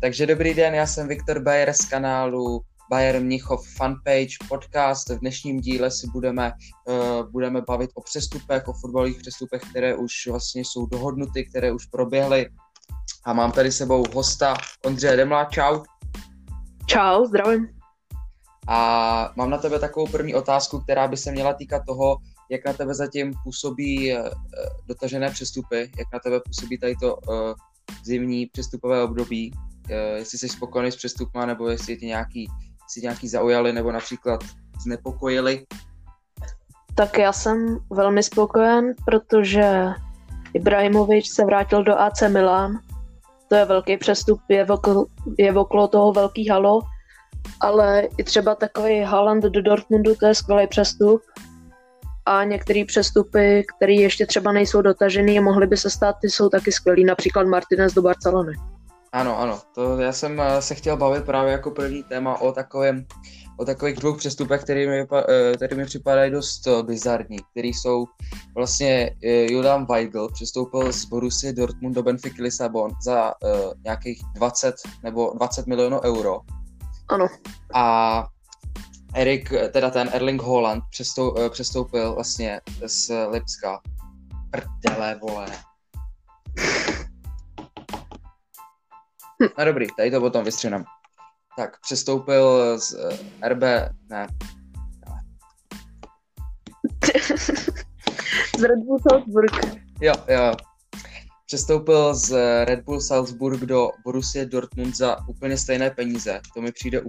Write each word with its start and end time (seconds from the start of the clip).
takže 0.00 0.26
dobrý 0.26 0.54
den, 0.54 0.74
já 0.74 0.86
jsem 0.86 1.08
Viktor 1.08 1.42
Bayer 1.42 1.72
z 1.72 1.84
kanálu 1.84 2.60
Bayer 2.90 3.20
Mnichov 3.20 3.68
fanpage 3.76 4.36
podcast. 4.48 5.08
V 5.08 5.18
dnešním 5.18 5.60
díle 5.60 5.90
si 5.90 6.06
budeme, 6.06 6.52
uh, 6.88 7.30
budeme 7.30 7.60
bavit 7.60 7.90
o 7.94 8.02
přestupech, 8.02 8.68
o 8.68 8.72
fotbalových 8.72 9.18
přestupech, 9.18 9.62
které 9.70 9.96
už 9.96 10.12
vlastně 10.30 10.62
jsou 10.64 10.86
dohodnuty, 10.86 11.44
které 11.44 11.72
už 11.72 11.86
proběhly. 11.86 12.48
A 13.24 13.32
mám 13.32 13.52
tady 13.52 13.72
sebou 13.72 14.04
hosta 14.14 14.56
Ondřeje 14.84 15.16
Demla. 15.16 15.44
Čau. 15.44 15.82
Čau, 16.86 17.24
zdravím. 17.24 17.68
A 18.68 19.32
mám 19.36 19.50
na 19.50 19.58
tebe 19.58 19.78
takovou 19.78 20.06
první 20.06 20.34
otázku, 20.34 20.80
která 20.80 21.08
by 21.08 21.16
se 21.16 21.32
měla 21.32 21.52
týkat 21.54 21.82
toho, 21.86 22.16
jak 22.50 22.64
na 22.64 22.72
tebe 22.72 22.94
zatím 22.94 23.34
působí 23.44 24.14
uh, 24.14 24.28
dotažené 24.86 25.30
přestupy, 25.30 25.90
jak 25.98 26.08
na 26.12 26.18
tebe 26.18 26.40
působí 26.40 26.78
tady 26.78 26.96
to 26.96 27.16
uh, 27.16 27.54
zimní 28.04 28.46
přestupové 28.46 29.02
období, 29.02 29.52
jestli 30.16 30.38
jsi 30.38 30.48
spokojený 30.48 30.92
s 30.92 30.96
přestupma, 30.96 31.46
nebo 31.46 31.68
jestli 31.68 31.96
tě 31.96 32.06
nějaký, 32.06 32.48
si 32.88 33.00
nějaký 33.00 33.28
zaujali, 33.28 33.72
nebo 33.72 33.92
například 33.92 34.44
znepokojili. 34.82 35.66
Tak 36.94 37.18
já 37.18 37.32
jsem 37.32 37.78
velmi 37.90 38.22
spokojen, 38.22 38.94
protože 39.04 39.86
Ibrahimovič 40.54 41.30
se 41.30 41.44
vrátil 41.44 41.84
do 41.84 42.00
AC 42.00 42.22
Milan. 42.28 42.78
To 43.48 43.54
je 43.54 43.64
velký 43.64 43.96
přestup, 43.96 44.40
je, 44.48 44.66
okolo, 44.66 45.06
je 45.38 45.52
okolo 45.52 45.88
toho 45.88 46.12
velký 46.12 46.48
halo, 46.48 46.80
ale 47.60 48.08
i 48.18 48.24
třeba 48.24 48.54
takový 48.54 49.00
Haaland 49.00 49.44
do 49.44 49.62
Dortmundu, 49.62 50.14
to 50.14 50.26
je 50.26 50.34
skvělý 50.34 50.66
přestup. 50.66 51.22
A 52.26 52.44
některé 52.44 52.84
přestupy, 52.84 53.64
které 53.76 53.92
ještě 53.92 54.26
třeba 54.26 54.52
nejsou 54.52 54.82
dotažený 54.82 55.38
a 55.38 55.42
mohly 55.42 55.66
by 55.66 55.76
se 55.76 55.90
stát, 55.90 56.16
ty 56.20 56.30
jsou 56.30 56.48
taky 56.48 56.72
skvělý, 56.72 57.04
například 57.04 57.46
Martinez 57.46 57.94
do 57.94 58.02
Barcelony. 58.02 58.52
Ano, 59.12 59.38
ano, 59.38 59.60
to 59.74 59.98
já 59.98 60.12
jsem 60.12 60.40
eh, 60.40 60.62
se 60.62 60.74
chtěl 60.74 60.96
bavit 60.96 61.24
právě 61.24 61.52
jako 61.52 61.70
první 61.70 62.02
téma 62.02 62.40
o 62.40 62.52
takovém, 62.52 63.06
o 63.56 63.64
takových 63.64 63.96
dvou 63.96 64.16
přestupech, 64.16 64.62
které 64.62 64.86
mi, 64.86 65.00
eh, 65.00 65.52
které 65.56 65.76
mi 65.76 65.84
připadají 65.84 66.30
dost 66.30 66.66
eh, 66.66 66.82
bizarní, 66.82 67.36
které 67.50 67.68
jsou 67.68 68.06
vlastně 68.54 69.16
Julian 69.22 69.86
Weigl 69.86 70.28
přestoupil 70.32 70.92
z 70.92 71.04
Borussia 71.04 71.52
Dortmund 71.52 71.94
do 71.94 72.02
Benfica 72.02 72.42
Lisabon 72.42 72.90
za 73.02 73.34
uh, 73.42 73.72
nějakých 73.84 74.22
20 74.34 74.74
nebo 75.02 75.32
20 75.36 75.66
milionů 75.66 76.00
euro. 76.00 76.40
Ano. 77.08 77.26
A 77.74 78.26
Erik, 79.14 79.52
teda 79.72 79.90
ten 79.90 80.10
Erling 80.12 80.42
Haaland 80.42 80.84
přestou, 80.90 81.34
přestoupil 81.48 82.14
vlastně 82.14 82.60
z 82.86 83.10
Lipska. 83.30 83.80
Prdele, 84.50 85.18
vole. 85.22 85.46
No 89.58 89.64
dobrý, 89.64 89.86
tady 89.96 90.10
to 90.10 90.20
potom 90.20 90.44
vystřenám. 90.44 90.84
Tak, 91.56 91.80
přestoupil 91.80 92.78
z 92.78 92.92
uh, 92.92 93.48
RB, 93.48 93.62
ne. 94.10 94.26
z 98.58 98.62
Red 98.62 98.78
Bull 98.78 98.98
Salzburg. 99.10 99.52
Jo, 100.00 100.14
jo. 100.28 100.52
Přestoupil 101.50 102.14
z 102.14 102.30
Red 102.64 102.80
Bull 102.80 103.00
Salzburg 103.00 103.60
do 103.60 103.90
Borussia 104.04 104.44
Dortmund 104.44 104.96
za 104.96 105.28
úplně 105.28 105.56
stejné 105.56 105.90
peníze. 105.90 106.40
To 106.54 106.62
mi 106.62 106.72
přijde 106.72 107.02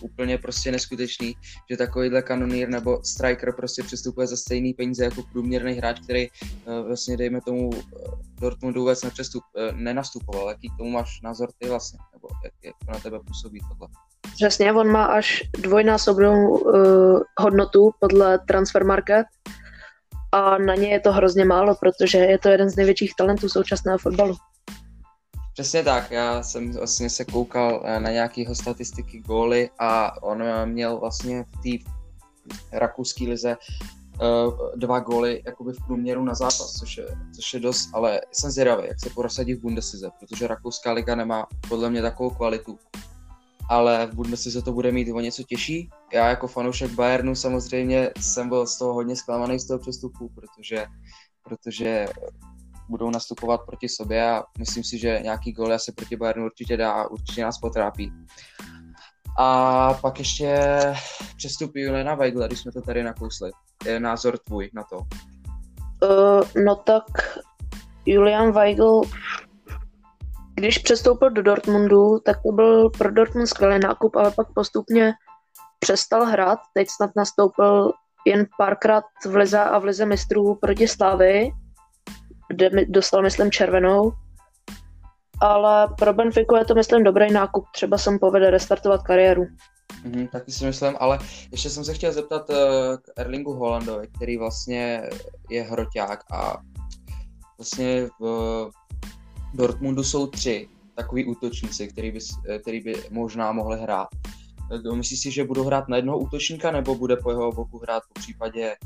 úplně, 0.00 0.38
prostě 0.38 0.72
neskutečný, 0.72 1.34
že 1.70 1.76
takovýhle 1.76 2.22
kanonýr 2.22 2.68
nebo 2.68 3.00
striker 3.04 3.52
prostě 3.56 3.82
přestupuje 3.82 4.26
za 4.26 4.36
stejný 4.36 4.74
peníze 4.74 5.04
jako 5.04 5.22
průměrný 5.32 5.72
hráč, 5.72 6.00
který 6.00 6.28
uh, 6.28 6.86
vlastně 6.86 7.16
dejme 7.16 7.40
tomu 7.40 7.68
uh, 7.68 7.82
Dortmundu 8.40 8.80
vůbec 8.80 9.02
nepřestup, 9.02 9.42
uh, 9.52 9.78
nenastupoval. 9.78 10.48
Jaký 10.48 10.68
k 10.68 10.76
tomu 10.78 10.90
máš 10.90 11.20
názor 11.22 11.48
ty 11.58 11.68
vlastně? 11.68 11.98
Nebo 12.12 12.28
jak, 12.44 12.52
jak 12.64 12.74
to 12.86 12.92
na 12.92 12.98
tebe 12.98 13.18
působí 13.26 13.60
tohle? 13.60 13.88
Přesně, 14.34 14.72
on 14.72 14.88
má 14.88 15.04
až 15.04 15.42
dvojnásobnou 15.58 16.58
uh, 16.58 17.20
hodnotu 17.38 17.90
podle 18.00 18.38
Transfer 18.38 18.84
Market 18.84 19.26
a 20.34 20.58
na 20.58 20.74
ně 20.74 20.88
je 20.88 21.00
to 21.00 21.12
hrozně 21.12 21.44
málo, 21.44 21.74
protože 21.80 22.18
je 22.18 22.38
to 22.38 22.48
jeden 22.48 22.70
z 22.70 22.76
největších 22.76 23.14
talentů 23.18 23.48
současného 23.48 23.98
fotbalu. 23.98 24.36
Přesně 25.52 25.82
tak, 25.82 26.10
já 26.10 26.42
jsem 26.42 26.72
vlastně 26.72 27.10
se 27.10 27.24
koukal 27.24 27.82
na 27.98 28.10
nějakého 28.10 28.54
statistiky 28.54 29.20
góly 29.20 29.70
a 29.78 30.22
on 30.22 30.42
měl 30.64 30.98
vlastně 30.98 31.44
v 31.44 31.62
té 31.62 31.90
rakouské 32.72 33.24
lize 33.24 33.56
dva 34.76 35.00
góly 35.00 35.42
jakoby 35.46 35.72
v 35.72 35.86
průměru 35.86 36.24
na 36.24 36.34
zápas, 36.34 36.72
což 36.72 36.96
je, 36.96 37.06
což 37.36 37.54
je 37.54 37.60
dost, 37.60 37.90
ale 37.92 38.20
jsem 38.32 38.50
zvědavý, 38.50 38.82
jak 38.88 39.00
se 39.00 39.10
prosadí 39.10 39.54
v 39.54 39.60
Bundeslize, 39.60 40.10
protože 40.20 40.46
rakouská 40.46 40.92
liga 40.92 41.14
nemá 41.14 41.46
podle 41.68 41.90
mě 41.90 42.02
takovou 42.02 42.30
kvalitu, 42.30 42.78
ale 43.68 44.06
v 44.06 44.14
Bundeslize 44.14 44.62
to 44.62 44.72
bude 44.72 44.92
mít 44.92 45.12
o 45.12 45.20
něco 45.20 45.42
těžší. 45.42 45.90
Já 46.12 46.28
jako 46.28 46.46
fanoušek 46.46 46.90
Bayernu 46.90 47.34
samozřejmě 47.34 48.10
jsem 48.20 48.48
byl 48.48 48.66
z 48.66 48.78
toho 48.78 48.94
hodně 48.94 49.16
zklamaný 49.16 49.58
z 49.58 49.66
toho 49.66 49.78
přestupu, 49.78 50.28
protože, 50.34 50.86
protože 51.42 52.06
budou 52.88 53.10
nastupovat 53.10 53.60
proti 53.66 53.88
sobě 53.88 54.30
a 54.30 54.44
myslím 54.58 54.84
si, 54.84 54.98
že 54.98 55.20
nějaký 55.22 55.52
gol 55.52 55.72
asi 55.72 55.92
proti 55.92 56.16
Bayernu 56.16 56.44
určitě 56.44 56.76
dá 56.76 56.92
a 56.92 57.08
určitě 57.08 57.42
nás 57.42 57.58
potrápí. 57.58 58.12
A 59.38 59.94
pak 59.94 60.18
ještě 60.18 60.78
přestup 61.36 61.76
Juliana 61.76 62.14
Weigla, 62.14 62.46
když 62.46 62.58
jsme 62.58 62.72
to 62.72 62.80
tady 62.80 63.02
nakousli. 63.02 63.50
Je 63.86 64.00
názor 64.00 64.38
tvůj 64.38 64.70
na 64.74 64.82
to? 64.82 64.96
Uh, 64.96 66.62
no 66.64 66.76
tak 66.76 67.04
Julian 68.06 68.52
Weigl 68.52 69.00
když 70.54 70.78
přestoupil 70.78 71.30
do 71.30 71.42
Dortmundu, 71.42 72.18
tak 72.18 72.42
to 72.42 72.52
byl 72.52 72.90
pro 72.90 73.10
Dortmund 73.10 73.48
skvělý 73.48 73.78
nákup, 73.78 74.16
ale 74.16 74.30
pak 74.30 74.46
postupně 74.54 75.12
přestal 75.78 76.24
hrát. 76.24 76.58
Teď 76.74 76.88
snad 76.90 77.10
nastoupil 77.16 77.92
jen 78.26 78.46
párkrát 78.58 79.04
v 79.26 79.36
lize 79.36 79.60
a 79.60 79.78
v 79.78 79.84
lize 79.84 80.06
mistrů 80.06 80.54
proti 80.54 80.88
Slávy, 80.88 81.50
kde 82.48 82.70
mi 82.70 82.86
dostal, 82.86 83.22
myslím, 83.22 83.50
červenou. 83.50 84.12
Ale 85.40 85.88
pro 85.98 86.12
Benfiku 86.12 86.56
je 86.56 86.64
to, 86.64 86.74
myslím, 86.74 87.04
dobrý 87.04 87.32
nákup. 87.32 87.64
Třeba 87.74 87.98
jsem 87.98 88.18
povede 88.18 88.50
restartovat 88.50 89.02
kariéru. 89.02 89.46
Mm, 90.04 90.28
taky 90.28 90.52
si 90.52 90.64
myslím, 90.64 90.96
ale 91.00 91.18
ještě 91.52 91.70
jsem 91.70 91.84
se 91.84 91.94
chtěl 91.94 92.12
zeptat 92.12 92.50
uh, 92.50 92.56
k 92.96 93.02
Erlingu 93.16 93.52
Holandovi, 93.52 94.08
který 94.16 94.36
vlastně 94.36 95.10
je 95.50 95.62
hroťák 95.62 96.20
a 96.32 96.56
vlastně 97.58 98.08
v 98.20 98.70
Dortmundu 99.54 100.04
jsou 100.04 100.26
tři 100.26 100.68
takový 100.94 101.24
útočníci, 101.24 101.88
který 101.88 102.10
by, 102.12 102.18
který 102.60 102.80
by 102.80 102.94
možná 103.10 103.52
mohli 103.52 103.80
hrát. 103.80 104.08
Myslíš 104.94 105.20
si, 105.20 105.30
že 105.30 105.44
budou 105.44 105.64
hrát 105.64 105.88
na 105.88 105.96
jednoho 105.96 106.18
útočníka, 106.18 106.70
nebo 106.70 106.94
bude 106.94 107.16
po 107.16 107.30
jeho 107.30 107.52
boku 107.52 107.78
hrát 107.78 108.02
po 108.14 108.20
případě 108.20 108.76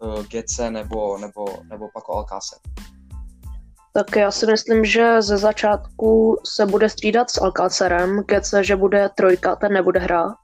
uh, 0.00 0.22
Gece 0.26 0.70
nebo, 0.70 1.18
nebo, 1.18 1.44
nebo 1.70 1.88
Paco 1.94 2.12
Alcácer? 2.12 2.58
Tak 3.92 4.16
já 4.16 4.30
si 4.30 4.46
myslím, 4.46 4.84
že 4.84 5.22
ze 5.22 5.36
začátku 5.36 6.36
se 6.44 6.66
bude 6.66 6.88
střídat 6.88 7.30
s 7.30 7.40
Alcácerem, 7.42 8.20
Gece, 8.20 8.64
že 8.64 8.76
bude 8.76 9.08
trojka, 9.08 9.56
ten 9.56 9.72
nebude 9.72 10.00
hrát. 10.00 10.34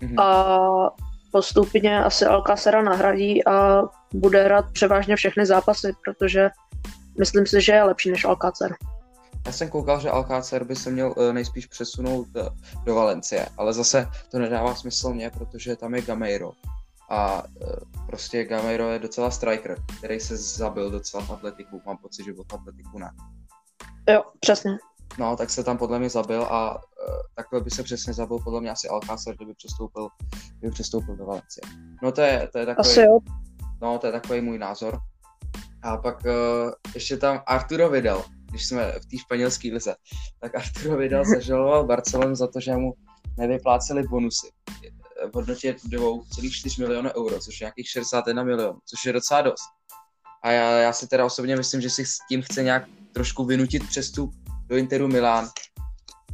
Mm-hmm. 0.00 0.22
A 0.22 0.96
postupně 1.32 2.04
asi 2.04 2.24
Alcácera 2.24 2.82
nahradí 2.82 3.46
a 3.46 3.82
bude 4.14 4.44
hrát 4.44 4.72
převážně 4.72 5.16
všechny 5.16 5.46
zápasy, 5.46 5.92
protože 6.04 6.50
myslím 7.18 7.46
si, 7.46 7.60
že 7.60 7.72
je 7.72 7.82
lepší 7.82 8.10
než 8.10 8.24
Alcácer. 8.24 8.74
Já 9.46 9.52
jsem 9.52 9.68
koukal, 9.68 10.00
že 10.00 10.10
Alcácer 10.10 10.64
by 10.64 10.76
se 10.76 10.90
měl 10.90 11.14
uh, 11.16 11.32
nejspíš 11.32 11.66
přesunout 11.66 12.26
uh, 12.36 12.48
do 12.84 12.94
Valencie, 12.94 13.46
ale 13.56 13.72
zase 13.72 14.08
to 14.30 14.38
nedává 14.38 14.74
smysl 14.74 15.14
mě, 15.14 15.30
protože 15.30 15.76
tam 15.76 15.94
je 15.94 16.02
Gameiro. 16.02 16.52
A 17.10 17.42
uh, 17.44 18.06
prostě 18.06 18.44
Gameiro 18.44 18.90
je 18.90 18.98
docela 18.98 19.30
striker, 19.30 19.76
který 19.98 20.20
se 20.20 20.36
zabil 20.36 20.90
docela 20.90 21.22
v 21.22 21.30
atletiku. 21.30 21.82
Mám 21.86 21.96
pocit, 21.96 22.24
že 22.24 22.32
byl 22.32 22.44
v 22.50 22.54
atletiku 22.54 22.98
ne. 22.98 23.10
Jo, 24.08 24.22
přesně. 24.40 24.78
No, 25.18 25.36
tak 25.36 25.50
se 25.50 25.64
tam 25.64 25.78
podle 25.78 25.98
mě 25.98 26.10
zabil 26.10 26.42
a 26.42 26.74
uh, 26.74 26.80
takhle 27.34 27.60
by 27.60 27.70
se 27.70 27.82
přesně 27.82 28.12
zabil 28.12 28.38
podle 28.38 28.60
mě 28.60 28.70
asi 28.70 28.88
Alcácer, 28.88 29.36
kdyby 29.36 29.54
přestoupil, 29.54 30.08
kdyby 30.58 30.72
přestoupil 30.72 31.16
do 31.16 31.26
Valencie. 31.26 31.62
No 32.02 32.12
to 32.12 32.20
je, 32.20 32.48
to 32.52 32.58
je 32.58 32.66
takový, 32.66 32.88
asi 32.88 33.00
jo. 33.00 33.18
No, 33.82 33.98
to 33.98 34.06
je 34.06 34.12
takový 34.12 34.40
můj 34.40 34.58
názor. 34.58 34.98
A 35.86 35.96
pak 35.96 36.24
uh, 36.24 36.72
ještě 36.94 37.16
tam 37.16 37.42
Arturo 37.46 37.90
Vidal, 37.90 38.24
když 38.50 38.66
jsme 38.66 38.92
v 38.92 39.06
té 39.06 39.18
španělské 39.18 39.68
lize, 39.68 39.94
tak 40.40 40.54
Arturo 40.54 40.96
Vidal 40.96 41.24
zažaloval 41.34 41.86
Barcelonu 41.86 42.34
za 42.34 42.46
to, 42.46 42.60
že 42.60 42.72
mu 42.72 42.94
nevypláceli 43.38 44.02
bonusy 44.02 44.46
v 45.32 45.34
hodnotě 45.34 45.72
2,4 45.72 46.80
milionu 46.80 47.10
euro, 47.16 47.40
což 47.40 47.60
je 47.60 47.64
nějakých 47.64 47.88
61 47.88 48.44
milionů, 48.44 48.78
což 48.86 49.04
je 49.06 49.12
docela 49.12 49.42
dost. 49.42 49.64
A 50.42 50.50
já, 50.50 50.70
já 50.70 50.92
si 50.92 51.08
teda 51.08 51.24
osobně 51.24 51.56
myslím, 51.56 51.80
že 51.80 51.90
si 51.90 52.06
s 52.06 52.16
tím 52.28 52.42
chce 52.42 52.62
nějak 52.62 52.84
trošku 53.12 53.44
vynutit 53.44 53.88
přestup 53.88 54.30
do 54.66 54.76
Interu 54.76 55.08
Milán, 55.08 55.48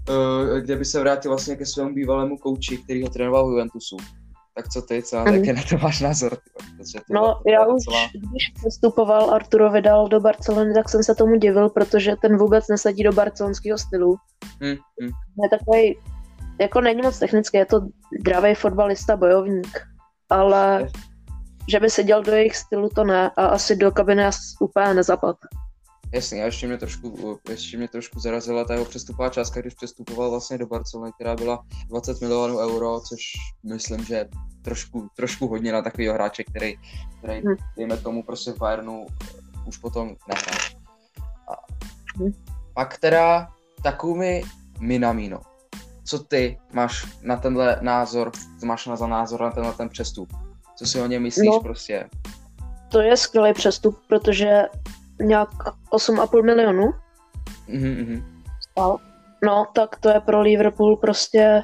uh, 0.08 0.58
kde 0.58 0.76
by 0.76 0.84
se 0.84 1.00
vrátil 1.00 1.30
vlastně 1.30 1.56
ke 1.56 1.66
svému 1.66 1.94
bývalému 1.94 2.38
kouči, 2.38 2.78
který 2.78 3.02
ho 3.02 3.08
trénoval 3.08 3.46
v 3.46 3.50
Juventusu. 3.50 3.96
Tak 4.54 4.68
co 4.68 4.82
ty, 4.82 5.02
co, 5.02 5.20
mm. 5.20 5.34
jaký 5.34 5.52
na 5.52 5.62
to 5.70 5.78
máš 5.78 6.00
názor? 6.00 6.36
Ty, 6.36 6.92
to 6.92 7.00
no, 7.10 7.40
já 7.46 7.66
už, 7.66 7.82
celá... 7.82 8.08
když 8.14 8.52
postupoval 8.62 9.30
Arturo 9.30 9.70
Vidal 9.70 10.08
do 10.08 10.20
Barcelony, 10.20 10.74
tak 10.74 10.88
jsem 10.88 11.02
se 11.02 11.14
tomu 11.14 11.36
divil, 11.36 11.68
protože 11.68 12.16
ten 12.22 12.36
vůbec 12.36 12.68
nesadí 12.68 13.02
do 13.02 13.12
barcelonského 13.12 13.78
stylu. 13.78 14.16
Mm, 14.60 14.68
mm. 14.68 15.10
Je 15.42 15.48
takový, 15.50 15.98
jako 16.60 16.80
není 16.80 17.02
moc 17.02 17.18
technický, 17.18 17.56
je 17.56 17.66
to 17.66 17.80
dravý 18.22 18.54
fotbalista, 18.54 19.16
bojovník, 19.16 19.80
ale 20.30 20.88
že 21.68 21.80
by 21.80 21.90
seděl 21.90 22.22
do 22.22 22.32
jejich 22.32 22.56
stylu, 22.56 22.88
to 22.88 23.04
ne, 23.04 23.30
a 23.36 23.46
asi 23.46 23.76
do 23.76 23.90
kabiny 23.90 24.24
úplně 24.60 24.94
nezapad. 24.94 25.36
Jasně, 26.12 26.42
a 26.42 26.44
ještě 26.44 26.66
mě 26.66 26.78
trošku, 26.78 27.38
ještě 27.50 27.76
mě 27.78 27.88
trošku 27.88 28.20
zarazila 28.20 28.64
ta 28.64 28.74
jeho 28.74 28.84
přestupová 28.84 29.28
částka, 29.28 29.60
když 29.60 29.74
přestupoval 29.74 30.30
vlastně 30.30 30.58
do 30.58 30.66
Barcelony, 30.66 31.12
která 31.12 31.36
byla 31.36 31.64
20 31.88 32.20
milionů 32.20 32.58
euro, 32.58 33.00
což 33.00 33.20
myslím, 33.62 34.04
že 34.04 34.28
trošku, 34.62 35.08
trošku 35.16 35.48
hodně 35.48 35.72
na 35.72 35.82
takového 35.82 36.14
hráče, 36.14 36.44
který, 36.44 36.74
který 37.18 37.40
hmm. 37.40 37.56
dejme 37.76 37.96
tomu 37.96 38.22
prostě 38.22 38.52
v 38.52 38.58
Bayernu 38.58 39.06
už 39.66 39.76
potom 39.76 40.16
nehrál. 40.28 40.82
A 41.48 41.52
hmm. 42.16 42.32
pak 42.74 42.98
teda 42.98 43.48
Takumi 43.82 44.42
Minamino. 44.80 45.40
Co 46.04 46.18
ty 46.18 46.58
máš 46.72 47.06
na 47.22 47.36
tenhle 47.36 47.78
názor, 47.80 48.32
co 48.60 48.66
máš 48.66 48.86
na 48.86 48.96
za 48.96 49.06
názor 49.06 49.40
na 49.40 49.50
tenhle 49.50 49.72
ten 49.72 49.88
přestup? 49.88 50.32
Co 50.76 50.86
si 50.86 51.00
o 51.00 51.06
něm 51.06 51.22
myslíš 51.22 51.46
no, 51.46 51.60
prostě? 51.60 52.08
To 52.88 53.00
je 53.00 53.16
skvělý 53.16 53.54
přestup, 53.54 53.98
protože 54.08 54.62
nějak 55.20 55.48
8,5 55.92 56.44
milionů. 56.44 56.92
Mm-hmm. 57.68 58.22
No, 59.44 59.66
tak 59.74 59.96
to 59.96 60.08
je 60.08 60.20
pro 60.20 60.40
Liverpool 60.40 60.96
prostě 60.96 61.62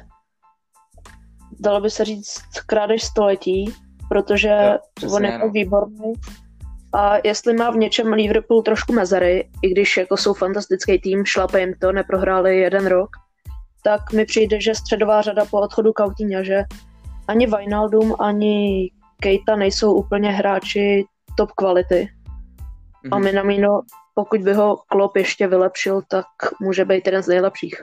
dalo 1.59 1.81
by 1.81 1.89
se 1.89 2.05
říct 2.05 2.41
krádež 2.65 3.03
století, 3.03 3.73
protože 4.09 4.77
jo, 5.01 5.13
on 5.13 5.25
je 5.25 5.37
no. 5.37 5.49
výborný. 5.49 6.13
A 6.93 7.15
jestli 7.23 7.53
má 7.53 7.71
v 7.71 7.77
něčem 7.77 8.13
Liverpool 8.13 8.61
trošku 8.61 8.93
mezery, 8.93 9.49
i 9.61 9.69
když 9.69 9.97
jako 9.97 10.17
jsou 10.17 10.33
fantastický 10.33 10.99
tým, 10.99 11.25
šlape 11.25 11.59
jim 11.59 11.73
to, 11.81 11.91
neprohráli 11.91 12.59
jeden 12.59 12.87
rok, 12.87 13.09
tak 13.83 14.13
mi 14.13 14.25
přijde, 14.25 14.61
že 14.61 14.75
středová 14.75 15.21
řada 15.21 15.45
po 15.45 15.61
odchodu 15.61 15.91
Coutinho, 15.97 16.43
že 16.43 16.63
ani 17.27 17.47
Wijnaldum, 17.47 18.15
ani 18.19 18.89
Keita 19.21 19.55
nejsou 19.55 19.93
úplně 19.93 20.31
hráči 20.31 21.05
top 21.37 21.51
kvality. 21.51 22.09
Mm-hmm. 23.05 23.09
A 23.11 23.15
mhm. 23.15 23.25
Minamino, 23.25 23.81
pokud 24.13 24.41
by 24.41 24.53
ho 24.53 24.77
Klopp 24.87 25.17
ještě 25.17 25.47
vylepšil, 25.47 26.01
tak 26.07 26.25
může 26.61 26.85
být 26.85 27.05
jeden 27.05 27.23
z 27.23 27.27
nejlepších. 27.27 27.81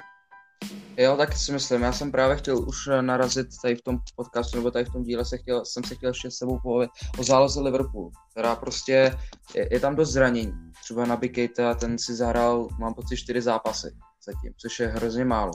Jo, 0.97 1.17
tak 1.17 1.33
si 1.33 1.53
myslím. 1.53 1.83
Já 1.83 1.93
jsem 1.93 2.13
právě 2.13 2.37
chtěl 2.37 2.69
už 2.69 2.89
narazit 3.01 3.47
tady 3.63 3.75
v 3.75 3.83
tom 3.83 3.99
podcastu, 4.17 4.57
nebo 4.57 4.71
tady 4.71 4.85
v 4.85 4.93
tom 4.93 5.03
díle 5.03 5.25
se 5.25 5.39
chtěl, 5.39 5.65
jsem 5.65 5.85
se 5.85 5.95
chtěl 5.95 6.11
ještě 6.11 6.31
s 6.31 6.35
sebou 6.35 6.59
povědět 6.63 6.91
o 7.19 7.23
záloze 7.23 7.61
Liverpoolu, 7.61 8.11
která 8.31 8.57
prostě 8.57 9.19
je, 9.55 9.69
je 9.71 9.81
tam 9.81 9.97
dost 9.97 10.13
zranění. 10.13 10.53
Třeba 10.85 11.07
na 11.07 11.17
Bikejta, 11.17 11.75
ten 11.75 11.99
si 11.99 12.15
zahrál, 12.15 12.69
mám 12.79 12.95
pocit, 12.95 13.17
čtyři 13.17 13.41
zápasy 13.43 13.89
zatím, 14.27 14.53
což 14.57 14.81
je 14.81 14.87
hrozně 14.87 15.25
málo. 15.25 15.53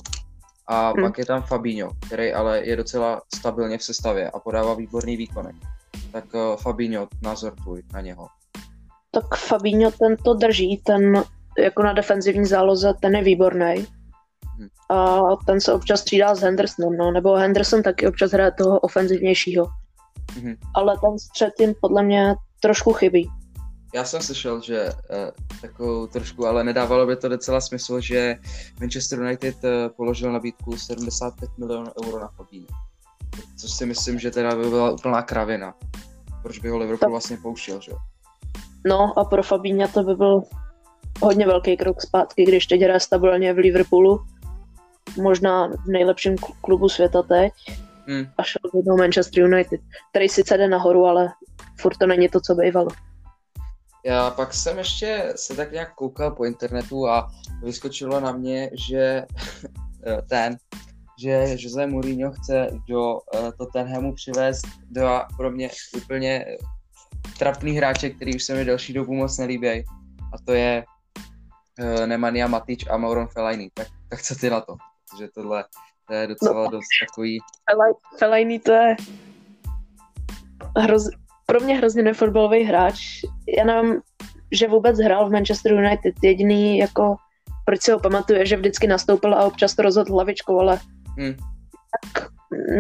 A 0.67 0.91
hmm. 0.91 1.03
pak 1.03 1.17
je 1.17 1.25
tam 1.25 1.43
Fabinho, 1.43 1.91
který 2.07 2.33
ale 2.33 2.65
je 2.65 2.75
docela 2.75 3.21
stabilně 3.35 3.77
v 3.77 3.83
sestavě 3.83 4.31
a 4.31 4.39
podává 4.39 4.73
výborný 4.73 5.17
výkony. 5.17 5.53
Tak 6.11 6.25
uh, 6.33 6.55
Fabinho, 6.55 7.07
názor 7.21 7.55
tvůj 7.55 7.83
na 7.93 8.01
něho 8.01 8.27
tak 9.11 9.35
Fabinho 9.35 9.91
ten 9.91 10.17
to 10.17 10.33
drží, 10.33 10.81
ten 10.85 11.23
jako 11.57 11.83
na 11.83 11.93
defenzivní 11.93 12.45
záloze, 12.45 12.93
ten 13.01 13.15
je 13.15 13.23
výborný. 13.23 13.85
Hmm. 14.57 14.67
A 14.89 15.21
ten 15.45 15.61
se 15.61 15.73
občas 15.73 15.99
střídá 15.99 16.35
s 16.35 16.41
Hendersonem, 16.41 16.97
no, 16.97 17.11
nebo 17.11 17.35
Henderson 17.35 17.83
taky 17.83 18.07
občas 18.07 18.31
hraje 18.31 18.51
toho 18.51 18.79
ofenzivnějšího. 18.79 19.67
Hmm. 20.41 20.55
Ale 20.75 20.97
ten 20.97 21.19
střed 21.19 21.53
jim 21.59 21.73
podle 21.81 22.03
mě 22.03 22.35
trošku 22.59 22.93
chybí. 22.93 23.29
Já 23.93 24.03
jsem 24.03 24.21
slyšel, 24.21 24.61
že 24.61 24.85
uh, 24.85 25.61
takovou 25.61 26.07
trošku, 26.07 26.45
ale 26.45 26.63
nedávalo 26.63 27.07
by 27.07 27.15
to 27.15 27.29
docela 27.29 27.61
smysl, 27.61 28.01
že 28.01 28.35
Manchester 28.79 29.19
United 29.19 29.55
uh, 29.63 29.69
položil 29.97 30.31
nabídku 30.31 30.77
75 30.77 31.49
milionů 31.57 31.91
euro 32.05 32.19
na 32.19 32.27
Fabinho. 32.27 32.67
Což 33.57 33.71
si 33.71 33.85
myslím, 33.85 34.19
že 34.19 34.31
teda 34.31 34.55
by 34.55 34.69
byla 34.69 34.91
úplná 34.91 35.21
kravina. 35.21 35.73
Proč 36.41 36.59
by 36.59 36.69
ho 36.69 36.77
Liverpool 36.77 36.99
tak. 36.99 37.09
vlastně 37.09 37.37
pouštěl, 37.37 37.81
že 37.81 37.91
jo? 37.91 37.97
No 38.85 39.19
a 39.19 39.25
pro 39.25 39.43
Fabíňa 39.43 39.87
to 39.87 40.03
by 40.03 40.15
byl 40.15 40.43
hodně 41.21 41.45
velký 41.45 41.77
krok 41.77 42.01
zpátky, 42.01 42.43
když 42.43 42.67
teď 42.67 42.81
hraje 42.81 42.99
stabilně 42.99 43.53
v 43.53 43.57
Liverpoolu. 43.57 44.25
Možná 45.21 45.67
v 45.67 45.87
nejlepším 45.87 46.35
klubu 46.61 46.89
světa 46.89 47.21
teď. 47.21 47.53
Hmm. 48.07 48.25
A 48.37 48.43
šel 48.43 48.81
do 48.85 48.97
Manchester 48.97 49.43
United, 49.43 49.81
který 50.09 50.29
sice 50.29 50.57
jde 50.57 50.67
nahoru, 50.67 51.05
ale 51.05 51.29
furt 51.79 51.97
to 51.97 52.07
není 52.07 52.29
to, 52.29 52.39
co 52.41 52.55
bývalo. 52.55 52.87
Já 54.05 54.29
pak 54.29 54.53
jsem 54.53 54.77
ještě 54.77 55.33
se 55.35 55.55
tak 55.55 55.71
nějak 55.71 55.95
koukal 55.95 56.31
po 56.31 56.45
internetu 56.45 57.07
a 57.07 57.31
vyskočilo 57.63 58.19
na 58.19 58.31
mě, 58.31 58.69
že 58.89 59.25
ten, 60.29 60.57
že 61.19 61.55
Jose 61.59 61.87
Mourinho 61.87 62.31
chce 62.31 62.67
do 62.87 63.13
uh, 63.13 63.51
Tottenhamu 63.57 64.13
přivést 64.15 64.67
dva 64.91 65.27
pro 65.37 65.51
mě 65.51 65.69
úplně 65.97 66.45
trapný 67.39 67.71
hráče, 67.71 68.09
který 68.09 68.35
už 68.35 68.43
se 68.43 68.55
mi 68.55 68.65
delší 68.65 68.93
dobu 68.93 69.13
moc 69.13 69.37
nelíbí. 69.37 69.67
A 70.33 70.37
to 70.45 70.53
je 70.53 70.83
uh, 71.79 72.07
Nemanja 72.07 72.47
Matič 72.47 72.85
a 72.89 72.97
Mauron 72.97 73.27
Fellaini. 73.27 73.69
Tak, 73.73 73.87
tak 74.09 74.21
co 74.21 74.35
ty 74.35 74.49
na 74.49 74.61
to? 74.61 74.75
Protože 75.09 75.27
tohle 75.35 75.65
to 76.07 76.13
je 76.13 76.27
docela 76.27 76.63
no, 76.63 76.71
dost 76.71 76.87
takový... 77.07 77.39
Fellaini 78.19 78.59
to 78.59 78.71
je 78.71 78.95
hroz... 80.77 81.09
pro 81.45 81.59
mě 81.59 81.77
hrozně 81.77 82.03
nefotbalový 82.03 82.63
hráč. 82.63 83.01
Já 83.57 83.63
nevím, 83.65 84.01
že 84.51 84.67
vůbec 84.67 84.99
hrál 84.99 85.29
v 85.29 85.31
Manchester 85.31 85.73
United. 85.73 86.15
Jediný 86.23 86.77
jako 86.77 87.15
proč 87.65 87.81
si 87.81 87.91
ho 87.91 87.99
pamatuje, 87.99 88.45
že 88.45 88.57
vždycky 88.57 88.87
nastoupil 88.87 89.35
a 89.35 89.43
občas 89.43 89.75
to 89.75 89.81
rozhodl 89.81 90.13
hlavičkou, 90.13 90.59
ale 90.59 90.79
hmm. 91.17 91.35
tak 92.13 92.27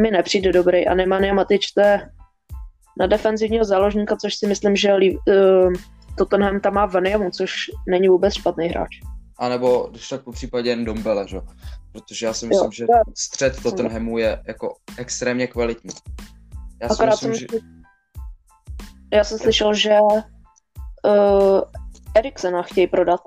mi 0.01 0.11
nepřijde 0.11 0.51
dobrý. 0.51 0.87
A 0.87 0.93
Nemanja 0.93 1.33
Matič 1.33 1.71
to 1.71 1.81
je 1.81 2.09
na 2.99 3.07
defenzivního 3.07 3.65
záložníka, 3.65 4.15
což 4.15 4.35
si 4.35 4.47
myslím, 4.47 4.75
že 4.75 4.93
uh, 4.93 5.73
Tottenham 6.17 6.59
tam 6.59 6.73
má 6.73 6.85
Vaniamu, 6.85 7.31
což 7.31 7.53
není 7.87 8.09
vůbec 8.09 8.33
špatný 8.33 8.67
hráč. 8.67 8.89
A 9.39 9.49
nebo 9.49 9.87
když 9.91 10.07
tak 10.07 10.23
po 10.23 10.31
případě 10.31 10.69
jen 10.69 10.85
Dombele, 10.85 11.27
že? 11.27 11.37
Protože 11.91 12.25
já 12.25 12.33
si 12.33 12.47
myslím, 12.47 12.65
jo, 12.65 12.71
že 12.71 12.85
střed 13.17 13.63
Tottenhamu 13.63 14.17
je 14.17 14.43
jako 14.47 14.75
extrémně 14.97 15.47
kvalitní. 15.47 15.89
Já 16.81 16.89
si 16.89 17.05
myslím, 17.05 17.33
že... 17.33 17.45
Já 19.13 19.23
jsem 19.23 19.39
slyšel, 19.39 19.73
že 19.73 19.99
uh, 19.99 21.61
Eriksena 22.15 22.61
chtějí 22.61 22.87
prodat. 22.87 23.21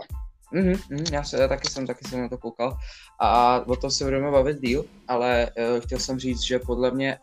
Mm-hmm, 0.52 0.80
mm, 0.90 1.04
já, 1.12 1.24
se, 1.24 1.40
já 1.40 1.48
taky 1.48 1.68
jsem, 1.68 1.86
taky 1.86 2.08
jsem 2.08 2.20
na 2.20 2.28
to 2.28 2.38
koukal 2.38 2.76
a 3.20 3.60
o 3.66 3.76
tom 3.76 3.90
se 3.90 4.04
budeme 4.04 4.30
bavit 4.30 4.60
díl, 4.60 4.84
ale 5.08 5.50
uh, 5.58 5.80
chtěl 5.80 5.98
jsem 5.98 6.18
říct, 6.18 6.40
že 6.40 6.58
podle 6.58 6.90
mě 6.90 7.18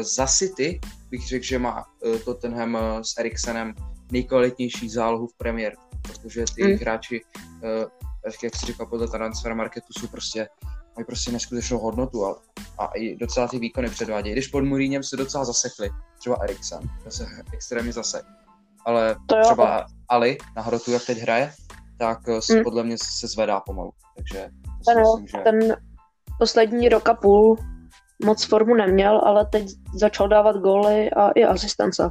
za 0.00 0.26
City 0.26 0.80
bych 1.10 1.28
řekl, 1.28 1.44
že 1.44 1.58
má 1.58 1.84
uh, 1.84 2.18
Tottenham 2.18 2.74
uh, 2.74 2.80
s 3.02 3.18
Eriksenem 3.18 3.74
nejkvalitnější 4.12 4.90
zálohu 4.90 5.26
v 5.26 5.36
Premier, 5.36 5.72
protože 6.02 6.44
ty 6.56 6.64
mm. 6.64 6.78
hráči, 6.78 7.20
jak 8.42 8.56
jsi 8.56 8.66
říkal, 8.66 8.86
podle 8.86 9.08
transfer 9.08 9.54
marketu 9.54 9.86
jsou 9.98 10.06
prostě 10.06 10.48
mají 10.96 11.04
prostě 11.06 11.32
neskutečnou 11.32 11.78
hodnotu 11.78 12.26
a, 12.26 12.36
a 12.78 12.86
i 12.86 13.16
docela 13.16 13.48
ty 13.48 13.58
výkony 13.58 13.90
předvádějí. 13.90 14.32
Když 14.32 14.48
pod 14.48 14.64
Mourinhem 14.64 15.02
se 15.02 15.16
docela 15.16 15.44
zasekli, 15.44 15.90
třeba 16.18 16.36
Eriksen, 16.42 16.80
to 17.04 17.10
se 17.10 17.26
extrémně 17.52 17.92
zasek. 17.92 18.24
Ale 18.86 19.16
to 19.26 19.36
třeba 19.42 19.86
Ali 20.08 20.38
na 20.56 20.62
hrotu, 20.62 20.90
jak 20.90 21.06
teď 21.06 21.18
hraje, 21.18 21.52
tak 21.98 22.18
mm. 22.26 22.62
podle 22.64 22.84
mě 22.84 22.96
se 22.98 23.26
zvedá 23.26 23.60
pomalu. 23.60 23.92
Takže 24.16 24.50
ten, 24.86 24.98
myslím, 24.98 25.26
že... 25.26 25.38
ten 25.44 25.76
poslední 26.38 26.88
rok 26.88 27.08
a 27.08 27.14
půl 27.14 27.56
moc 28.24 28.44
formu 28.44 28.74
neměl, 28.74 29.20
ale 29.24 29.46
teď 29.46 29.68
začal 29.94 30.28
dávat 30.28 30.56
góly 30.56 31.10
a 31.10 31.30
i 31.30 31.44
asistence. 31.44 32.10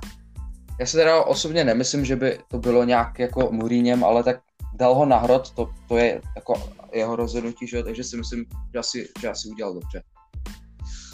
Já 0.79 0.85
si 0.85 0.97
teda 0.97 1.23
osobně 1.23 1.63
nemyslím, 1.63 2.05
že 2.05 2.15
by 2.15 2.39
to 2.47 2.57
bylo 2.57 2.83
nějak 2.83 3.19
jako 3.19 3.51
Muríněm, 3.51 4.03
ale 4.03 4.23
tak 4.23 4.39
dal 4.73 4.95
ho 4.95 5.05
na 5.05 5.17
hrot, 5.17 5.51
to, 5.51 5.69
to 5.87 5.97
je 5.97 6.21
jako 6.35 6.53
jeho 6.91 7.15
rozhodnutí, 7.15 7.67
že? 7.67 7.83
takže 7.83 8.03
si 8.03 8.17
myslím, 8.17 8.45
že 8.73 8.79
asi, 8.79 9.09
že 9.19 9.29
asi 9.29 9.49
udělal 9.49 9.73
dobře. 9.73 10.03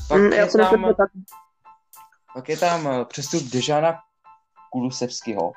Pak, 0.08 0.22
mm, 0.22 0.34
je, 0.34 0.48
tam, 0.48 0.94
pak 2.34 2.50
je 2.50 2.58
tam 2.58 2.88
eh, 2.88 3.06
přestup 3.06 3.44
Dežana 3.44 4.00
Kulusevského 4.72 5.52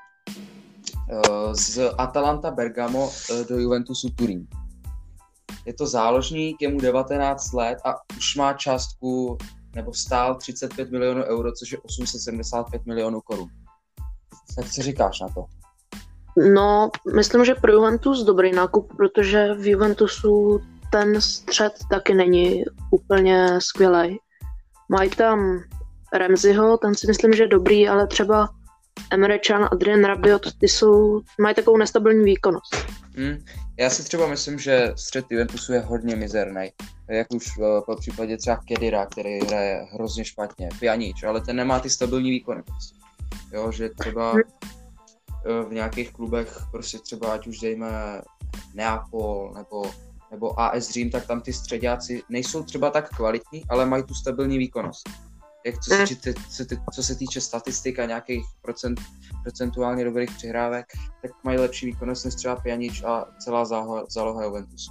eh, 1.11 1.55
z 1.55 1.95
Atalanta 1.99 2.51
Bergamo 2.51 3.11
eh, 3.11 3.45
do 3.45 3.59
Juventusu 3.59 4.11
Turín 4.11 4.47
je 5.69 5.75
to 5.75 5.87
záložník, 5.87 6.63
je 6.63 6.69
mu 6.69 6.81
19 6.81 7.53
let 7.53 7.79
a 7.85 7.95
už 8.17 8.37
má 8.37 8.53
částku, 8.53 9.39
nebo 9.75 9.95
stál 9.95 10.35
35 10.35 10.91
milionů 10.91 11.25
euro, 11.25 11.53
což 11.53 11.73
je 11.73 11.79
875 11.79 12.87
milionů 12.87 13.21
korun. 13.21 13.49
Tak 14.57 14.71
co 14.71 14.83
říkáš 14.83 15.21
na 15.21 15.29
to? 15.29 15.45
No, 16.55 16.91
myslím, 17.15 17.45
že 17.45 17.55
pro 17.55 17.73
Juventus 17.73 18.25
dobrý 18.25 18.53
nákup, 18.53 18.97
protože 18.97 19.55
v 19.55 19.67
Juventusu 19.67 20.61
ten 20.93 21.21
střed 21.21 21.73
taky 21.91 22.15
není 22.15 22.65
úplně 22.91 23.61
skvělý. 23.61 24.19
Mají 24.91 25.11
tam 25.11 25.61
Remziho, 26.13 26.79
ten 26.79 26.95
si 26.95 27.07
myslím, 27.07 27.33
že 27.33 27.43
je 27.43 27.49
dobrý, 27.49 27.89
ale 27.89 28.07
třeba 28.07 28.49
Emre 29.11 29.39
Can, 29.47 29.69
Adrian 29.73 30.05
Rabiot, 30.05 30.43
ty 30.61 30.69
jsou, 30.69 31.21
mají 31.41 31.55
takovou 31.55 31.77
nestabilní 31.77 32.25
výkonnost. 32.25 32.75
Hmm. 33.17 33.39
Já 33.79 33.91
si 33.91 34.05
třeba 34.05 34.27
myslím, 34.27 34.59
že 34.59 34.93
střed 34.97 35.27
Juventusu 35.31 35.73
je 35.73 35.81
hodně 35.81 36.17
mizerný. 36.17 36.73
Jak 37.09 37.33
už 37.33 37.59
uh, 37.59 37.65
po 37.87 37.97
případě 37.97 38.37
třeba 38.37 38.57
Kedira, 38.57 39.07
který 39.07 39.39
hraje 39.39 39.87
hrozně 39.93 40.25
špatně, 40.25 40.69
Pjanič, 40.79 41.25
ale 41.25 41.41
ten 41.41 41.57
nemá 41.57 41.81
ty 41.81 41.91
stabilní 41.91 42.31
výkony. 42.31 42.63
Prostě. 42.63 42.97
Jo, 43.53 43.73
že 43.73 43.89
třeba 43.89 44.33
uh, 44.33 44.41
v 45.69 45.73
nějakých 45.73 46.13
klubech, 46.13 46.59
prostě 46.71 46.99
třeba 46.99 47.33
ať 47.33 47.47
už 47.47 47.59
dejme 47.59 47.91
Neapol 48.75 49.53
nebo, 49.57 49.91
nebo 50.31 50.61
AS 50.61 50.91
Řím, 50.91 51.11
tak 51.11 51.27
tam 51.27 51.41
ty 51.41 51.53
středáci 51.53 52.23
nejsou 52.29 52.63
třeba 52.63 52.91
tak 52.91 53.17
kvalitní, 53.17 53.65
ale 53.69 53.87
mají 53.87 54.03
tu 54.03 54.15
stabilní 54.15 54.59
výkonnost 54.59 55.09
jak 55.69 55.81
co 55.81 55.91
se, 55.91 56.07
co, 56.07 56.65
co, 56.65 56.77
co 56.95 57.03
se 57.03 57.15
týče 57.15 57.41
statistik 57.41 57.99
a 57.99 58.07
nějakých 58.07 58.45
procent, 58.63 59.01
procentuálně 59.43 60.05
dobrých 60.05 60.31
přihrávek, 60.31 60.87
tak 61.23 61.31
mají 61.45 61.59
lepší 61.59 61.87
výkonnost 61.87 62.25
než 62.25 62.35
třeba 62.35 62.57
Pjanič 62.57 63.03
a 63.03 63.27
celá 63.39 63.65
záloha, 63.65 64.05
záloha 64.11 64.45
Juventusu. 64.45 64.91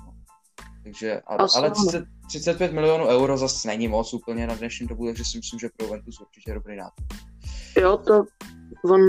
Takže, 0.83 1.21
ale, 1.27 1.47
ale 1.55 1.71
30, 1.71 2.05
35 2.27 2.73
milionů 2.73 3.07
euro 3.07 3.37
zase 3.37 3.67
není 3.67 3.87
moc 3.87 4.13
úplně 4.13 4.47
na 4.47 4.55
dnešní 4.55 4.87
dobu, 4.87 5.05
takže 5.05 5.25
si 5.25 5.37
myslím, 5.37 5.59
že 5.59 5.69
pro 5.77 5.87
Juventus 5.87 6.21
určitě 6.21 6.53
dobrý 6.53 6.75
nápad. 6.75 7.05
Jo, 7.81 7.97
to 7.97 8.25
on 8.91 9.01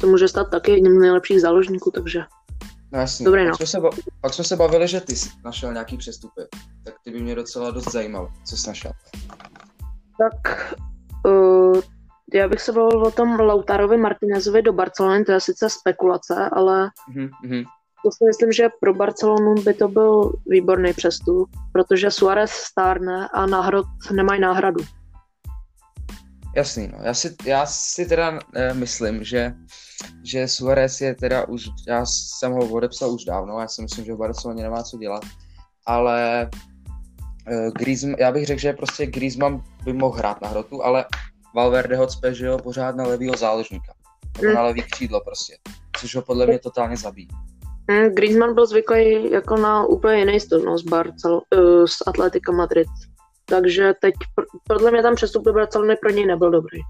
se 0.00 0.06
může 0.06 0.28
stát 0.28 0.50
taky 0.50 0.70
jedním 0.70 0.92
z 0.92 1.00
nejlepších 1.00 1.40
záložníků, 1.40 1.90
takže 1.90 2.20
No 2.92 2.98
jasně. 2.98 3.24
Dobrý, 3.24 3.44
no. 3.44 3.50
pak, 3.50 3.56
jsme 3.56 3.66
se, 3.66 3.78
pak 4.20 4.34
jsme 4.34 4.44
se 4.44 4.56
bavili, 4.56 4.88
že 4.88 5.00
ty 5.00 5.16
jsi 5.16 5.30
našel 5.44 5.72
nějaký 5.72 5.96
přestupy, 5.96 6.40
tak 6.84 6.94
ty 7.04 7.10
by 7.10 7.20
mě 7.20 7.34
docela 7.34 7.70
dost 7.70 7.92
zajímal, 7.92 8.32
co 8.44 8.56
jsi 8.56 8.68
našel. 8.68 8.92
Tak 10.18 10.74
Uh, 11.26 11.80
já 12.34 12.48
bych 12.48 12.60
se 12.60 12.72
bavil 12.72 13.06
o 13.06 13.10
tom 13.10 13.40
Lautarovi 13.40 13.96
Martinezovi 13.96 14.62
do 14.62 14.72
Barcelony, 14.72 15.24
to 15.24 15.32
je 15.32 15.40
sice 15.40 15.70
spekulace, 15.70 16.50
ale 16.52 16.90
mm-hmm. 17.14 17.64
to 18.04 18.10
si 18.12 18.24
myslím, 18.24 18.52
že 18.52 18.68
pro 18.80 18.94
Barcelonu 18.94 19.54
by 19.54 19.74
to 19.74 19.88
byl 19.88 20.32
výborný 20.46 20.92
přestup, 20.92 21.50
protože 21.72 22.10
Suarez 22.10 22.50
stárne 22.50 23.28
a 23.32 23.46
náhrad 23.46 23.84
nemají 24.12 24.40
náhradu. 24.40 24.84
Jasný, 26.56 26.88
no. 26.88 26.98
Já 27.02 27.14
si, 27.14 27.36
já 27.44 27.66
si 27.66 28.06
teda 28.06 28.38
e, 28.54 28.74
myslím, 28.74 29.24
že, 29.24 29.52
že 30.24 30.48
Suarez 30.48 31.00
je 31.00 31.14
teda 31.14 31.48
už, 31.48 31.68
já 31.88 32.06
jsem 32.06 32.52
ho 32.52 32.68
odepsal 32.68 33.10
už 33.10 33.24
dávno, 33.24 33.60
já 33.60 33.68
si 33.68 33.82
myslím, 33.82 34.04
že 34.04 34.14
v 34.14 34.16
Barceloně 34.16 34.62
nemá 34.62 34.82
co 34.82 34.98
dělat, 34.98 35.22
ale 35.86 36.48
Griezmann, 37.78 38.16
já 38.18 38.32
bych 38.32 38.46
řekl, 38.46 38.60
že 38.60 38.72
prostě 38.72 39.06
Griezmann 39.06 39.62
by 39.84 39.92
mohl 39.92 40.18
hrát 40.18 40.40
na 40.42 40.48
hrotu, 40.48 40.84
ale 40.84 41.04
Valverde 41.54 41.96
ho 41.96 42.06
cpe, 42.06 42.34
že 42.34 42.46
jo, 42.46 42.58
pořád 42.58 42.96
na 42.96 43.04
levýho 43.04 43.36
záložníka. 43.36 43.92
Nebo 44.42 44.54
na 44.54 44.62
levý 44.62 44.82
křídlo 44.82 45.20
prostě, 45.20 45.56
což 46.00 46.14
ho 46.16 46.22
podle 46.22 46.46
mě 46.46 46.58
totálně 46.58 46.96
zabíjí. 46.96 47.28
Mm, 47.90 48.08
Griezmann 48.08 48.54
byl 48.54 48.66
zvyklý 48.66 49.30
jako 49.30 49.56
na 49.56 49.86
úplně 49.86 50.18
jiný 50.18 50.40
styl 50.40 50.60
no, 50.60 50.78
z, 50.78 50.82
Barcel, 50.82 51.34
uh, 51.34 51.86
z 51.86 52.02
Atletica 52.06 52.52
Madrid. 52.52 52.88
Takže 53.44 53.92
teď 54.00 54.14
podle 54.68 54.90
mě 54.90 55.02
tam 55.02 55.14
přestup 55.14 55.44
do 55.44 55.52
Barcelony 55.52 55.96
pro 55.96 56.10
něj 56.10 56.26
nebyl 56.26 56.50
dobrý. 56.50 56.80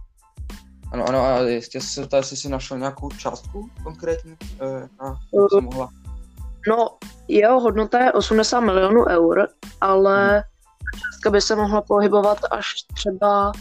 Ano, 0.93 1.09
ano, 1.09 1.21
a 1.21 1.39
ještě 1.39 1.81
se 1.81 2.07
ptá, 2.07 2.17
jestli 2.17 2.37
jsi 2.37 2.49
našel 2.49 2.79
nějakou 2.79 3.11
částku 3.11 3.71
konkrétně, 3.83 4.37
uh, 4.63 5.07
a 5.07 5.19
uh, 5.31 5.61
mohla? 5.61 5.89
No, 6.69 6.99
jeho 7.29 7.61
hodnota 7.61 7.99
je 7.99 8.13
80 8.13 8.61
milionů 8.61 9.07
eur, 9.09 9.49
ale 9.81 10.45
částka 10.95 11.31
by 11.31 11.41
se 11.41 11.57
mohla 11.57 11.83
pohybovat 11.83 12.39
až 12.51 12.75
třeba 12.95 13.53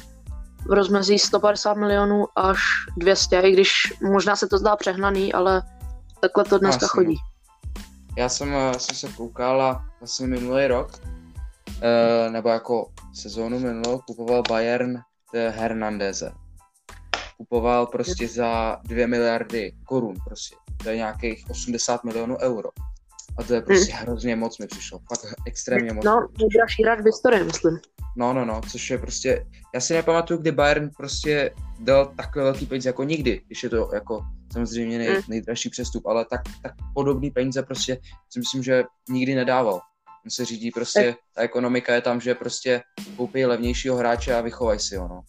v 0.67 0.73
rozmezí 0.73 1.19
150 1.19 1.73
milionů 1.73 2.25
až 2.35 2.59
200, 2.97 3.39
i 3.39 3.51
když 3.51 3.71
možná 4.11 4.35
se 4.35 4.47
to 4.47 4.57
zdá 4.57 4.75
přehnaný, 4.75 5.33
ale 5.33 5.61
takhle 6.21 6.43
to 6.43 6.57
dneska 6.57 6.85
Asi. 6.85 6.97
chodí. 6.97 7.15
Já 8.17 8.29
jsem, 8.29 8.53
eh, 8.53 8.79
jsem 8.79 8.95
se 8.95 9.07
koukal 9.17 9.61
a 9.61 9.85
vlastně 9.99 10.27
minulý 10.27 10.67
rok, 10.67 10.91
eh, 11.81 12.29
nebo 12.29 12.49
jako 12.49 12.91
sezónu 13.13 13.59
minulou, 13.59 13.99
kupoval 13.99 14.43
Bayern 14.49 15.01
Hernandeze. 15.49 16.31
Kupoval 17.37 17.85
prostě 17.85 18.27
za 18.27 18.77
2 18.83 19.07
miliardy 19.07 19.71
korun, 19.85 20.15
prostě. 20.25 20.55
To 20.83 20.89
je 20.89 20.97
nějakých 20.97 21.45
80 21.49 22.03
milionů 22.03 22.37
euro. 22.37 22.69
A 23.37 23.43
to 23.43 23.53
je 23.53 23.61
prostě 23.61 23.93
hmm. 23.93 24.01
hrozně 24.01 24.35
moc 24.35 24.57
mi 24.59 24.67
přišlo. 24.67 24.99
Fakt 24.99 25.33
extrémně 25.47 25.93
moc. 25.93 26.05
No, 26.05 26.27
nejdražší 26.39 26.83
hráč 26.83 26.99
v 26.99 27.05
historii, 27.05 27.43
myslím. 27.43 27.79
No, 28.17 28.33
no, 28.33 28.45
no, 28.45 28.61
což 28.71 28.89
je 28.89 28.97
prostě, 28.97 29.45
já 29.73 29.81
si 29.81 29.93
nepamatuju, 29.93 30.39
kdy 30.39 30.51
Bayern 30.51 30.89
prostě 30.97 31.51
dal 31.79 32.05
takové 32.05 32.43
velký 32.43 32.65
peníze 32.65 32.89
jako 32.89 33.03
nikdy, 33.03 33.41
když 33.47 33.63
je 33.63 33.69
to 33.69 33.89
jako 33.93 34.25
samozřejmě 34.53 34.97
nej, 34.97 35.07
hmm. 35.07 35.21
nejdražší 35.27 35.69
přestup, 35.69 36.05
ale 36.05 36.25
tak, 36.25 36.41
tak 36.63 36.71
podobný 36.93 37.31
peníze 37.31 37.63
prostě 37.63 37.97
si 38.29 38.39
myslím, 38.39 38.63
že 38.63 38.83
nikdy 39.09 39.35
nedával. 39.35 39.81
On 40.25 40.31
se 40.31 40.45
řídí 40.45 40.71
prostě, 40.71 41.15
ta 41.35 41.41
ekonomika 41.41 41.95
je 41.95 42.01
tam, 42.01 42.21
že 42.21 42.35
prostě 42.35 42.81
koupí 43.17 43.45
levnějšího 43.45 43.95
hráče 43.95 44.35
a 44.35 44.41
vychovají 44.41 44.79
si 44.79 44.95
ho, 44.95 45.07
no. 45.07 45.21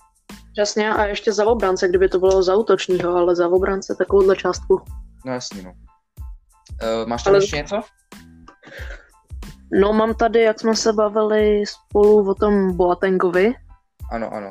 Přesně, 0.53 0.91
a 0.91 1.05
ještě 1.05 1.33
za 1.33 1.47
obrance, 1.47 1.89
kdyby 1.89 2.09
to 2.09 2.19
bylo 2.19 2.43
za 2.43 2.57
útočního, 2.57 3.15
ale 3.15 3.37
za 3.37 3.49
obrance 3.49 3.95
takovouhle 3.99 4.37
částku. 4.37 4.81
No 5.25 5.33
jasně, 5.33 5.63
no. 5.63 5.73
Uh, 6.83 7.09
máš 7.09 7.23
tam 7.23 7.31
ale... 7.31 7.43
ještě 7.43 7.57
něco? 7.57 7.81
No 9.73 9.93
mám 9.93 10.15
tady, 10.15 10.41
jak 10.41 10.61
jsme 10.61 10.77
se 10.77 10.93
bavili 10.93 11.65
spolu 11.67 12.31
o 12.31 12.35
tom 12.35 12.77
Boatengovi. 12.77 13.55
Ano, 14.11 14.35
ano. 14.35 14.51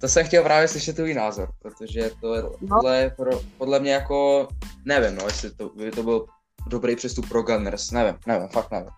To 0.00 0.08
jsem 0.08 0.26
chtěl 0.26 0.42
právě 0.42 0.68
slyšet 0.68 0.96
tvůj 0.96 1.14
názor, 1.14 1.48
protože 1.62 2.10
to 2.20 2.34
je 2.34 2.42
no. 2.42 2.50
podle, 2.68 3.10
pro, 3.16 3.30
podle 3.58 3.80
mě 3.80 3.92
jako, 3.92 4.48
nevím, 4.84 5.18
no, 5.18 5.24
jestli 5.24 5.54
to, 5.54 5.68
by 5.68 5.90
to 5.90 6.02
byl 6.02 6.26
dobrý 6.68 6.96
přestup 6.96 7.28
pro 7.28 7.42
Gunners, 7.42 7.90
nevím, 7.90 8.18
nevím, 8.26 8.48
fakt 8.48 8.70
nevím. 8.70 8.90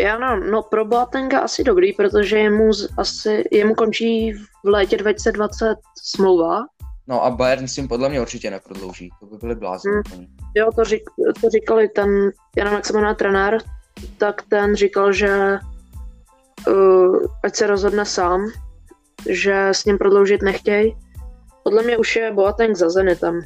Já 0.00 0.18
no, 0.18 0.40
no 0.50 0.62
pro 0.62 0.84
Boatenga 0.84 1.40
asi 1.40 1.64
dobrý, 1.64 1.92
protože 1.92 2.38
jemu, 2.38 2.70
asi, 2.98 3.44
jemu 3.52 3.74
končí 3.74 4.32
v 4.64 4.68
létě 4.68 4.96
2020 4.96 5.76
smlouva. 6.02 6.60
No 7.06 7.24
a 7.24 7.30
Bayern 7.30 7.68
s 7.68 7.74
tím 7.74 7.88
podle 7.88 8.08
mě 8.08 8.20
určitě 8.20 8.50
neprodlouží, 8.50 9.10
to 9.20 9.26
by 9.26 9.36
byly 9.36 9.54
blázni. 9.54 9.90
Hmm. 10.12 10.26
Jo, 10.56 10.70
to, 10.76 10.84
řík, 10.84 11.10
to 11.40 11.50
říkali 11.50 11.88
ten, 11.88 12.30
já 12.56 12.64
nevím, 12.64 12.76
jak 12.76 12.86
se 12.86 12.92
jmenuje 12.92 13.14
trenér, 13.14 13.58
tak 14.18 14.42
ten 14.42 14.76
říkal, 14.76 15.12
že 15.12 15.58
uh, 16.68 17.26
ať 17.42 17.56
se 17.56 17.66
rozhodne 17.66 18.04
sám, 18.04 18.50
že 19.28 19.68
s 19.68 19.84
ním 19.84 19.98
prodloužit 19.98 20.42
nechtěj. 20.42 20.96
Podle 21.62 21.82
mě 21.82 21.96
už 21.96 22.16
je 22.16 22.32
Boateng 22.32 22.76
za 22.76 22.90
Zenitem. 22.90 23.40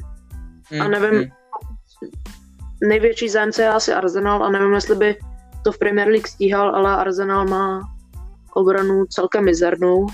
Mm, 0.71 0.81
a 0.81 0.87
nevím, 0.87 1.19
mm. 1.19 1.29
největší 2.89 3.29
zájemce 3.29 3.61
je 3.61 3.69
asi 3.69 3.93
Arsenal 3.93 4.43
a 4.43 4.49
nevím, 4.49 4.73
jestli 4.73 4.95
by 4.95 5.17
to 5.63 5.71
v 5.71 5.79
Premier 5.79 6.07
League 6.07 6.27
stíhal, 6.27 6.75
ale 6.75 6.95
Arsenal 6.95 7.47
má 7.47 7.81
obranu 8.53 9.05
celkem 9.05 9.45
mizernou. 9.45 10.07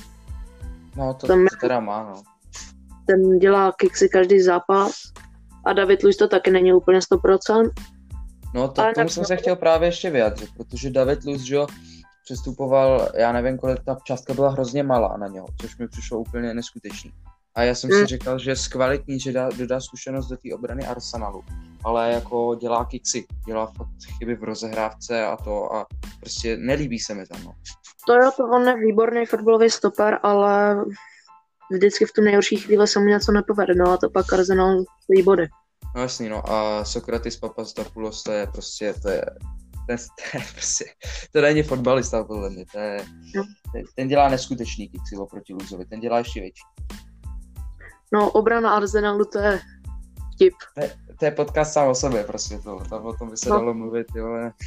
No, 0.96 1.14
to, 1.14 1.28
Tam, 1.28 1.48
to 1.48 1.56
teda 1.62 1.80
má, 1.80 2.04
no. 2.04 2.24
Ten 3.08 3.40
dělá 3.40 3.72
kiksy 3.72 4.10
každý 4.10 4.42
zápas 4.42 4.92
a 5.66 5.74
David 5.74 6.04
Luiz 6.04 6.18
to 6.18 6.28
taky 6.28 6.52
není 6.52 6.74
úplně 6.74 7.00
100%. 7.00 7.70
No 8.54 8.68
tak 8.68 8.96
tomu 8.96 9.10
jsem 9.10 9.26
se 9.26 9.38
chtěl 9.38 9.56
právě 9.56 9.88
ještě 9.88 10.10
vyjádřit, 10.10 10.50
protože 10.58 10.90
David 10.90 11.24
Luiz, 11.24 11.42
že 11.42 11.56
jo, 11.56 11.68
přestupoval, 12.24 13.08
já 13.18 13.32
nevím, 13.32 13.58
kolik 13.58 13.84
ta 13.84 13.98
částka 14.04 14.34
byla 14.34 14.50
hrozně 14.50 14.84
malá 14.84 15.18
na 15.18 15.28
něho, 15.28 15.48
což 15.62 15.78
mi 15.78 15.88
přišlo 15.88 16.20
úplně 16.20 16.54
neskutečný. 16.54 17.12
A 17.56 17.64
já 17.64 17.76
jsem 17.76 17.90
hmm. 17.90 18.00
si 18.00 18.06
říkal, 18.06 18.40
že 18.40 18.52
je 18.52 18.56
zkvalitní, 18.56 19.20
že 19.20 19.32
dá, 19.32 19.50
dodá 19.58 19.80
zkušenost 19.80 20.28
do 20.28 20.38
té 20.38 20.56
obrany 20.56 20.86
Arsenalu, 20.86 21.44
ale 21.84 22.12
jako 22.12 22.56
dělá 22.56 22.86
kiksy, 22.86 23.26
dělá 23.46 23.66
fakt 23.66 24.18
chyby 24.18 24.36
v 24.36 24.44
rozehrávce 24.44 25.26
a 25.26 25.38
to 25.38 25.74
a 25.76 25.86
prostě 26.20 26.58
nelíbí 26.58 27.00
se 27.00 27.14
mi 27.14 27.26
tam. 27.26 27.44
No. 27.44 27.54
To 28.08 28.14
jo, 28.14 28.32
to 28.38 28.44
on 28.44 28.68
je 28.68 28.78
výborný 28.78 29.26
fotbalový 29.26 29.70
stoper, 29.70 30.20
ale 30.24 30.78
vždycky 31.72 32.06
v 32.06 32.12
tu 32.12 32.22
nejhorší 32.22 32.58
chvíli 32.58 32.88
se 32.88 33.00
mu 33.00 33.06
něco 33.06 33.32
nepovede, 33.32 33.74
no 33.76 33.92
a 33.92 33.98
to 33.98 34.10
pak 34.10 34.34
Arsenal 34.34 34.84
stojí 35.04 35.24
body. 35.24 35.48
No 35.96 36.02
jasný, 36.02 36.30
no 36.30 36.52
a 36.52 36.86
Sokratis 36.86 37.38
Papastopoulos 37.38 38.24
to 38.24 38.32
je 38.32 38.48
prostě, 38.48 38.94
to 39.02 39.10
je, 39.10 39.26
ten, 39.88 39.98
to 39.98 40.38
je 40.38 40.44
prostě, 40.54 40.86
to 41.34 41.42
není 41.42 41.64
fotbalista 41.64 42.24
podle 42.24 42.50
mě, 42.50 42.66
to 42.72 42.80
je, 42.80 43.06
no. 43.36 43.44
ten, 43.74 43.84
ten 43.96 44.08
dělá 44.08 44.30
neskutečný 44.30 44.90
kiksy 44.90 45.18
oproti 45.18 45.54
Luzovi, 45.54 45.86
ten 45.86 46.00
dělá 46.00 46.18
ještě 46.18 46.40
větší. 46.40 46.64
No, 48.14 48.32
obrana 48.32 48.76
Arsenalu 48.76 49.26
to 49.26 49.40
je 49.40 49.60
vtip. 50.34 50.54
To 50.76 50.82
je, 50.84 50.96
to 51.20 51.26
je 51.26 51.32
podcast 51.32 51.74
sám 51.74 51.88
o 51.88 51.96
sobě, 51.96 52.24
prostě 52.24 52.58
to, 52.58 52.80
tam 52.90 53.06
o 53.06 53.14
tom 53.14 53.30
by 53.30 53.38
se 53.38 53.50
no. 53.50 53.56
dalo 53.56 53.74
mluvit, 53.74 54.08
jo, 54.16 54.26
ale... 54.26 54.54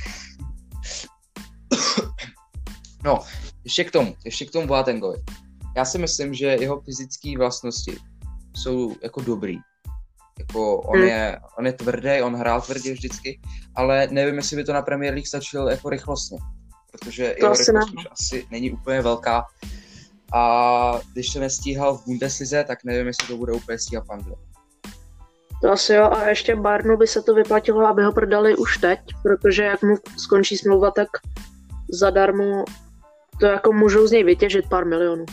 No, 3.05 3.19
ještě 3.65 3.85
k 3.85 3.91
tomu, 3.91 4.17
ještě 4.25 4.47
k 4.47 4.51
tomu 4.51 4.67
Boatengovi. 4.67 5.19
Já 5.77 5.85
si 5.85 5.99
myslím, 5.99 6.35
že 6.35 6.47
jeho 6.47 6.81
fyzické 6.81 7.39
vlastnosti 7.39 7.97
jsou 8.57 8.97
jako 9.03 9.21
dobrý, 9.21 9.59
jako 10.39 10.77
on, 10.77 10.99
hmm. 10.99 11.09
je, 11.09 11.41
on 11.59 11.67
je 11.67 11.73
tvrdý, 11.73 12.23
on 12.23 12.35
hrál 12.35 12.61
tvrdě 12.61 12.93
vždycky, 12.93 13.41
ale 13.75 14.09
nevím, 14.11 14.37
jestli 14.37 14.57
by 14.57 14.65
to 14.65 14.73
na 14.73 14.83
Premier 14.83 15.15
League 15.15 15.27
stačilo 15.27 15.69
jako 15.69 15.91
rychlostně, 15.91 16.39
protože 16.93 17.37
to 17.41 17.47
jeho 17.47 17.55
rychlost 17.55 17.95
už 17.99 18.07
asi 18.11 18.47
není 18.51 18.73
úplně 18.73 19.03
velká 19.03 19.47
a 20.35 21.01
když 21.13 21.33
to 21.33 21.41
nestíhal 21.41 21.97
v 21.97 22.05
Bundeslize, 22.05 22.65
tak 22.65 22.85
nevím, 22.85 23.07
jestli 23.07 23.29
to 23.29 23.37
bude 23.37 23.53
úplně 23.53 23.79
stíhat 23.79 24.07
v 24.07 24.11
Anglii. 24.11 24.37
To 25.63 25.71
asi 25.71 25.93
jo, 25.93 26.05
a 26.05 26.29
ještě 26.29 26.57
Barnu 26.57 26.97
by 26.97 27.07
se 27.07 27.23
to 27.23 27.35
vyplatilo, 27.35 27.87
aby 27.87 28.05
ho 28.05 28.13
prodali 28.13 28.57
už 28.57 28.79
teď, 28.79 29.01
protože 29.23 29.63
jak 29.63 29.83
mu 29.83 29.97
skončí 30.17 30.57
smlouva, 30.57 30.91
tak 30.91 31.09
zadarmo 31.91 32.65
to 33.41 33.47
jako 33.47 33.73
můžou 33.73 34.07
z 34.07 34.11
něj 34.11 34.25
vytěžit 34.25 34.69
pár 34.69 34.87
milionů. 34.87 35.25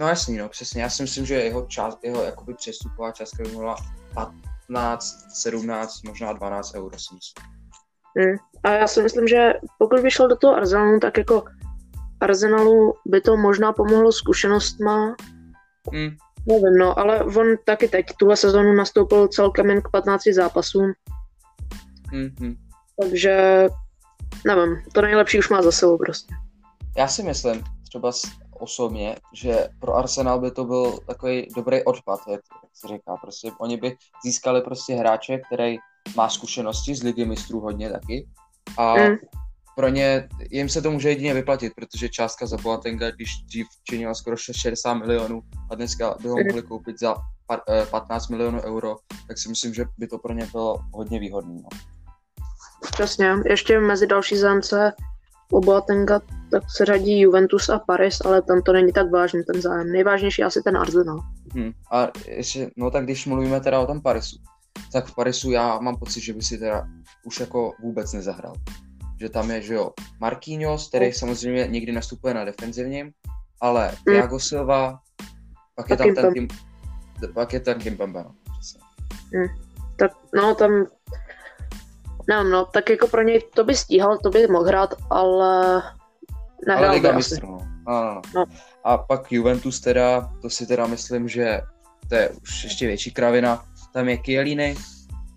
No 0.00 0.08
jasný, 0.08 0.36
no 0.36 0.48
přesně. 0.48 0.82
Já 0.82 0.90
si 0.90 1.02
myslím, 1.02 1.26
že 1.26 1.34
jeho, 1.34 1.66
čas, 1.66 1.98
jeho 2.02 2.22
jakoby 2.22 2.54
přestupová 2.54 3.12
částka 3.12 3.42
by 3.42 3.48
byla 3.48 3.76
15, 4.14 5.26
17, 5.34 6.02
možná 6.02 6.32
12 6.32 6.74
euro 6.74 6.98
si 6.98 7.14
myslím. 7.14 7.44
Hmm. 8.18 8.36
A 8.62 8.70
já 8.70 8.86
si 8.86 9.02
myslím, 9.02 9.28
že 9.28 9.52
pokud 9.78 10.00
by 10.00 10.10
šel 10.10 10.28
do 10.28 10.36
toho 10.36 10.54
Arsenalu, 10.54 11.00
tak 11.00 11.18
jako 11.18 11.44
Arsenalu 12.20 12.94
by 13.06 13.20
to 13.20 13.36
možná 13.36 13.72
pomohlo 13.72 14.12
zkušenostma. 14.12 15.16
Hmm. 15.92 16.16
Nevím, 16.46 16.78
no, 16.78 16.98
ale 16.98 17.24
on 17.24 17.46
taky 17.64 17.88
teď 17.88 18.06
tuhle 18.18 18.36
sezonu 18.36 18.72
nastoupil 18.72 19.28
celkem 19.28 19.70
jen 19.70 19.82
k 19.82 19.90
15 19.90 20.22
zápasům. 20.34 20.92
Hmm. 22.12 22.56
Takže 23.00 23.66
nevím, 24.46 24.82
to 24.92 25.02
nejlepší 25.02 25.38
už 25.38 25.48
má 25.48 25.62
za 25.62 25.72
sebou 25.72 25.98
prostě. 25.98 26.34
Já 26.96 27.08
si 27.08 27.22
myslím, 27.22 27.64
třeba 27.88 28.12
osobně, 28.60 29.16
že 29.34 29.68
pro 29.80 29.94
Arsenal 29.94 30.40
by 30.40 30.50
to 30.50 30.64
byl 30.64 30.98
takový 31.06 31.48
dobrý 31.56 31.84
odpad, 31.84 32.20
jak, 32.28 32.40
jak 32.62 32.72
se 32.74 32.88
říká. 32.88 33.16
Prostě 33.20 33.50
oni 33.60 33.76
by 33.76 33.96
získali 34.24 34.60
prostě 34.60 34.94
hráče, 34.94 35.38
který 35.38 35.76
má 36.16 36.28
zkušenosti 36.28 36.94
z 36.94 37.02
ligy 37.02 37.24
mistrů 37.24 37.60
hodně 37.60 37.90
taky 37.90 38.28
a 38.78 38.94
mm. 38.94 39.16
pro 39.76 39.88
ně, 39.88 40.28
jim 40.50 40.68
se 40.68 40.82
to 40.82 40.90
může 40.90 41.08
jedině 41.08 41.34
vyplatit, 41.34 41.72
protože 41.74 42.08
částka 42.08 42.46
za 42.46 42.56
Boatenga, 42.56 43.10
když 43.10 43.30
dřív 43.46 43.66
činila 43.84 44.14
skoro 44.14 44.36
60 44.36 44.94
milionů 44.94 45.42
a 45.70 45.74
dneska 45.74 46.16
by 46.22 46.28
ho 46.28 46.36
mm. 46.36 46.46
mohli 46.46 46.62
koupit 46.62 47.00
za 47.00 47.16
15 47.90 48.28
milionů 48.28 48.62
euro, 48.62 48.96
tak 49.28 49.38
si 49.38 49.48
myslím, 49.48 49.74
že 49.74 49.84
by 49.98 50.06
to 50.06 50.18
pro 50.18 50.32
ně 50.32 50.46
bylo 50.52 50.78
hodně 50.92 51.18
výhodné. 51.18 51.54
No. 51.54 51.68
Přesně, 52.92 53.34
ještě 53.46 53.80
mezi 53.80 54.06
další 54.06 54.36
zájemce 54.36 54.92
o 55.52 55.60
Boatenga 55.60 56.20
tak 56.50 56.62
se 56.76 56.84
řadí 56.84 57.20
Juventus 57.20 57.68
a 57.68 57.78
Paris, 57.78 58.20
ale 58.24 58.42
tam 58.42 58.62
to 58.62 58.72
není 58.72 58.92
tak 58.92 59.10
vážný 59.10 59.42
ten 59.52 59.62
zájem. 59.62 59.92
Nejvážnější 59.92 60.42
asi 60.42 60.62
ten 60.62 60.76
Arsenal. 60.76 61.20
Hmm. 61.54 61.72
A 61.92 62.08
ještě, 62.26 62.70
no 62.76 62.90
tak 62.90 63.04
když 63.04 63.26
mluvíme 63.26 63.60
teda 63.60 63.80
o 63.80 63.86
tom 63.86 64.02
Parisu, 64.02 64.36
tak 64.92 65.06
v 65.06 65.14
Parisu 65.14 65.50
já 65.50 65.78
mám 65.78 65.96
pocit, 65.96 66.20
že 66.20 66.32
by 66.32 66.42
si 66.42 66.58
teda 66.58 66.88
už 67.24 67.40
jako 67.40 67.72
vůbec 67.82 68.12
nezahrál. 68.12 68.54
Že 69.20 69.28
tam 69.28 69.50
je, 69.50 69.62
že 69.62 69.74
jo, 69.74 69.90
Marquinhos, 70.20 70.88
který 70.88 71.06
no. 71.06 71.12
samozřejmě 71.12 71.66
někdy 71.70 71.92
nastupuje 71.92 72.34
na 72.34 72.44
defenzivním, 72.44 73.10
ale 73.60 73.88
hmm. 73.88 73.96
Thiago 74.04 74.38
Silva, 74.38 74.98
pak 75.74 75.90
je 75.90 75.96
tam 75.96 76.14
ten 76.14 76.32
Kim, 76.32 76.48
pak 77.34 77.52
je 77.52 77.60
ten 77.60 77.78
Kimpembe, 77.78 78.22
no. 78.22 78.34
Hmm. 79.34 79.48
Tak 79.96 80.10
no, 80.34 80.54
tam 80.54 80.86
No, 82.28 82.44
no, 82.44 82.64
tak 82.64 82.90
jako 82.90 83.06
pro 83.06 83.22
něj 83.22 83.42
to 83.54 83.64
by 83.64 83.74
stíhal, 83.74 84.18
to 84.18 84.30
by 84.30 84.46
mohl 84.46 84.64
hrát, 84.64 84.94
ale 85.10 85.82
nehrál 86.66 86.84
ale 86.84 86.94
Liga 86.94 87.12
mistrů, 87.12 87.48
no. 87.50 87.70
No, 87.88 88.04
no. 88.14 88.22
no. 88.34 88.44
A 88.84 88.98
pak 88.98 89.32
Juventus 89.32 89.80
teda, 89.80 90.32
to 90.42 90.50
si 90.50 90.66
teda 90.66 90.86
myslím, 90.86 91.28
že 91.28 91.60
to 92.08 92.14
je 92.14 92.28
už 92.28 92.64
ještě 92.64 92.86
větší 92.86 93.10
kravina. 93.10 93.64
Tam 93.92 94.08
je 94.08 94.16
Kieliny, 94.16 94.76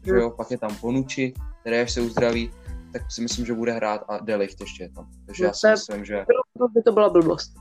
že 0.06 0.12
jo, 0.12 0.28
hmm. 0.28 0.38
pak 0.38 0.52
je 0.52 0.58
tam 0.58 0.76
Ponuči, 0.76 1.34
který 1.62 1.80
až 1.80 1.92
se 1.92 2.02
uzdraví, 2.02 2.52
tak 2.94 3.12
si 3.12 3.22
myslím, 3.22 3.46
že 3.46 3.54
bude 3.54 3.72
hrát 3.72 4.02
a 4.08 4.18
Delicht 4.18 4.62
ještě 4.62 4.84
je 4.84 4.90
tam. 4.90 5.10
Takže 5.26 5.44
no, 5.44 5.48
já 5.48 5.54
si 5.54 5.68
myslím, 5.68 6.06
že... 6.06 6.26
To 6.58 6.68
by 6.68 6.84
to 6.84 6.92
byla 6.92 7.10
blbost. 7.10 7.54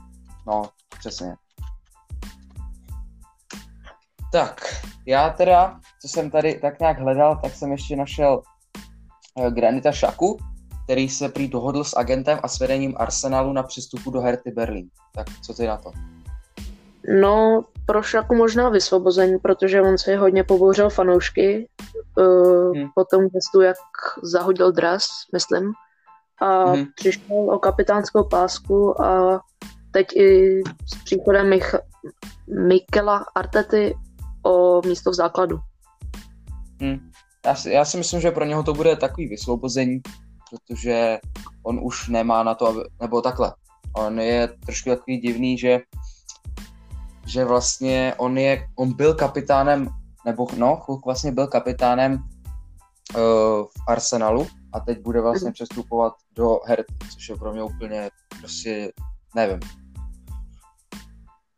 No, 0.47 0.69
přesně. 0.99 1.35
Tak, 4.31 4.61
já 5.05 5.29
teda, 5.29 5.79
co 6.01 6.07
jsem 6.07 6.31
tady 6.31 6.53
tak 6.53 6.79
nějak 6.79 6.99
hledal, 6.99 7.39
tak 7.43 7.55
jsem 7.55 7.71
ještě 7.71 7.95
našel 7.95 8.41
Granita 9.49 9.91
Šaku, 9.91 10.37
který 10.83 11.09
se 11.09 11.29
prý 11.29 11.47
dohodl 11.47 11.83
s 11.83 11.97
agentem 11.97 12.39
a 12.43 12.47
s 12.47 12.59
vedením 12.59 12.93
Arsenalu 12.97 13.53
na 13.53 13.63
přestupu 13.63 14.11
do 14.11 14.21
Herty 14.21 14.51
Berlin. 14.51 14.89
Tak 15.15 15.27
co 15.41 15.53
ty 15.53 15.67
na 15.67 15.77
to? 15.77 15.91
No, 17.21 17.63
pro 17.85 18.03
Šaku 18.03 18.35
možná 18.35 18.69
vysvobození, 18.69 19.39
protože 19.39 19.81
on 19.81 19.97
se 19.97 20.17
hodně 20.17 20.43
pobouřil 20.43 20.89
fanoušky 20.89 21.69
uh, 22.17 22.75
hmm. 22.75 22.89
po 22.95 23.05
tom 23.05 23.21
gestu, 23.29 23.61
jak 23.61 23.77
zahodil 24.23 24.71
dres, 24.71 25.05
myslím. 25.33 25.71
A 26.41 26.71
hmm. 26.71 26.85
přišel 26.95 27.51
o 27.51 27.59
kapitánskou 27.59 28.23
pásku 28.23 29.01
a 29.01 29.39
teď 29.91 30.07
i 30.15 30.61
s 30.63 31.03
příchodem 31.03 31.49
Mich- 31.49 31.79
Mikela 32.67 33.25
Artety 33.35 33.95
o 34.45 34.81
místo 34.87 35.11
v 35.11 35.13
základu. 35.13 35.59
Hmm. 36.81 37.11
Já, 37.45 37.55
si, 37.55 37.71
já 37.71 37.85
si 37.85 37.97
myslím, 37.97 38.21
že 38.21 38.31
pro 38.31 38.45
něho 38.45 38.63
to 38.63 38.73
bude 38.73 38.95
takový 38.95 39.27
vysvobození, 39.27 40.01
protože 40.49 41.19
on 41.63 41.79
už 41.83 42.07
nemá 42.09 42.43
na 42.43 42.55
to, 42.55 42.67
aby, 42.67 42.79
nebo 43.01 43.21
takhle. 43.21 43.53
On 43.95 44.19
je 44.19 44.47
trošku 44.65 44.89
takový 44.89 45.17
divný, 45.17 45.57
že 45.57 45.81
že 47.25 47.45
vlastně 47.45 48.13
on 48.17 48.37
je, 48.37 48.67
on 48.75 48.93
byl 48.93 49.13
kapitánem, 49.13 49.87
nebo 50.25 50.47
no, 50.57 50.75
chvilku 50.75 51.01
vlastně 51.05 51.31
byl 51.31 51.47
kapitánem 51.47 52.13
uh, 52.13 53.21
v 53.65 53.71
Arsenalu 53.87 54.47
a 54.73 54.79
teď 54.79 55.01
bude 55.01 55.21
vlastně 55.21 55.47
mm. 55.47 55.53
přestupovat 55.53 56.13
do 56.35 56.59
Herty, 56.65 56.93
což 57.13 57.29
je 57.29 57.35
pro 57.35 57.53
mě 57.53 57.63
úplně 57.63 58.09
prostě, 58.39 58.91
nevím. 59.35 59.59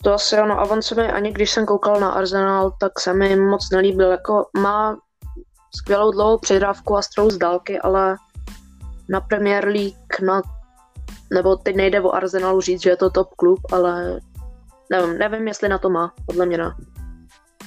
To 0.04 0.14
asi 0.14 0.38
ano, 0.38 0.60
a 0.60 0.70
on 0.70 0.82
se 0.82 0.96
mi, 0.96 1.12
ani 1.12 1.32
když 1.32 1.52
jsem 1.52 1.66
koukal 1.66 2.00
na 2.00 2.12
Arsenal, 2.12 2.72
tak 2.80 3.00
se 3.00 3.14
mi 3.14 3.36
moc 3.36 3.70
nelíbil, 3.72 4.12
jako 4.12 4.46
má 4.58 4.98
skvělou 5.76 6.12
dlouhou 6.12 6.38
přihrávku 6.38 6.98
a 6.98 7.02
střelu 7.02 7.30
z 7.30 7.38
dálky, 7.38 7.80
ale 7.80 8.16
na 9.10 9.22
Premier 9.22 9.68
League, 9.68 10.20
na, 10.26 10.42
nebo 11.34 11.56
teď 11.56 11.76
nejde 11.76 12.02
o 12.02 12.12
Arsenalu 12.12 12.62
říct, 12.62 12.82
že 12.82 12.90
je 12.90 12.98
to 12.98 13.10
top 13.10 13.30
klub, 13.36 13.60
ale 13.72 14.20
nevím, 14.92 15.18
nevím, 15.18 15.48
jestli 15.48 15.70
na 15.70 15.78
to 15.78 15.90
má, 15.90 16.14
podle 16.26 16.46
mě 16.46 16.58
ne. 16.58 16.76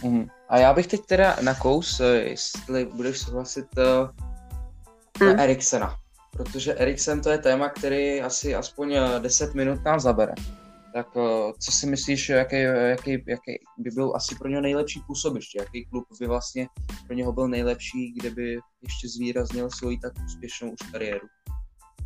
Mm. 0.03 0.27
A 0.49 0.59
já 0.59 0.73
bych 0.75 0.87
teď 0.87 1.01
teda 1.07 1.37
na 1.43 1.55
kous, 1.55 2.01
eh, 2.01 2.05
jestli 2.05 2.85
budeš 2.85 3.19
souhlasit 3.19 3.67
uh, 3.79 5.27
na 5.27 5.33
mm. 5.33 5.41
Eriksena, 5.41 5.95
protože 6.31 6.75
Eriksen 6.75 7.21
to 7.21 7.31
je 7.31 7.39
téma, 7.39 7.69
který 7.69 8.23
asi 8.23 8.55
aspoň 8.55 8.97
10 9.19 9.51
eh, 9.51 9.53
minut 9.55 9.85
nám 9.85 10.01
zabere. 10.01 10.35
Tak 10.99 11.17
uh, 11.17 11.53
co 11.59 11.73
si 11.73 11.87
myslíš, 11.87 12.29
jaký, 12.29 12.57
jaký, 12.61 13.25
jaký 13.27 13.53
by 13.79 13.91
byl 13.91 14.13
asi 14.17 14.35
pro 14.35 14.49
něho 14.49 14.63
nejlepší 14.63 15.03
působiště? 15.07 15.59
Jaký 15.59 15.87
klub 15.87 16.05
by 16.21 16.27
vlastně 16.27 16.69
pro 17.07 17.17
něho 17.17 17.33
byl 17.33 17.49
nejlepší, 17.49 18.13
kde 18.13 18.31
by 18.31 18.59
ještě 18.83 19.09
zvýraznil 19.09 19.71
svoji 19.71 19.99
tak 19.99 20.13
úspěšnou 20.25 20.71
už 20.71 20.91
kariéru? 20.91 21.27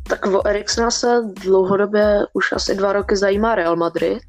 Tak 0.09 0.25
o 0.25 0.47
Eriksena 0.47 0.91
se 0.91 1.21
dlouhodobě 1.23 2.19
už 2.33 2.51
asi 2.51 2.75
dva 2.75 2.93
roky 2.93 3.15
zajímá 3.17 3.55
Real 3.55 3.75
Madrid 3.75 4.19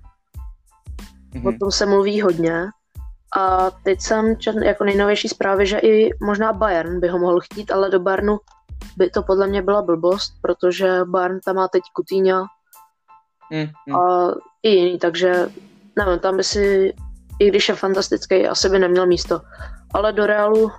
mm-hmm. 1.33 1.55
o 1.55 1.59
tom 1.59 1.71
se 1.71 1.87
mluví 1.87 2.21
hodně. 2.21 2.65
A 3.37 3.71
teď 3.71 4.01
jsem 4.01 4.37
četl 4.37 4.63
jako 4.63 4.85
nejnovější 4.85 5.29
zprávy, 5.29 5.67
že 5.67 5.79
i 5.79 6.11
možná 6.23 6.53
Bayern 6.53 7.01
by 7.01 7.09
ho 7.09 7.19
mohl 7.19 7.41
chtít, 7.41 7.71
ale 7.71 7.91
do 7.91 8.01
Bayernu 8.01 8.39
by 8.97 9.11
to 9.11 9.23
podle 9.23 9.47
mě 9.47 9.63
byla 9.63 9.83
blbost, 9.83 10.35
protože 10.43 11.01
Bayern 11.05 11.41
tam 11.45 11.57
má 11.57 11.69
teď 11.69 11.83
Coutinho 11.97 12.45
mm-hmm. 13.53 14.01
a 14.01 14.35
i 14.65 14.69
jiný, 14.69 14.99
takže 14.99 15.35
nevím, 15.99 16.19
tam 16.19 16.37
by 16.37 16.45
si, 16.45 16.95
i 17.41 17.49
když 17.49 17.69
je 17.69 17.75
fantastický, 17.75 18.47
asi 18.47 18.69
by 18.69 18.79
neměl 18.79 19.07
místo. 19.07 19.41
Ale 19.95 20.13
do 20.13 20.27
Realu 20.27 20.71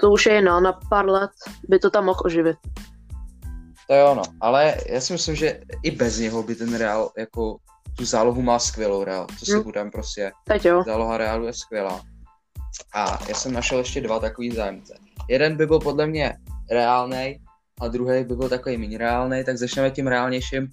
to 0.00 0.10
už 0.10 0.26
je 0.26 0.34
jiná, 0.34 0.60
na 0.60 0.72
pár 0.72 1.08
let 1.08 1.30
by 1.68 1.78
to 1.78 1.90
tam 1.90 2.04
mohl 2.04 2.20
oživit. 2.24 2.56
To 3.88 3.94
je 3.94 4.04
ono, 4.04 4.22
ale 4.40 4.76
já 4.86 5.00
si 5.00 5.12
myslím, 5.12 5.34
že 5.36 5.60
i 5.82 5.90
bez 5.90 6.18
něho 6.18 6.42
by 6.42 6.54
ten 6.54 6.76
Real 6.76 7.10
jako 7.18 7.56
tu 7.96 8.04
zálohu 8.04 8.42
má 8.42 8.58
skvělou 8.58 9.04
Real, 9.04 9.26
co 9.38 9.44
si 9.46 9.52
hmm. 9.52 9.62
budem 9.62 9.90
prostě. 9.90 10.32
Teď 10.44 10.64
jo. 10.64 10.82
Záloha 10.86 11.18
Realu 11.18 11.46
je 11.46 11.52
skvělá. 11.52 12.02
A 12.94 13.18
já 13.28 13.34
jsem 13.34 13.52
našel 13.52 13.78
ještě 13.78 14.00
dva 14.00 14.18
takový 14.18 14.50
zájemce. 14.50 14.94
Jeden 15.28 15.56
by 15.56 15.66
byl 15.66 15.80
podle 15.80 16.06
mě 16.06 16.36
reálný 16.70 17.38
a 17.80 17.88
druhý 17.88 18.24
by 18.24 18.36
byl 18.36 18.48
takový 18.48 18.76
méně 18.76 18.98
reálný, 18.98 19.44
tak 19.44 19.58
začneme 19.58 19.90
tím 19.90 20.06
reálnějším, 20.06 20.68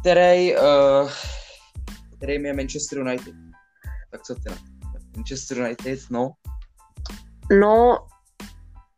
který, 0.00 0.56
uh, 0.56 1.10
kterým 2.16 2.46
je 2.46 2.52
Manchester 2.54 2.98
United. 2.98 3.34
Tak 4.10 4.22
co 4.22 4.34
ty 4.34 4.40
na 4.50 4.56
Manchester 5.16 5.58
United, 5.58 6.00
no? 6.10 6.30
No, 7.60 7.98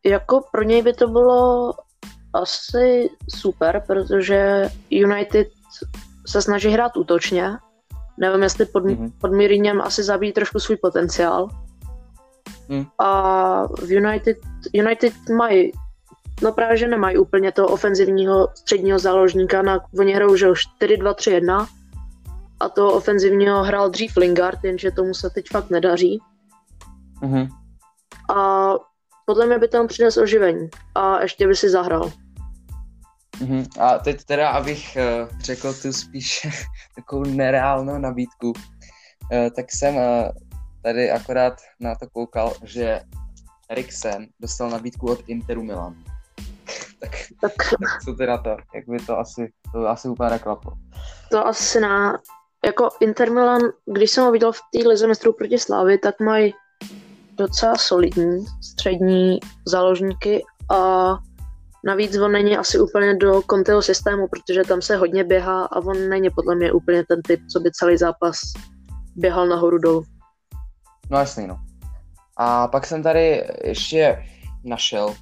jako 0.06 0.44
pro 0.52 0.62
něj 0.62 0.82
by 0.82 0.92
to 0.92 1.08
bylo 1.08 1.72
asi 2.34 3.10
super, 3.28 3.82
protože 3.86 4.68
United 4.90 5.48
se 6.26 6.42
snaží 6.42 6.68
hrát 6.68 6.96
útočně. 6.96 7.50
Nevím, 8.18 8.42
jestli 8.42 8.66
pod, 8.66 8.84
mm-hmm. 8.84 9.12
pod 9.20 9.32
Miriněm 9.32 9.80
asi 9.80 10.02
zabíjí 10.02 10.32
trošku 10.32 10.58
svůj 10.58 10.76
potenciál. 10.76 11.48
Mm. 12.68 12.86
A 12.98 13.62
v 13.66 13.90
United, 13.92 14.36
United 14.72 15.12
mají, 15.36 15.72
no 16.42 16.52
právě, 16.52 16.76
že 16.76 16.88
nemají 16.88 17.18
úplně 17.18 17.52
toho 17.52 17.68
ofenzivního 17.68 18.48
středního 18.54 18.98
záložníka, 18.98 19.62
na, 19.62 19.78
oni 19.98 20.12
hrajou, 20.14 20.36
že 20.36 20.46
4-2-3-1 20.48 21.66
a 22.60 22.68
toho 22.68 22.92
ofenzivního 22.92 23.62
hrál 23.62 23.90
dřív 23.90 24.16
Lingard, 24.16 24.64
jenže 24.64 24.90
tomu 24.90 25.14
se 25.14 25.30
teď 25.30 25.46
fakt 25.50 25.70
nedaří. 25.70 26.20
Mhm. 27.22 27.48
A 28.34 28.70
podle 29.24 29.46
mě 29.46 29.58
by 29.58 29.68
tam 29.68 29.86
přinesl 29.86 30.22
oživení 30.22 30.68
a 30.94 31.22
ještě 31.22 31.46
by 31.46 31.56
si 31.56 31.70
zahrál. 31.70 32.12
Mhm. 33.40 33.66
A 33.80 33.98
teď 33.98 34.24
teda, 34.24 34.50
abych 34.50 34.96
uh, 34.96 35.38
řekl 35.38 35.74
tu 35.74 35.92
spíš 35.92 36.46
takovou 36.96 37.24
nereálnou 37.24 37.98
nabídku, 37.98 38.48
uh, 38.48 39.48
tak 39.56 39.72
jsem 39.72 39.94
uh, 39.94 40.02
tady 40.82 41.10
akorát 41.10 41.54
na 41.80 41.94
to 41.94 42.08
koukal, 42.08 42.52
že 42.62 43.00
Eriksen 43.68 44.26
dostal 44.40 44.70
nabídku 44.70 45.06
od 45.10 45.20
Interu 45.26 45.62
Milan. 45.62 45.94
Tak, 47.00 47.10
Tak 47.40 47.52
tak 47.80 48.02
co 48.04 48.14
ty 48.14 48.26
na 48.26 48.38
to? 48.38 48.50
Jak 48.50 48.88
by 48.88 48.98
to 49.06 49.18
asi, 49.18 49.52
to 49.72 49.88
asi 49.88 50.08
úplně 50.08 50.30
neklaplo. 50.30 50.72
to 51.30 51.46
asi 51.46 51.80
na... 51.80 52.18
Jako 52.64 52.88
Inter 53.00 53.30
Milan, 53.32 53.60
když 53.94 54.10
jsem 54.10 54.24
ho 54.24 54.32
viděl 54.32 54.52
v 54.52 54.60
té 54.72 54.88
lize 54.88 55.06
mistrů 55.06 55.32
proti 55.32 55.58
Slávy, 55.58 55.98
tak 55.98 56.20
mají 56.20 56.54
docela 57.36 57.74
solidní 57.76 58.44
střední 58.62 59.40
záložníky 59.66 60.44
a 60.72 61.10
navíc 61.84 62.16
on 62.18 62.32
není 62.32 62.56
asi 62.56 62.78
úplně 62.80 63.14
do 63.14 63.42
Conteho 63.50 63.82
systému, 63.82 64.28
protože 64.28 64.62
tam 64.64 64.82
se 64.82 64.96
hodně 64.96 65.24
běhá 65.24 65.64
a 65.64 65.76
on 65.76 66.08
není 66.08 66.30
podle 66.30 66.54
mě 66.54 66.72
úplně 66.72 67.04
ten 67.08 67.22
typ, 67.22 67.40
co 67.52 67.60
by 67.60 67.70
celý 67.72 67.96
zápas 67.96 68.36
běhal 69.16 69.46
nahoru 69.46 69.78
dolů. 69.78 70.04
No 71.10 71.18
jasný, 71.18 71.46
no. 71.46 71.56
A 72.36 72.68
pak 72.68 72.86
jsem 72.86 73.02
tady 73.02 73.44
ještě 73.64 74.24
našel, 74.64 75.14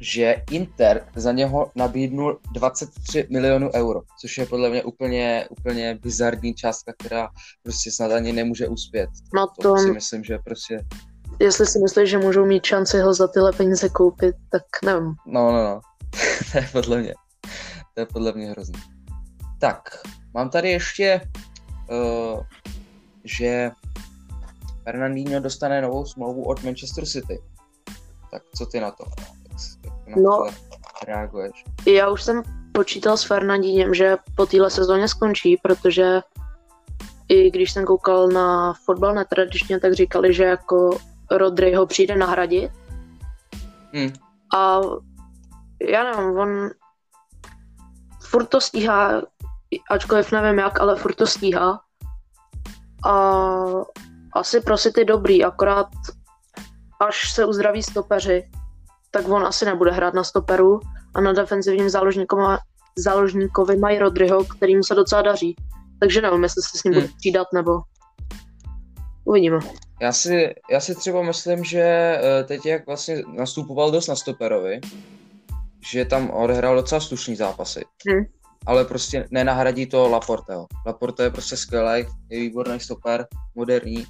že 0.00 0.42
Inter 0.50 1.06
za 1.16 1.32
něho 1.32 1.70
nabídnul 1.74 2.40
23 2.52 3.26
milionů 3.30 3.70
euro, 3.74 4.00
což 4.20 4.38
je 4.38 4.46
podle 4.46 4.70
mě 4.70 4.84
úplně, 4.84 5.46
úplně 5.50 5.98
bizarní 6.02 6.54
částka, 6.54 6.92
která 6.98 7.28
prostě 7.62 7.90
snad 7.90 8.12
ani 8.12 8.32
nemůže 8.32 8.68
uspět. 8.68 9.10
No 9.34 9.46
To 9.46 9.62
to, 9.62 9.76
si 9.76 9.92
myslím, 9.92 10.24
že 10.24 10.38
prostě, 10.38 10.84
jestli 11.40 11.66
si 11.66 11.78
myslíš, 11.78 12.10
že 12.10 12.18
můžou 12.18 12.46
mít 12.46 12.64
šanci 12.64 13.00
ho 13.00 13.14
za 13.14 13.28
tyhle 13.28 13.52
peníze 13.52 13.88
koupit, 13.88 14.36
tak 14.50 14.62
nevím. 14.84 15.14
no, 15.26 15.52
no, 15.52 15.62
no, 15.62 15.80
to 16.52 16.58
je 16.58 16.68
podle 16.72 16.98
mě, 16.98 17.14
to 17.94 18.00
je 18.00 18.06
podle 18.06 18.32
mě 18.32 18.50
hrozný. 18.50 18.80
Tak, 19.60 20.02
mám 20.34 20.50
tady 20.50 20.70
ještě, 20.70 21.20
uh, 21.90 22.40
že 23.24 23.70
Fernandinho 24.84 25.40
dostane 25.40 25.82
novou 25.82 26.06
smlouvu 26.06 26.44
od 26.44 26.64
Manchester 26.64 27.06
City. 27.06 27.38
Tak 28.30 28.42
co 28.56 28.66
ty 28.66 28.80
na 28.80 28.90
to? 28.90 29.04
Jak, 29.84 29.94
jak 30.06 30.16
na 30.16 30.22
No. 30.22 30.30
to 30.36 30.50
reaguješ? 31.06 31.64
Já 31.86 32.08
už 32.08 32.22
jsem 32.22 32.42
počítal 32.72 33.16
s 33.16 33.24
Fernandínem, 33.24 33.94
že 33.94 34.16
po 34.34 34.46
téhle 34.46 34.70
sezóně 34.70 35.08
skončí, 35.08 35.56
protože 35.62 36.20
i 37.28 37.50
když 37.50 37.72
jsem 37.72 37.84
koukal 37.84 38.28
na 38.28 38.74
fotbal 38.84 39.14
netradičně, 39.14 39.80
tak 39.80 39.92
říkali, 39.92 40.34
že 40.34 40.44
jako 40.44 40.98
Rodry 41.30 41.74
ho 41.74 41.86
přijde 41.86 42.16
nahradit. 42.16 42.72
Hm. 43.96 44.12
A 44.56 44.80
já 45.90 46.04
nevím, 46.04 46.38
on 46.38 46.70
furt 48.22 48.46
to 48.46 48.60
stíhá, 48.60 49.22
ačkoliv 49.90 50.32
nevím 50.32 50.58
jak, 50.58 50.80
ale 50.80 50.96
furt 50.96 51.14
to 51.14 51.26
stíhá. 51.26 51.80
A 53.06 53.30
asi 54.34 54.60
pro 54.60 54.78
City 54.78 55.04
dobrý, 55.04 55.44
akorát 55.44 55.88
až 57.00 57.32
se 57.32 57.44
uzdraví 57.44 57.82
stopeři, 57.82 58.50
tak 59.10 59.28
on 59.28 59.46
asi 59.46 59.64
nebude 59.64 59.90
hrát 59.90 60.14
na 60.14 60.24
stoperu 60.24 60.80
a 61.14 61.20
na 61.20 61.32
defenzivním 61.32 61.90
záložníkovi 62.98 63.76
mají 63.76 63.98
Rodryho, 63.98 64.44
kterým 64.44 64.82
se 64.82 64.94
docela 64.94 65.22
daří. 65.22 65.56
Takže 66.00 66.20
nevím, 66.20 66.42
jestli 66.42 66.62
se 66.62 66.78
s 66.78 66.84
ním 66.84 66.94
Hmm. 66.94 67.02
bude 67.02 67.14
přidat 67.18 67.46
nebo 67.54 67.80
uvidíme. 69.24 69.58
Já 70.00 70.12
si, 70.12 70.54
já 70.70 70.80
si 70.80 70.94
třeba 70.94 71.22
myslím, 71.22 71.64
že 71.64 71.80
eh, 71.82 72.44
teď 72.44 72.66
jak 72.66 72.86
vlastně 72.86 73.22
nastupoval 73.36 73.90
dost 73.90 74.08
na 74.08 74.16
stoperovi, 74.16 74.80
že 75.90 76.04
tam 76.04 76.30
odehrál 76.30 76.76
docela 76.76 77.00
slušný 77.00 77.36
zápasy. 77.36 77.84
Hm. 78.10 78.24
Ale 78.66 78.84
prostě 78.84 79.26
nenahradí 79.30 79.86
to 79.86 80.08
Laporteho. 80.08 80.66
Laporte 80.86 81.22
je 81.22 81.30
prostě 81.30 81.56
skvělý, 81.56 82.06
je 82.30 82.40
výborný 82.40 82.80
stoper, 82.80 83.26
moderní. 83.54 84.06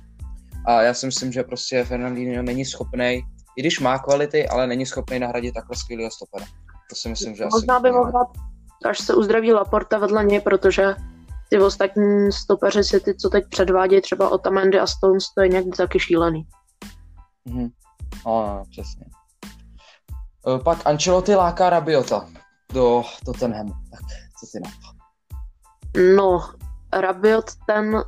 A 0.66 0.82
já 0.82 0.94
si 0.94 1.06
myslím, 1.06 1.32
že 1.32 1.42
prostě 1.42 1.84
Fernandinho 1.84 2.42
není 2.42 2.64
schopný, 2.64 3.22
i 3.60 3.62
když 3.62 3.80
má 3.80 3.98
kvality, 3.98 4.48
ale 4.48 4.66
není 4.66 4.86
schopný 4.86 5.18
nahradit 5.18 5.54
takhle 5.54 5.76
skvělého 5.76 6.10
stopera. 6.10 6.46
To 6.90 6.96
si 6.96 7.08
myslím, 7.08 7.34
že 7.34 7.44
asi... 7.44 7.50
Možná 7.52 7.80
by 7.80 7.92
mohl 7.92 8.04
hrát, 8.04 8.28
až 8.84 8.98
se 8.98 9.14
uzdraví 9.14 9.52
Laporta 9.52 9.98
vedle 9.98 10.24
něj, 10.24 10.40
protože 10.40 10.94
ty 11.48 11.58
ostatní 11.58 12.32
stopeři 12.32 12.84
si 12.84 13.00
ty, 13.00 13.14
co 13.14 13.28
teď 13.28 13.44
předvádějí, 13.50 14.02
třeba 14.02 14.28
Otamendi 14.28 14.78
a 14.78 14.86
Stones, 14.86 15.24
to 15.34 15.42
je 15.42 15.48
někdy 15.48 15.70
taky 15.70 16.00
šílený. 16.00 16.46
Mhm. 17.44 17.68
No, 18.26 18.46
no, 18.46 18.62
přesně. 18.70 19.04
Eh, 20.54 20.58
Pak 20.58 20.86
Ancelotti 20.86 21.34
láká 21.34 21.70
Rabiota 21.70 22.26
do 22.72 23.02
Tottenhamu. 23.24 23.72
Tak 23.90 24.00
co 24.40 24.46
ty 24.52 24.60
na 24.64 24.70
to? 24.70 25.00
No, 26.16 26.50
Rabiot 27.00 27.44
ten, 27.66 28.04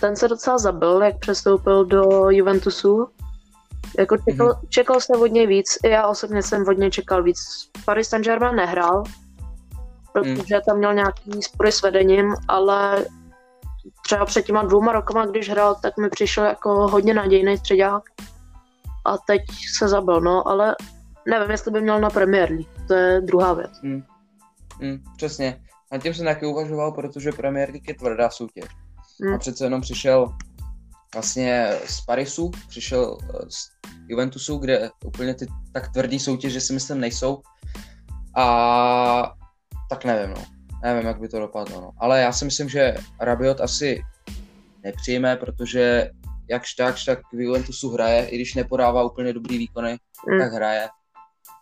ten 0.00 0.16
se 0.16 0.28
docela 0.28 0.58
zabil, 0.58 1.02
jak 1.02 1.18
přestoupil 1.18 1.84
do 1.84 2.30
Juventusu. 2.30 3.15
Jako 3.98 4.16
čekal, 4.16 4.48
mm-hmm. 4.48 4.68
čekal 4.68 5.00
jsem 5.00 5.20
od 5.20 5.26
něj 5.26 5.46
víc, 5.46 5.78
i 5.84 5.88
já 5.88 6.06
osobně 6.06 6.42
jsem 6.42 6.68
od 6.68 6.78
něj 6.78 6.90
čekal 6.90 7.22
víc. 7.22 7.38
Paris 7.84 8.08
Saint-Germain 8.08 8.56
nehrál, 8.56 9.04
protože 10.12 10.60
tam 10.66 10.78
měl 10.78 10.94
nějaký 10.94 11.42
spory 11.42 11.72
s 11.72 11.82
vedením, 11.82 12.34
ale 12.48 13.04
třeba 14.04 14.24
před 14.24 14.42
těma 14.42 14.62
dvouma 14.62 14.92
rokama, 14.92 15.26
když 15.26 15.50
hrál, 15.50 15.74
tak 15.82 15.96
mi 15.96 16.08
přišel 16.10 16.44
jako 16.44 16.70
hodně 16.88 17.14
nadějný 17.14 17.58
středák 17.58 18.02
a 19.04 19.18
teď 19.18 19.42
se 19.78 19.88
zabil, 19.88 20.20
no, 20.20 20.48
ale 20.48 20.76
nevím, 21.26 21.50
jestli 21.50 21.70
by 21.70 21.80
měl 21.80 22.00
na 22.00 22.10
Premier 22.10 22.50
League, 22.50 22.86
to 22.88 22.94
je 22.94 23.20
druhá 23.20 23.52
věc. 23.52 23.70
Hmm. 23.82 24.02
Hmm, 24.80 25.02
přesně. 25.16 25.62
Na 25.92 25.98
tím 25.98 26.14
jsem 26.14 26.24
taky 26.24 26.46
uvažoval, 26.46 26.92
protože 26.92 27.32
Premier 27.32 27.70
League 27.70 27.88
je 27.88 27.94
tvrdá 27.94 28.30
soutěž. 28.30 28.64
Hmm. 29.22 29.34
A 29.34 29.38
přece 29.38 29.64
jenom 29.64 29.80
přišel 29.80 30.36
vlastně 31.16 31.72
z 31.86 32.00
Parisu, 32.00 32.50
přišel 32.68 33.18
eh, 33.22 33.50
z 33.50 33.68
Juventusu, 34.08 34.58
kde 34.58 34.90
úplně 35.04 35.34
ty 35.34 35.46
tak 35.72 35.92
tvrdý 35.92 36.20
soutěže 36.20 36.60
si 36.60 36.72
myslím 36.72 37.00
nejsou. 37.00 37.42
A 38.36 39.34
tak 39.90 40.04
nevím, 40.04 40.34
no. 40.34 40.44
Nevím, 40.82 41.06
jak 41.06 41.20
by 41.20 41.28
to 41.28 41.38
dopadlo, 41.38 41.80
no. 41.80 41.90
Ale 41.98 42.20
já 42.20 42.32
si 42.32 42.44
myslím, 42.44 42.68
že 42.68 42.94
Rabiot 43.20 43.60
asi 43.60 44.02
nepřijme, 44.82 45.36
protože 45.36 46.10
jakž 46.50 46.74
takž 46.74 47.04
tak 47.04 47.18
v 47.32 47.40
Juventusu 47.40 47.90
hraje, 47.90 48.28
i 48.28 48.34
když 48.34 48.54
nepodává 48.54 49.02
úplně 49.02 49.32
dobrý 49.32 49.58
výkony, 49.58 49.98
Hmm. 50.28 50.40
tak 50.40 50.52
hraje. 50.52 50.88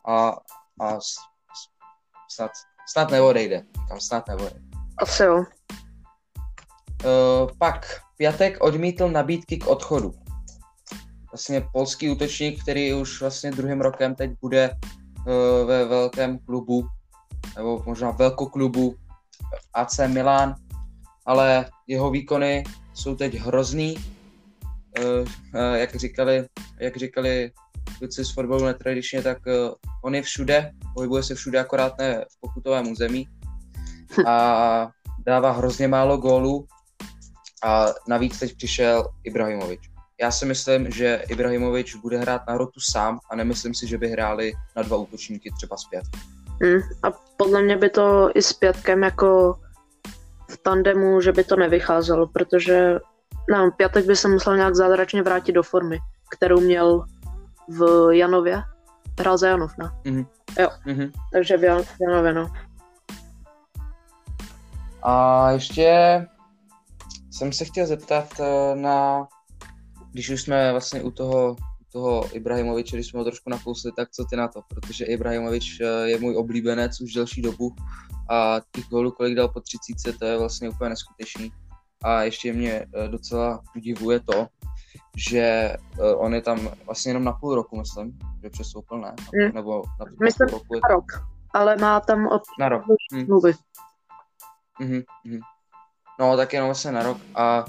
A, 0.09 0.29
a 0.81 0.99
snad, 2.29 2.51
snad 2.89 3.11
neodejde. 3.11 3.63
Tam 3.89 4.01
snad 4.01 4.29
neodejde. 4.29 4.61
Asi 4.99 5.23
jo. 5.23 5.45
Uh, 7.05 7.51
pak 7.59 8.01
Piatek 8.17 8.57
odmítl 8.61 9.11
nabídky 9.11 9.57
k 9.57 9.67
odchodu. 9.67 10.15
Vlastně 11.33 11.67
polský 11.73 12.11
útočník, 12.11 12.63
který 12.63 12.95
už 12.95 13.21
vlastně 13.21 13.51
druhým 13.51 13.81
rokem 13.81 14.15
teď 14.15 14.31
bude 14.41 14.71
uh, 14.71 15.67
ve 15.67 15.85
velkém 15.85 16.39
klubu, 16.39 16.87
nebo 17.57 17.83
možná 17.87 18.11
velkoklubu 18.11 18.95
AC 19.75 19.99
Milan, 20.07 20.55
ale 21.27 21.67
jeho 21.87 22.11
výkony 22.11 22.65
jsou 22.95 23.15
teď 23.15 23.35
hrozný. 23.35 23.97
Uh, 24.99 25.29
jak 25.75 25.95
říkali, 25.95 26.47
jak 26.81 26.97
říkali 26.97 27.53
kluci 27.99 28.25
z 28.25 28.31
fotbalu 28.31 28.65
netradičně, 28.65 29.23
tak 29.23 29.39
on 30.05 30.15
je 30.15 30.23
všude, 30.23 30.73
pohybuje 30.95 31.23
se 31.23 31.35
všude, 31.35 31.61
akorát 31.61 31.99
ne 31.99 32.25
v 32.31 32.41
pokutovém 32.41 32.89
území. 32.89 33.29
A 34.27 34.89
dává 35.27 35.51
hrozně 35.51 35.89
málo 35.89 36.17
gólů, 36.17 36.67
a 37.65 37.87
navíc 38.09 38.39
teď 38.39 38.57
přišel 38.57 39.09
Ibrahimovič. 39.25 39.81
Já 40.21 40.31
si 40.31 40.47
myslím, 40.47 40.91
že 40.91 41.23
Ibrahimovič 41.29 41.95
bude 41.95 42.19
hrát 42.19 42.43
na 42.49 42.57
rotu 42.59 42.81
sám 42.81 43.19
a 43.31 43.37
nemyslím 43.37 43.75
si, 43.75 43.87
že 43.87 43.99
by 43.99 44.09
hráli 44.09 44.53
na 44.77 44.83
dva 44.83 44.97
útočníky 44.97 45.51
třeba 45.57 45.77
zpět. 45.77 46.05
Hmm. 46.63 46.81
A 47.03 47.11
podle 47.37 47.63
mě 47.63 47.77
by 47.77 47.91
to 47.91 48.31
i 48.35 48.43
s 48.43 48.53
pětkem 48.53 49.03
jako 49.03 49.59
v 50.51 50.57
tandemu, 50.57 51.21
že 51.21 51.33
by 51.33 51.45
to 51.45 51.57
nevycházelo, 51.57 52.27
protože 52.27 52.99
nevím, 53.51 53.73
pětek 53.73 54.07
by 54.07 54.17
se 54.17 54.29
musel 54.29 54.57
nějak 54.57 54.75
zázračně 54.75 55.23
vrátit 55.23 55.53
do 55.53 55.63
formy, 55.63 55.99
kterou 56.37 56.61
měl 56.61 57.05
v 57.69 58.11
Janově. 58.17 58.63
Hrál 59.19 59.39
za 59.39 59.49
Janov, 59.49 59.73
ne? 59.79 59.91
Mhm. 60.05 61.13
Takže 61.33 61.57
v 61.57 61.61
Jan- 61.61 61.83
v 61.83 62.01
Janově, 62.01 62.33
no. 62.33 62.53
A 65.03 65.51
ještě 65.51 66.27
jsem 67.35 67.53
se 67.53 67.65
chtěl 67.65 67.87
zeptat 67.87 68.41
eh, 68.41 68.77
na, 68.77 69.29
když 70.13 70.31
už 70.31 70.43
jsme 70.43 70.73
vlastně 70.73 71.03
u 71.03 71.11
toho, 71.11 71.53
u 71.53 71.85
toho 71.93 72.37
Ibrahimoviče, 72.37 72.97
když 72.97 73.07
jsme 73.07 73.19
ho 73.19 73.25
trošku 73.25 73.51
nakousli, 73.51 73.93
tak 73.93 74.11
co 74.11 74.25
ty 74.25 74.37
na 74.37 74.49
to? 74.49 74.61
Protože 74.69 75.05
Ibrahimovič 75.05 75.81
eh, 75.81 75.85
je 75.85 76.19
můj 76.19 76.37
oblíbenec 76.37 77.01
už 77.01 77.13
delší 77.13 77.43
dobu 77.43 77.75
a 78.31 78.61
těch 78.71 78.85
gólů, 78.89 79.11
kolik 79.11 79.35
dal 79.35 79.49
po 79.49 79.61
30, 79.61 80.19
to 80.19 80.25
je 80.25 80.39
vlastně 80.39 80.69
úplně 80.69 80.91
neskutečný. 80.91 81.53
A 82.05 82.23
ještě 82.23 82.53
mě 82.53 82.73
eh, 82.73 83.09
docela 83.09 83.63
udivuje 83.77 84.21
to, 84.21 84.47
že 85.17 85.77
on 86.17 86.35
je 86.35 86.43
tam 86.43 86.69
vlastně 86.87 87.11
jenom 87.11 87.25
na 87.25 87.33
půl 87.33 87.55
roku, 87.55 87.77
myslím, 87.77 88.19
že 88.43 88.51
přestoupil, 88.51 88.99
ne? 88.99 89.15
Mm. 89.35 89.55
Nebo 89.55 89.83
na, 90.01 90.07
myslím, 90.25 90.47
na 90.47 90.59
půl 90.59 90.59
roku. 90.59 90.81
Na 90.89 90.95
rok, 90.95 91.05
ale 91.55 91.77
má 91.77 92.01
tam 92.01 92.27
od 92.27 92.43
na 92.59 92.69
rok. 92.69 92.83
Mm. 93.13 93.27
Mm-hmm, 94.81 95.05
mm-hmm. 95.27 95.41
No, 96.21 96.37
tak 96.37 96.53
jenom 96.53 96.69
vlastně 96.69 96.93
na 96.93 97.03
rok 97.03 97.19
a 97.35 97.65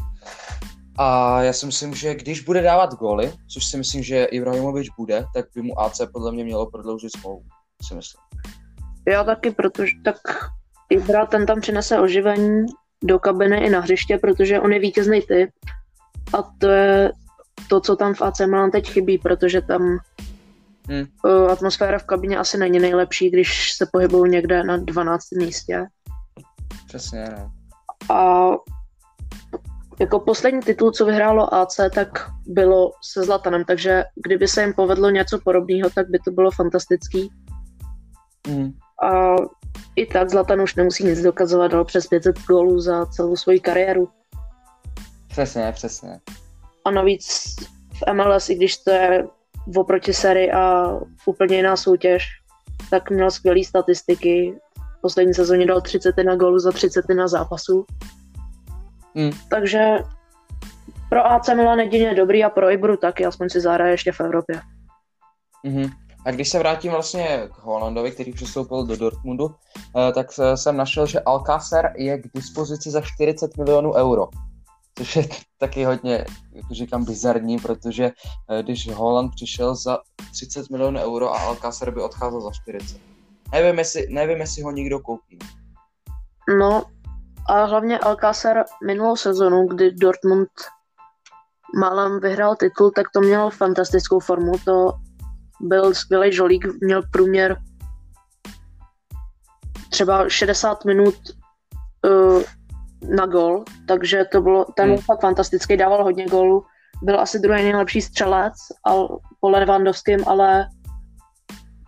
a 0.97 1.41
já 1.41 1.53
si 1.53 1.65
myslím, 1.65 1.95
že 1.95 2.15
když 2.15 2.41
bude 2.41 2.62
dávat 2.62 2.93
góly, 2.93 3.34
což 3.47 3.65
si 3.65 3.77
myslím, 3.77 4.03
že 4.03 4.23
Ibrahimovič 4.23 4.89
bude, 4.97 5.25
tak 5.34 5.45
by 5.55 5.62
mu 5.62 5.79
AC 5.79 6.01
podle 6.13 6.31
mě 6.31 6.43
mělo 6.43 6.71
prodloužit 6.71 7.12
smlouvu, 7.12 7.43
si 7.88 7.95
myslím. 7.95 8.21
Já 9.08 9.23
taky, 9.23 9.51
protože 9.51 9.91
tak 10.03 10.17
Ibra 10.89 11.25
ten 11.25 11.45
tam 11.45 11.62
přinese 11.62 11.99
oživení 11.99 12.65
do 13.03 13.19
kabiny 13.19 13.58
i 13.65 13.69
na 13.69 13.79
hřiště, 13.79 14.17
protože 14.17 14.60
on 14.60 14.73
je 14.73 14.79
vítězný 14.79 15.21
typ 15.21 15.49
a 16.38 16.43
to 16.58 16.67
je 16.67 17.12
to, 17.69 17.81
co 17.81 17.95
tam 17.95 18.13
v 18.13 18.21
AC 18.21 18.39
Milan 18.39 18.71
teď 18.71 18.89
chybí, 18.89 19.17
protože 19.17 19.62
tam 19.62 19.97
hmm. 20.89 21.05
atmosféra 21.51 21.99
v 21.99 22.03
kabině 22.03 22.38
asi 22.38 22.58
není 22.58 22.79
nejlepší, 22.79 23.29
když 23.29 23.73
se 23.73 23.88
pohybují 23.91 24.31
někde 24.31 24.63
na 24.63 24.77
12. 24.77 25.31
místě. 25.31 25.86
Přesně, 26.88 27.25
no. 27.38 27.54
A 28.09 28.49
jako 29.99 30.19
poslední 30.19 30.59
titul, 30.59 30.91
co 30.91 31.05
vyhrálo 31.05 31.53
AC, 31.53 31.79
tak 31.95 32.31
bylo 32.45 32.91
se 33.03 33.23
Zlatanem, 33.23 33.65
takže 33.65 34.03
kdyby 34.25 34.47
se 34.47 34.61
jim 34.61 34.73
povedlo 34.73 35.09
něco 35.09 35.39
podobného, 35.43 35.89
tak 35.89 36.09
by 36.09 36.19
to 36.19 36.31
bylo 36.31 36.51
fantastický. 36.51 37.31
Mm. 38.47 38.71
A 39.03 39.35
i 39.95 40.05
tak 40.05 40.29
Zlatan 40.29 40.61
už 40.61 40.75
nemusí 40.75 41.03
nic 41.05 41.21
dokazovat, 41.21 41.71
dal 41.71 41.85
přes 41.85 42.07
500 42.07 42.39
gólů 42.47 42.79
za 42.79 43.05
celou 43.05 43.35
svoji 43.35 43.59
kariéru. 43.59 44.09
Přesně, 45.27 45.71
přesně. 45.71 46.19
A 46.85 46.91
navíc 46.91 47.55
v 47.93 48.13
MLS, 48.13 48.49
i 48.49 48.55
když 48.55 48.77
to 48.77 48.91
je 48.91 49.27
oproti 49.75 50.13
sérii 50.13 50.51
a 50.51 50.91
úplně 51.25 51.55
jiná 51.55 51.77
soutěž, 51.77 52.23
tak 52.89 53.11
měl 53.11 53.31
skvělé 53.31 53.63
statistiky. 53.63 54.59
V 55.05 55.07
poslední 55.07 55.33
sezóně 55.33 55.65
dal 55.65 55.81
30 55.81 56.15
na 56.25 56.35
gólu 56.35 56.59
za 56.59 56.71
30 56.71 57.05
na 57.15 57.27
zápasu. 57.27 57.85
Hmm. 59.15 59.31
Takže 59.49 59.97
pro 61.09 61.25
AC 61.25 61.47
Milan 61.47 61.79
jedině 61.79 62.15
dobrý 62.15 62.43
a 62.43 62.49
pro 62.49 62.71
Ibru 62.71 62.97
taky, 62.97 63.25
aspoň 63.25 63.49
si 63.49 63.61
zahraje 63.61 63.93
ještě 63.93 64.11
v 64.11 64.19
Evropě. 64.19 64.61
Mm-hmm. 65.65 65.91
A 66.25 66.31
když 66.31 66.49
se 66.49 66.59
vrátím 66.59 66.91
vlastně 66.91 67.47
k 67.51 67.63
Holandovi, 67.63 68.11
který 68.11 68.33
přestoupil 68.33 68.85
do 68.85 68.97
Dortmundu, 68.97 69.55
eh, 69.97 70.11
tak 70.13 70.27
jsem 70.55 70.77
našel, 70.77 71.05
že 71.05 71.19
Alcácer 71.19 71.93
je 71.97 72.17
k 72.17 72.27
dispozici 72.35 72.91
za 72.91 73.01
40 73.01 73.57
milionů 73.57 73.93
euro. 73.93 74.27
Což 74.97 75.15
je 75.15 75.27
taky 75.57 75.83
hodně, 75.83 76.25
jak 76.51 76.71
říkám, 76.71 77.05
bizarní, 77.05 77.57
protože 77.59 78.11
eh, 78.49 78.63
když 78.63 78.93
Holland 78.93 79.31
přišel 79.35 79.75
za 79.75 79.97
30 80.31 80.69
milionů 80.69 80.99
euro 80.99 81.33
a 81.33 81.39
Alcácer 81.39 81.91
by 81.91 82.01
odcházel 82.01 82.41
za 82.41 82.51
40. 82.51 83.14
Nevím, 83.55 83.79
jestli, 83.79 84.07
nevím, 84.09 84.37
jestli 84.37 84.61
ho 84.61 84.71
někdo 84.71 84.99
koupí. 84.99 85.39
No, 86.59 86.83
a 87.49 87.65
hlavně 87.65 87.99
Alcácer 87.99 88.63
minulou 88.85 89.15
sezonu, 89.15 89.67
kdy 89.67 89.91
Dortmund 89.91 90.49
málem 91.79 92.19
vyhrál 92.19 92.55
titul, 92.55 92.91
tak 92.91 93.05
to 93.13 93.21
měl 93.21 93.49
fantastickou 93.49 94.19
formu. 94.19 94.51
To 94.65 94.93
byl 95.61 95.93
skvělý 95.93 96.33
žolík, 96.33 96.67
měl 96.81 97.01
průměr 97.11 97.57
třeba 99.89 100.29
60 100.29 100.85
minut 100.85 101.15
uh, 102.05 102.41
na 103.15 103.25
gol, 103.25 103.63
takže 103.87 104.25
to 104.31 104.41
bylo, 104.41 104.65
ten 104.65 104.89
hmm. 104.89 104.97
fakt 104.97 105.21
fantastický, 105.21 105.77
dával 105.77 106.03
hodně 106.03 106.25
gólů. 106.25 106.65
Byl 107.03 107.19
asi 107.19 107.39
druhý 107.39 107.63
nejlepší 107.63 108.01
střelec 108.01 108.53
al, 108.83 109.19
po 109.39 109.49
Lewandowským, 109.49 110.27
ale 110.27 110.65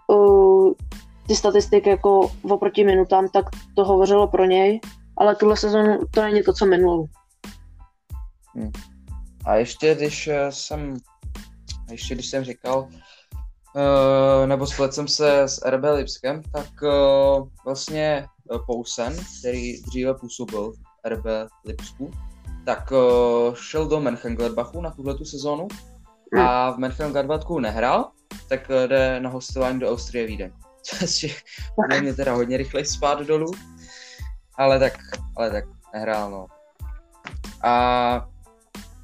uh, 0.08 0.74
ty 1.28 1.36
statistiky 1.36 1.90
jako 1.90 2.32
oproti 2.42 2.84
minutám, 2.84 3.30
tak 3.30 3.46
to 3.76 3.86
hovořilo 3.86 4.28
pro 4.28 4.46
něj 4.46 4.80
ale 5.18 5.36
tuhle 5.36 5.58
sezonu 5.58 6.00
to 6.12 6.22
není 6.22 6.44
to, 6.44 6.54
co 6.54 6.66
minulou. 6.66 7.08
Hmm. 8.56 8.72
A 9.46 9.56
ještě 9.56 9.96
když 9.96 10.28
eh, 10.28 10.52
jsem, 10.52 10.98
ještě 11.92 12.16
když 12.16 12.30
jsem 12.30 12.44
říkal, 12.44 12.80
uh, 12.80 14.48
nebo 14.48 14.68
splet 14.68 14.94
jsem 14.94 15.08
se 15.08 15.42
s 15.42 15.70
RB 15.70 15.84
Lipskem, 15.94 16.42
tak 16.54 16.70
uh, 16.82 17.48
vlastně 17.66 18.26
Pousen, 18.66 19.16
který 19.40 19.82
dříve 19.82 20.14
působil 20.14 20.72
v 20.72 21.10
RB 21.10 21.26
Lipsku, 21.66 22.12
tak 22.66 22.94
šel 23.54 23.88
do 23.88 24.00
Mönchengladbachu 24.00 24.82
na 24.82 24.92
tuhle 24.92 25.26
sezónu 25.26 25.68
hmm. 26.34 26.44
a 26.44 26.72
v 26.72 26.78
Mönchengladbachu 26.78 27.60
nehrál, 27.60 28.12
tak 28.50 28.72
jde 28.88 29.20
na 29.20 29.30
hostování 29.30 29.80
do 29.80 29.90
Austrie 29.90 30.28
Vídeň. 30.28 30.52
Což 30.88 31.24
je 31.24 32.02
mě 32.02 32.14
teda 32.14 32.34
hodně 32.34 32.58
rychle 32.58 32.86
spát 32.86 33.22
dolů, 33.22 33.52
ale 34.56 34.80
tak, 34.80 34.94
ale 35.38 35.52
tak 35.52 35.64
nehrál, 35.94 36.32
no. 36.32 36.48
A 37.64 38.30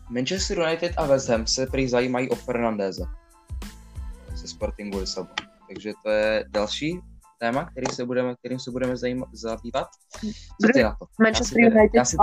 Manchester 0.10 0.60
United 0.60 0.94
a 0.98 1.06
West 1.06 1.30
Ham 1.30 1.48
se 1.48 1.66
prý 1.66 1.90
zajímají 1.90 2.30
o 2.30 2.36
Fernandéze 2.36 3.04
ze 4.36 4.48
Sportingu 4.48 4.98
Lisabon. 4.98 5.36
Takže 5.68 5.92
to 6.04 6.10
je 6.10 6.46
další 6.50 7.00
téma, 7.40 7.66
který 7.66 7.96
se 7.96 8.06
budeme, 8.06 8.36
kterým 8.36 8.60
se 8.60 8.72
budeme 8.72 8.98
zajímat, 8.98 9.30
zabývat. 9.34 9.88
Co 10.62 10.68
ty 10.74 10.84
na 10.84 10.96
to? 11.00 11.06
Manchester 11.22 11.58
United 11.60 12.08
si... 12.08 12.18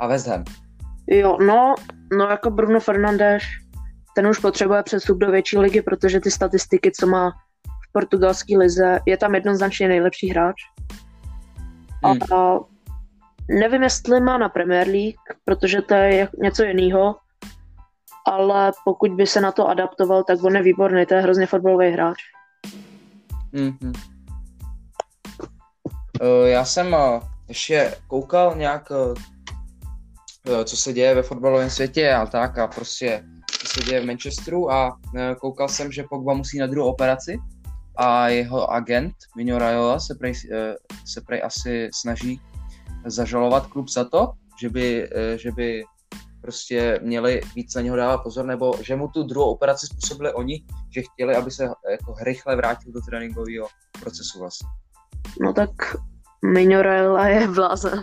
a... 0.00 0.06
West 0.06 0.26
Ham. 0.26 0.44
Jo, 1.06 1.38
no, 1.38 1.74
no 2.18 2.24
jako 2.24 2.50
Bruno 2.50 2.80
Fernandes, 2.80 3.42
ten 4.14 4.26
už 4.26 4.38
potřebuje 4.38 4.82
přestup 4.82 5.18
do 5.18 5.30
větší 5.30 5.58
ligy, 5.58 5.82
protože 5.82 6.20
ty 6.20 6.30
statistiky, 6.30 6.92
co 6.92 7.06
má 7.06 7.32
portugalské 7.94 8.58
lize, 8.58 9.00
je 9.06 9.16
tam 9.16 9.34
jednoznačně 9.34 9.88
nejlepší 9.88 10.30
hráč. 10.30 10.56
Hmm. 12.04 12.18
A 12.34 12.58
nevím, 13.48 13.82
jestli 13.82 14.20
má 14.20 14.38
na 14.38 14.48
Premier 14.48 14.86
League, 14.88 15.20
protože 15.44 15.82
to 15.82 15.94
je 15.94 16.28
něco 16.38 16.62
jiného, 16.62 17.16
ale 18.26 18.72
pokud 18.84 19.10
by 19.10 19.26
se 19.26 19.40
na 19.40 19.52
to 19.52 19.68
adaptoval, 19.68 20.24
tak 20.24 20.44
on 20.44 20.56
je 20.56 20.62
výborný, 20.62 21.06
to 21.06 21.14
je 21.14 21.20
hrozně 21.20 21.46
fotbalový 21.46 21.90
hráč. 21.90 22.18
Mm-hmm. 23.54 23.92
Já 26.44 26.64
jsem 26.64 26.92
uh, 26.92 27.20
ještě 27.48 27.94
koukal 28.08 28.54
nějak, 28.56 28.90
uh, 28.90 30.64
co 30.64 30.76
se 30.76 30.92
děje 30.92 31.14
ve 31.14 31.22
fotbalovém 31.22 31.70
světě 31.70 32.12
a 32.12 32.26
tak 32.26 32.58
a 32.58 32.66
prostě 32.66 33.24
co 33.60 33.66
se 33.66 33.80
děje 33.80 34.00
v 34.00 34.06
Manchesteru 34.06 34.72
a 34.72 34.98
koukal 35.40 35.68
jsem, 35.68 35.92
že 35.92 36.04
Pogba 36.10 36.34
musí 36.34 36.58
na 36.58 36.66
druhou 36.66 36.90
operaci 36.90 37.38
a 37.96 38.28
jeho 38.28 38.70
agent 38.70 39.14
Mino 39.36 39.58
Raiola 39.58 40.00
se 40.00 40.14
prej, 40.14 40.34
eh, 40.52 40.74
se 41.06 41.20
prej 41.20 41.42
asi 41.44 41.88
snaží 41.94 42.40
zažalovat 43.06 43.66
klub 43.66 43.88
za 43.88 44.04
to, 44.04 44.32
že 44.60 44.68
by, 44.68 45.08
eh, 45.14 45.38
že 45.38 45.52
by 45.52 45.84
prostě 46.40 47.00
měli 47.02 47.40
víc 47.54 47.74
na 47.74 47.80
něho 47.80 47.96
dávat 47.96 48.18
pozor, 48.18 48.46
nebo 48.46 48.74
že 48.82 48.96
mu 48.96 49.08
tu 49.08 49.22
druhou 49.22 49.52
operaci 49.52 49.86
způsobili 49.86 50.32
oni, 50.32 50.64
že 50.94 51.02
chtěli, 51.02 51.36
aby 51.36 51.50
se 51.50 51.64
jako 51.64 52.14
rychle 52.22 52.56
vrátil 52.56 52.92
do 52.92 53.00
tréninkového 53.00 53.66
procesu 54.00 54.38
vlastně. 54.38 54.68
No 55.40 55.52
tak 55.52 55.70
Mino 56.52 56.82
Raiola 56.82 57.28
je 57.28 57.48
blázen. 57.48 58.02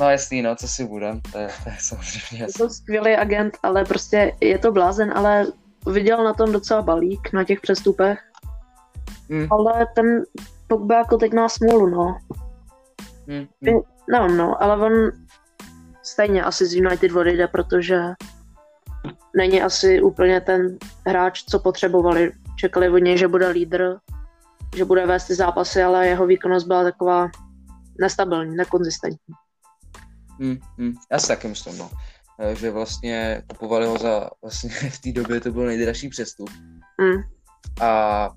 No 0.00 0.10
jasný, 0.10 0.42
no, 0.42 0.56
co 0.56 0.68
si 0.68 0.84
budem, 0.84 1.20
to 1.20 1.38
je, 1.38 1.48
to 1.64 1.70
je 1.70 1.76
samozřejmě 1.80 2.42
jasný. 2.42 2.62
Je 2.62 2.68
to 2.68 2.70
skvělý 2.70 3.10
agent, 3.10 3.58
ale 3.62 3.84
prostě 3.84 4.36
je 4.40 4.58
to 4.58 4.72
blázen, 4.72 5.12
ale 5.14 5.46
viděl 5.86 6.24
na 6.24 6.34
tom 6.34 6.52
docela 6.52 6.82
balík, 6.82 7.32
na 7.32 7.44
těch 7.44 7.60
přestupech 7.60 8.18
Hmm. 9.32 9.46
Ale 9.50 9.86
ten 9.94 10.22
Pogba 10.66 10.94
jako 10.94 11.16
teď 11.16 11.32
má 11.32 11.48
smůlu, 11.48 11.86
no. 11.86 12.18
Hmm. 13.28 13.46
No, 14.08 14.28
no, 14.28 14.62
ale 14.62 14.86
on 14.86 14.92
stejně 16.02 16.42
asi 16.42 16.66
z 16.66 16.74
United 16.74 17.12
odejde, 17.12 17.48
protože 17.48 18.00
není 19.36 19.62
asi 19.62 20.02
úplně 20.02 20.40
ten 20.40 20.78
hráč, 21.06 21.42
co 21.42 21.58
potřebovali. 21.58 22.32
Čekali 22.58 22.88
od 22.88 22.98
něj, 22.98 23.18
že 23.18 23.28
bude 23.28 23.48
lídr, 23.48 23.96
že 24.76 24.84
bude 24.84 25.06
vést 25.06 25.26
ty 25.26 25.34
zápasy, 25.34 25.82
ale 25.82 26.06
jeho 26.06 26.26
výkonnost 26.26 26.66
byla 26.66 26.82
taková 26.82 27.30
nestabilní, 28.00 28.56
nekonzistentní. 28.56 29.34
Hmm, 30.40 30.56
hmm. 30.78 30.92
Já 31.12 31.18
si 31.18 31.28
taky 31.28 31.48
myslím, 31.48 31.78
no. 31.78 31.90
Eh, 32.40 32.54
že 32.54 32.70
vlastně 32.70 33.42
kupovali 33.46 33.86
ho 33.86 33.98
za, 33.98 34.30
vlastně 34.42 34.70
v 34.90 34.98
té 35.00 35.12
době 35.12 35.40
to 35.40 35.52
byl 35.52 35.66
nejdražší 35.66 36.08
přestup. 36.08 36.50
Hmm. 37.00 37.22
A 37.80 38.30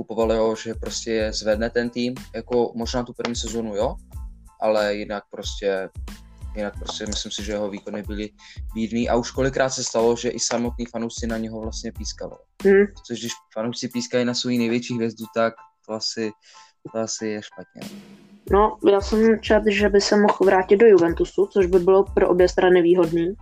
kupovali 0.00 0.36
ho, 0.36 0.56
že 0.56 0.74
prostě 0.74 1.30
zvedne 1.34 1.70
ten 1.70 1.90
tým, 1.90 2.14
jako 2.34 2.72
možná 2.74 3.04
tu 3.04 3.12
první 3.12 3.36
sezonu, 3.36 3.76
jo, 3.76 3.96
ale 4.60 4.94
jinak 4.94 5.24
prostě 5.30 5.88
jinak 6.56 6.74
prostě 6.78 7.06
myslím 7.06 7.32
si, 7.32 7.44
že 7.44 7.52
jeho 7.52 7.70
výkony 7.70 8.02
byly 8.02 8.30
bídný 8.74 9.08
a 9.08 9.16
už 9.16 9.30
kolikrát 9.30 9.68
se 9.68 9.84
stalo, 9.84 10.16
že 10.16 10.28
i 10.28 10.40
samotní 10.40 10.86
fanoušci 10.86 11.26
na 11.26 11.36
něho 11.36 11.60
vlastně 11.60 11.92
pískali. 11.92 12.32
Hmm. 12.64 12.86
Což 13.06 13.20
když 13.20 13.32
fanoušci 13.54 13.88
pískají 13.88 14.24
na 14.24 14.34
svou 14.34 14.48
největší 14.48 14.94
hvězdu, 14.94 15.24
tak 15.34 15.54
to 15.86 15.92
asi, 15.92 16.32
to 16.92 16.98
asi 16.98 17.26
je 17.26 17.42
špatně. 17.42 18.00
No, 18.50 18.78
já 18.92 19.00
jsem 19.00 19.40
četl, 19.40 19.70
že 19.70 19.88
by 19.88 20.00
se 20.00 20.16
mohl 20.16 20.38
vrátit 20.44 20.76
do 20.76 20.86
Juventusu, 20.86 21.46
což 21.46 21.66
by 21.66 21.78
bylo 21.78 22.04
pro 22.04 22.28
obě 22.28 22.48
strany 22.48 22.82
výhodný. 22.82 23.34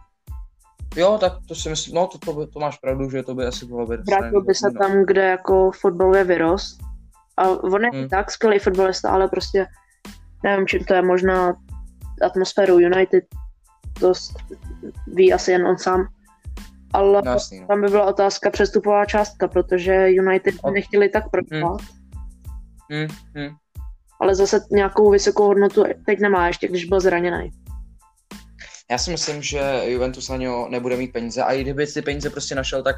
Jo, 0.96 1.18
tak 1.20 1.32
to 1.48 1.54
si 1.54 1.68
myslím, 1.68 1.94
no 1.94 2.06
to, 2.06 2.18
to, 2.18 2.46
to 2.46 2.60
máš 2.60 2.78
pravdu, 2.78 3.10
že 3.10 3.22
to 3.22 3.34
by 3.34 3.46
asi 3.46 3.66
bylo 3.66 3.86
by 3.86 3.96
Vrátil 3.96 4.42
by 4.42 4.54
se 4.54 4.70
tam, 4.78 5.04
kde 5.04 5.22
jako 5.22 5.70
fotbalově 5.80 6.24
vyrost. 6.24 6.78
A 7.36 7.48
on 7.48 7.84
je 7.84 7.90
Hmm. 7.92 8.08
tak 8.08 8.30
skvělý 8.30 8.58
fotbalista, 8.58 9.10
ale 9.10 9.28
prostě 9.28 9.66
nevím, 10.44 10.66
čím 10.66 10.84
to 10.84 10.94
je, 10.94 11.02
možná 11.02 11.56
atmosférou 12.22 12.78
United, 12.78 13.24
to 14.00 14.12
ví 15.06 15.32
asi 15.32 15.52
jen 15.52 15.66
on 15.66 15.78
sám. 15.78 16.08
Ale 16.92 17.22
No, 17.24 17.30
jasný, 17.30 17.60
no. 17.60 17.66
tam 17.66 17.80
by 17.80 17.88
byla 17.88 18.06
otázka 18.06 18.50
přestupová 18.50 19.04
částka, 19.04 19.48
protože 19.48 20.08
United 20.10 20.54
by 20.54 20.60
Ok. 20.62 20.74
nechtěli 20.74 21.08
tak 21.08 21.24
prodávat, 21.30 21.80
Hmm, 22.90 23.06
hmm. 23.34 23.56
ale 24.20 24.34
zase 24.34 24.60
nějakou 24.70 25.10
vysokou 25.10 25.46
hodnotu 25.46 25.84
teď 26.06 26.20
nemá 26.20 26.46
ještě, 26.46 26.68
když 26.68 26.84
byl 26.84 27.00
zraněný. 27.00 27.50
Já 28.90 28.98
si 28.98 29.10
myslím, 29.10 29.42
že 29.42 29.82
Juventus 29.84 30.28
na 30.28 30.36
něho 30.36 30.68
nebude 30.68 30.96
mít 30.96 31.12
peníze 31.12 31.42
a 31.42 31.52
i 31.52 31.60
kdyby 31.60 31.86
ty 31.86 32.02
peníze 32.02 32.30
prostě 32.30 32.54
našel, 32.54 32.82
tak 32.82 32.96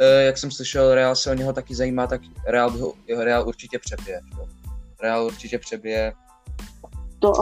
eh, 0.00 0.22
jak 0.22 0.38
jsem 0.38 0.50
slyšel, 0.50 0.94
Real 0.94 1.16
se 1.16 1.30
o 1.30 1.34
něho 1.34 1.52
taky 1.52 1.74
zajímá, 1.74 2.06
tak 2.06 2.20
Real, 2.46 2.70
by 2.70 2.80
ho, 2.80 2.94
Real 3.18 3.48
určitě 3.48 3.78
přebije. 3.78 4.20
jo. 4.38 4.46
Real 5.02 5.24
určitě 5.24 5.58
přebije 5.58 6.12
To 7.18 7.32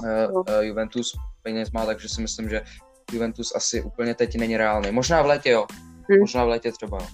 eh, 0.49 0.65
Juventus 0.67 1.13
peněz 1.43 1.71
má, 1.71 1.87
takže 1.87 2.09
si 2.09 2.21
myslím, 2.21 2.49
že 2.49 2.63
Juventus 3.13 3.53
asi 3.57 3.83
úplně 3.83 4.15
teď 4.15 4.37
není 4.37 4.57
reálný. 4.57 4.91
Možná 4.91 5.23
v 5.23 5.27
létě, 5.27 5.51
jo. 5.51 5.67
Hmm. 6.11 6.21
Možná 6.21 6.45
v 6.45 6.49
létě 6.49 6.73
třeba, 6.73 6.99
jo. 7.01 7.07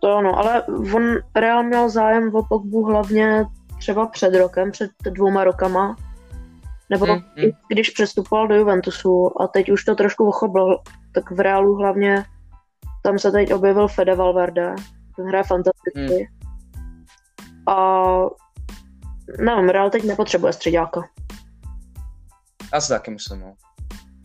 To 0.00 0.16
ano, 0.16 0.38
ale 0.38 0.62
on 0.94 1.16
Real 1.36 1.62
měl 1.62 1.90
zájem 1.90 2.34
o 2.34 2.42
Pogbu 2.42 2.84
hlavně 2.84 3.44
třeba 3.78 4.06
před 4.06 4.34
rokem, 4.34 4.70
před 4.70 4.90
dvouma 5.10 5.44
rokama, 5.44 5.96
nebo 6.90 7.06
hmm. 7.06 7.22
i 7.36 7.52
když 7.68 7.90
přestupoval 7.90 8.48
do 8.48 8.54
Juventusu 8.54 9.42
a 9.42 9.46
teď 9.46 9.70
už 9.70 9.84
to 9.84 9.94
trošku 9.94 10.28
ochoblo, 10.28 10.82
tak 11.14 11.30
v 11.30 11.40
Realu 11.40 11.74
hlavně 11.74 12.24
tam 13.02 13.18
se 13.18 13.30
teď 13.30 13.52
objevil 13.52 13.88
Fede 13.88 14.14
Valverde, 14.14 14.74
ten 15.16 15.26
hraje 15.26 15.44
fantasticky. 15.44 16.30
A 17.68 18.04
nevím, 19.38 19.68
Real 19.68 19.90
teď 19.90 20.04
nepotřebuje 20.04 20.52
středáka. 20.52 21.08
Já 22.72 22.80
si 22.80 22.88
taky 22.88 23.10
myslím, 23.10 23.40
no. 23.40 23.54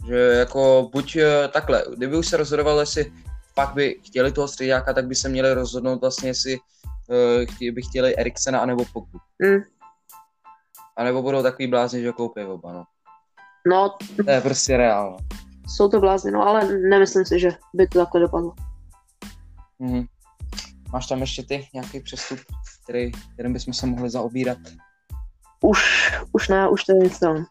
Že 0.08 0.15
jako 0.17 0.89
buď 0.93 1.15
eh, 1.15 1.48
takhle, 1.48 1.84
kdyby 1.98 2.17
už 2.17 2.28
se 2.28 2.38
rozhodoval, 2.38 2.80
jestli 2.80 3.12
pak 3.56 3.74
by 3.74 4.00
chtěli 4.06 4.32
toho 4.32 4.48
středáka, 4.48 4.93
tak 4.93 5.08
by 5.08 5.15
se 5.15 5.30
měli 5.30 5.54
rozhodnout 5.54 6.02
vlastně, 6.02 6.30
jestli 6.30 6.58
uh, 6.58 7.74
by 7.74 7.82
chtěli 7.82 8.15
Eriksena 8.15 8.60
anebo 8.60 8.86
Pogbu. 8.93 9.20
Mm. 9.43 9.60
A 10.98 11.04
nebo 11.04 11.22
budou 11.22 11.44
takový 11.44 11.68
blázni, 11.68 12.02
že 12.02 12.12
koupí 12.12 12.42
oba, 12.42 12.74
no. 12.74 12.84
No, 13.68 13.96
To 14.26 14.32
je 14.32 14.42
prostě 14.42 14.78
reálno. 14.78 15.18
jsou 15.68 15.90
to 15.90 16.00
blázni, 16.00 16.32
no, 16.32 16.48
ale 16.48 16.68
nemyslím 16.90 17.26
si, 17.26 17.40
že 17.40 17.50
by 17.74 17.88
to 17.88 18.00
takhle 18.00 18.22
dopadlo. 18.22 18.54
Mhm. 19.80 20.06
Máš 20.94 21.08
tam 21.08 21.22
ještě 21.22 21.44
ty 21.44 21.68
nějaký 21.74 22.00
přestup, 22.00 22.40
který, 22.84 23.12
kterým 23.34 23.54
bychom 23.54 23.74
se 23.74 23.86
mohli 23.86 24.10
zaobírat? 24.10 24.58
Už, 25.62 26.12
už 26.32 26.48
ne, 26.50 26.70
už 26.70 26.84
to 26.84 26.92
je 26.94 27.00
nic 27.00 27.20
tam. 27.20 27.46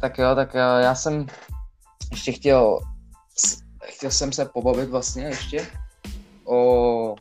Tak 0.00 0.18
jo, 0.18 0.34
tak 0.34 0.54
eh, 0.54 0.58
já 0.58 0.94
jsem 0.94 1.26
ještě 2.10 2.32
chtěl, 2.32 2.78
chtěl 3.84 4.10
jsem 4.10 4.32
se 4.32 4.44
pobavit 4.44 4.90
vlastně 4.90 5.24
ještě 5.24 5.66
o... 6.44 7.14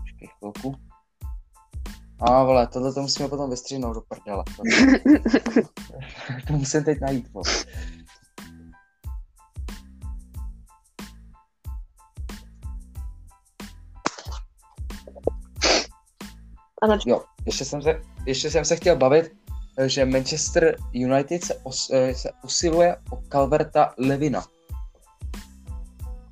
Počkej 0.00 0.28
chvilku. 0.38 0.83
A 2.26 2.44
vole, 2.44 2.66
tohle 2.66 2.92
to 2.92 3.00
musíme 3.00 3.28
potom 3.28 3.50
vystřihnout 3.50 3.94
do 3.94 4.00
prdele. 4.00 4.44
To, 4.56 4.62
to 6.46 6.52
musím 6.52 6.84
teď 6.84 7.00
najít, 7.00 7.32
vole. 7.32 7.44
Ano, 16.82 16.98
Jo, 17.06 17.22
ještě 17.46 17.64
jsem 17.64 17.82
se, 17.82 18.00
ještě 18.26 18.50
jsem 18.50 18.64
se 18.64 18.76
chtěl 18.76 18.96
bavit, 18.96 19.32
že 19.86 20.04
Manchester 20.04 20.76
United 20.92 21.44
se, 21.44 21.54
os, 21.62 21.90
eh, 21.90 22.14
se 22.14 22.30
usiluje 22.44 22.96
o 23.10 23.16
Calverta 23.28 23.94
Levina 23.98 24.44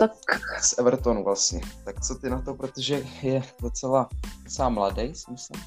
tak 0.09 0.13
z 0.61 0.79
Evertonu 0.79 1.25
vlastně. 1.25 1.61
Tak 1.85 2.01
co 2.01 2.15
ty 2.15 2.31
na 2.31 2.43
to, 2.43 2.55
protože 2.55 3.03
je 3.23 3.43
docela, 3.61 4.09
docela 4.45 4.69
mladý, 4.69 5.15
si 5.15 5.31
myslím. 5.31 5.61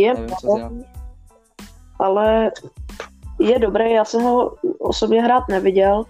Je 0.00 0.14
Nevím, 0.14 0.84
ale 2.00 2.50
je 3.40 3.58
dobrý, 3.58 3.92
já 3.92 4.04
jsem 4.04 4.22
ho 4.22 4.54
o 4.78 4.92
sobě 4.92 5.22
hrát 5.22 5.48
neviděl, 5.48 6.04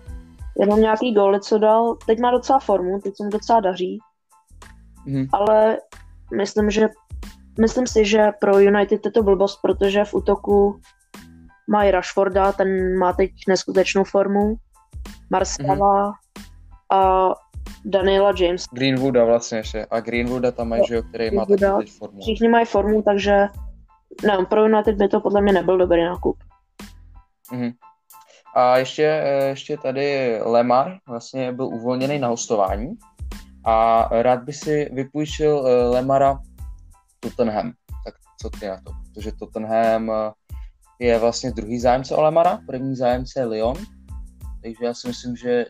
jenom 0.61 0.81
nějaký 0.81 1.14
góly, 1.14 1.40
co 1.40 1.59
dal, 1.59 1.96
teď 2.07 2.20
má 2.20 2.31
docela 2.31 2.59
formu, 2.59 3.01
teď 3.01 3.16
se 3.16 3.25
mu 3.25 3.31
docela 3.31 3.61
daří, 3.61 3.99
Mhm. 5.07 5.27
ale 5.33 5.79
myslím, 6.37 6.70
že 6.70 6.88
myslím 7.61 7.87
si, 7.87 8.05
že 8.05 8.33
pro 8.40 8.59
United 8.59 9.05
je 9.05 9.11
to 9.12 9.22
blbost, 9.22 9.59
protože 9.62 10.05
v 10.05 10.14
útoku 10.14 10.81
mají 11.70 11.90
Rashforda, 11.90 12.53
ten 12.53 12.99
má 12.99 13.12
teď 13.12 13.31
neskutečnou 13.49 14.05
formu, 14.05 14.55
Marcela 15.31 16.12
a 16.92 17.29
Daniela 17.85 18.33
James. 18.40 18.64
Greenwooda 18.72 19.25
vlastně 19.25 19.59
ještě. 19.59 19.87
A 19.90 20.01
Greenwooda 20.01 20.51
tam 20.51 20.68
mají, 20.68 20.83
že 20.88 20.94
jo, 20.94 21.03
který 21.03 21.37
má 21.37 21.42
taky 21.42 21.57
Greenwooda. 21.57 21.79
teď 21.85 21.92
formu. 21.99 22.20
Všichni 22.20 22.49
mají 22.49 22.66
formu, 22.66 23.03
takže 23.03 23.49
ne, 24.24 24.46
pro 24.50 24.64
United 24.64 24.96
by 24.96 25.09
to 25.09 25.20
podle 25.20 25.42
mě 25.42 25.52
nebyl 25.52 25.79
dobrý 25.79 26.05
nákup. 26.05 26.37
Mhm. 27.52 27.70
A 28.55 28.79
ještě, 28.79 29.02
ještě 29.48 29.76
tady 29.76 30.38
Lemar 30.44 30.98
vlastně 31.09 31.52
byl 31.52 31.66
uvolněný 31.66 32.18
na 32.18 32.29
hostování 32.29 32.96
a 33.64 34.09
rád 34.22 34.42
by 34.42 34.52
si 34.52 34.90
vypůjčil 34.92 35.66
eh, 35.66 35.88
Lemara 35.88 36.38
Tottenham. 37.20 37.72
Tak 38.05 38.14
co 38.40 38.50
ty 38.50 38.66
na 38.68 38.76
to? 38.76 38.92
Protože 39.14 39.33
Tottenham 39.33 40.11
eh, 40.11 40.33
je 40.98 41.18
vlastně 41.18 41.50
druhý 41.50 41.81
zájemce 41.81 42.14
o 42.14 42.22
Lemara, 42.22 42.59
první 42.66 42.96
zájemce 42.96 43.40
je 43.40 43.44
Lyon, 43.44 43.76
takže 44.62 44.85
já 44.85 44.94
si 44.94 45.09
myslím, 45.09 45.37
že 45.37 45.66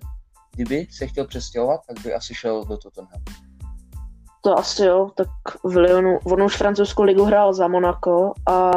kdyby 0.55 0.87
se 0.91 1.07
chtěl 1.07 1.27
přestěhovat, 1.27 1.81
tak 1.89 2.05
by 2.05 2.15
asi 2.15 2.35
šel 2.35 2.65
do 2.65 2.77
Tottenham. 2.77 3.23
To 4.47 4.59
asi 4.59 4.83
jo, 4.85 5.11
tak 5.15 5.29
v 5.65 5.77
Lyonu, 5.77 6.19
on 6.25 6.43
už 6.43 6.57
francouzskou 6.57 7.03
ligu 7.03 7.25
hrál 7.25 7.55
za 7.55 7.69
Monaco 7.69 8.33
a 8.49 8.71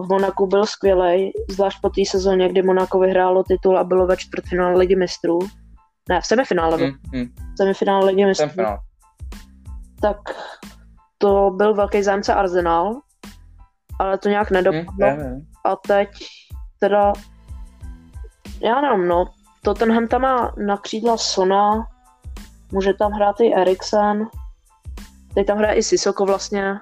v 0.00 0.08
Monaku 0.10 0.46
byl 0.46 0.66
skvělý, 0.66 1.32
zvlášť 1.50 1.78
po 1.82 1.90
té 1.90 2.02
sezóně, 2.08 2.48
kdy 2.48 2.62
Monaco 2.62 2.98
vyhrálo 2.98 3.42
titul 3.42 3.78
a 3.78 3.84
bylo 3.84 4.06
ve 4.06 4.16
čtvrtfinále 4.16 4.78
ligy 4.78 4.96
mistrů. 4.96 5.38
Ne, 6.08 6.20
v 6.20 6.26
semifinále. 6.26 6.76
Hmm, 6.76 6.90
hmm, 7.12 7.26
v 7.26 7.56
semifinále 7.56 8.06
ligy 8.06 8.26
mistrů. 8.26 8.48
jsem 8.48 8.54
finál. 8.54 8.78
Tak 10.00 10.18
to 11.18 11.50
byl 11.56 11.74
velký 11.74 12.02
zájemce 12.02 12.34
Arsenal, 12.34 13.00
ale 13.98 14.18
to 14.18 14.28
nějak 14.28 14.50
Hmm, 14.50 14.56
nedopadlo. 14.64 15.16
nevím. 15.16 15.46
A 15.64 15.76
teď 15.76 16.08
teda, 16.80 17.12
já 18.62 18.80
nevím, 18.80 19.08
no, 19.08 19.24
Tottenham 19.62 20.08
tam 20.08 20.20
má 20.20 20.54
na 20.66 20.76
křídla 20.76 21.16
Sona, 21.16 21.86
může 22.72 22.94
tam 22.94 23.12
hrát 23.12 23.40
i 23.40 23.54
Eriksen, 23.54 24.28
teď 25.36 25.46
tam 25.46 25.58
hraje 25.58 25.74
i 25.74 25.82
Sissoko 25.82 26.26
vlastně. 26.26 26.74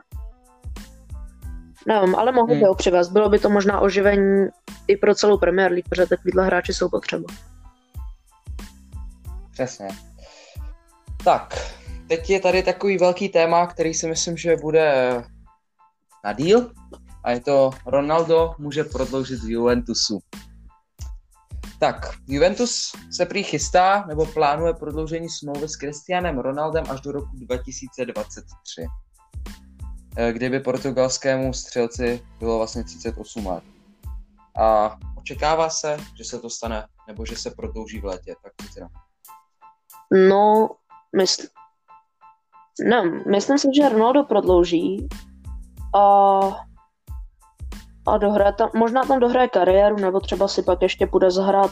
Nevím, 1.87 2.15
ale 2.15 2.33
mohli 2.33 2.55
Hmm. 2.55 2.61
by 2.63 2.67
ho 2.67 2.75
přivést. 2.75 3.09
Bylo 3.09 3.29
by 3.29 3.39
to 3.39 3.51
možná 3.51 3.81
oživení 3.81 4.47
i 4.89 4.97
pro 4.97 5.15
celou 5.15 5.39
Premier 5.39 5.73
League, 5.73 5.89
protože 5.89 6.07
takovýhle 6.07 6.47
hráči 6.47 6.75
jsou 6.75 6.89
potřeba. 6.89 7.25
Přesně. 9.53 9.89
Tak, 11.25 11.75
teď 12.09 12.31
je 12.31 12.41
tady 12.41 12.63
takový 12.63 12.99
velký 12.99 13.29
téma, 13.29 13.67
který 13.67 13.95
si 13.95 14.07
myslím, 14.07 14.37
že 14.37 14.57
bude 14.57 15.15
na 16.25 16.33
díl. 16.33 16.71
A 17.25 17.31
je 17.31 17.41
to 17.41 17.71
Ronaldo 17.87 18.55
může 18.59 18.85
prodloužit 18.85 19.41
Juventusu. 19.45 20.19
Tak, 21.85 22.11
Juventus 22.27 22.93
se 23.11 23.27
prý 23.27 23.43
chystá 23.43 24.05
nebo 24.09 24.27
plánuje 24.27 24.75
prodloužení 24.75 25.29
smlouvy 25.29 25.69
s 25.69 25.77
Cristianem 25.77 26.39
Ronaldem 26.39 26.85
až 26.91 27.01
do 27.01 27.13
roku 27.13 27.31
2023. 27.35 28.87
eh, 30.17 30.33
Kdyby 30.33 30.61
portugalskému 30.61 31.53
střelci 31.53 32.23
bylo 32.39 32.59
vlastně 32.59 32.85
38 32.85 33.47
let. 33.47 33.65
A 34.61 34.97
očekává 35.17 35.71
se, 35.71 35.97
že 36.19 36.25
se 36.25 36.39
to 36.39 36.51
stane, 36.51 36.87
nebo 37.09 37.27
že 37.27 37.37
se 37.37 37.51
prodlouží 37.51 38.01
v 38.01 38.05
létě. 38.05 38.35
Tak 38.43 38.53
co 38.73 38.81
to? 38.81 38.87
No, 40.29 40.71
mysl... 41.17 41.43
ne, 42.89 43.03
myslím 43.31 43.59
si, 43.59 43.69
že 43.77 43.89
Ronaldo 43.89 44.25
prodlouží 44.25 45.09
a 45.97 46.41
a 48.07 48.19
dohraje 48.19 48.53
tam, 48.53 48.71
možná 48.75 49.05
tam 49.05 49.21
dohraje 49.21 49.49
kariéru, 49.49 49.97
nebo 49.97 50.21
třeba 50.21 50.49
si 50.49 50.63
pak 50.63 50.83
ještě 50.83 51.07
půjde 51.07 51.31
zahrát 51.31 51.71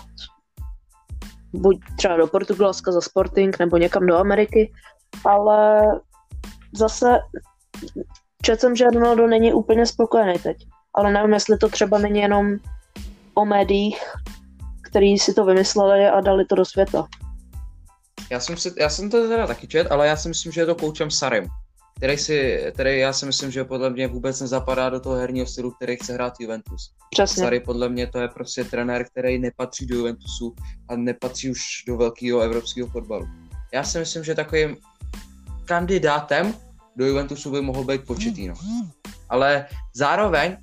buď 1.52 1.80
třeba 1.96 2.16
do 2.16 2.26
Portugalska 2.26 2.92
za 2.92 3.00
Sporting, 3.00 3.58
nebo 3.58 3.76
někam 3.76 4.06
do 4.06 4.16
Ameriky, 4.16 4.72
ale 5.24 5.82
zase 6.72 7.18
četl 8.42 8.60
jsem, 8.60 8.76
že 8.76 8.90
Ronaldo 8.90 9.26
není 9.26 9.52
úplně 9.52 9.86
spokojený 9.86 10.38
teď, 10.38 10.56
ale 10.94 11.12
nevím, 11.12 11.32
jestli 11.32 11.58
to 11.58 11.68
třeba 11.68 11.98
není 11.98 12.20
jenom 12.20 12.56
o 13.34 13.44
médiích, 13.44 14.00
který 14.82 15.18
si 15.18 15.34
to 15.34 15.44
vymysleli 15.44 16.06
a 16.06 16.20
dali 16.20 16.44
to 16.44 16.54
do 16.54 16.64
světa. 16.64 17.06
Já 18.30 18.40
jsem, 18.40 18.56
si, 18.56 18.72
já 18.78 18.88
jsem 18.88 19.10
to 19.10 19.28
teda 19.28 19.46
taky 19.46 19.66
čet, 19.66 19.92
ale 19.92 20.06
já 20.06 20.16
si 20.16 20.28
myslím, 20.28 20.52
že 20.52 20.60
je 20.60 20.66
to 20.66 20.74
koučem 20.74 21.10
Sarem, 21.10 21.46
který, 22.02 22.18
si, 22.18 22.64
který 22.74 22.98
já 22.98 23.12
si 23.12 23.26
myslím, 23.26 23.50
že 23.50 23.64
podle 23.64 23.90
mě 23.90 24.06
vůbec 24.06 24.40
nezapadá 24.40 24.90
do 24.90 25.00
toho 25.00 25.14
herního 25.14 25.46
stylu, 25.46 25.70
který 25.70 25.96
chce 25.96 26.12
hrát 26.12 26.40
Juventus. 26.40 26.94
Přesně. 27.10 27.42
Sary 27.42 27.60
podle 27.60 27.88
mě 27.88 28.06
to 28.06 28.20
je 28.20 28.28
prostě 28.28 28.64
trenér, 28.64 29.04
který 29.04 29.38
nepatří 29.38 29.86
do 29.86 29.96
Juventusu 29.96 30.54
a 30.88 30.96
nepatří 30.96 31.50
už 31.50 31.60
do 31.86 31.96
velkého 31.96 32.40
evropského 32.40 32.88
fotbalu. 32.88 33.28
Já 33.72 33.84
si 33.84 33.98
myslím, 33.98 34.24
že 34.24 34.34
takovým 34.34 34.76
kandidátem 35.64 36.54
do 36.96 37.06
Juventusu 37.06 37.50
by 37.50 37.60
mohl 37.60 37.84
být 37.84 38.06
Pochettino. 38.06 38.54
Ale 39.28 39.66
zároveň, 39.94 40.56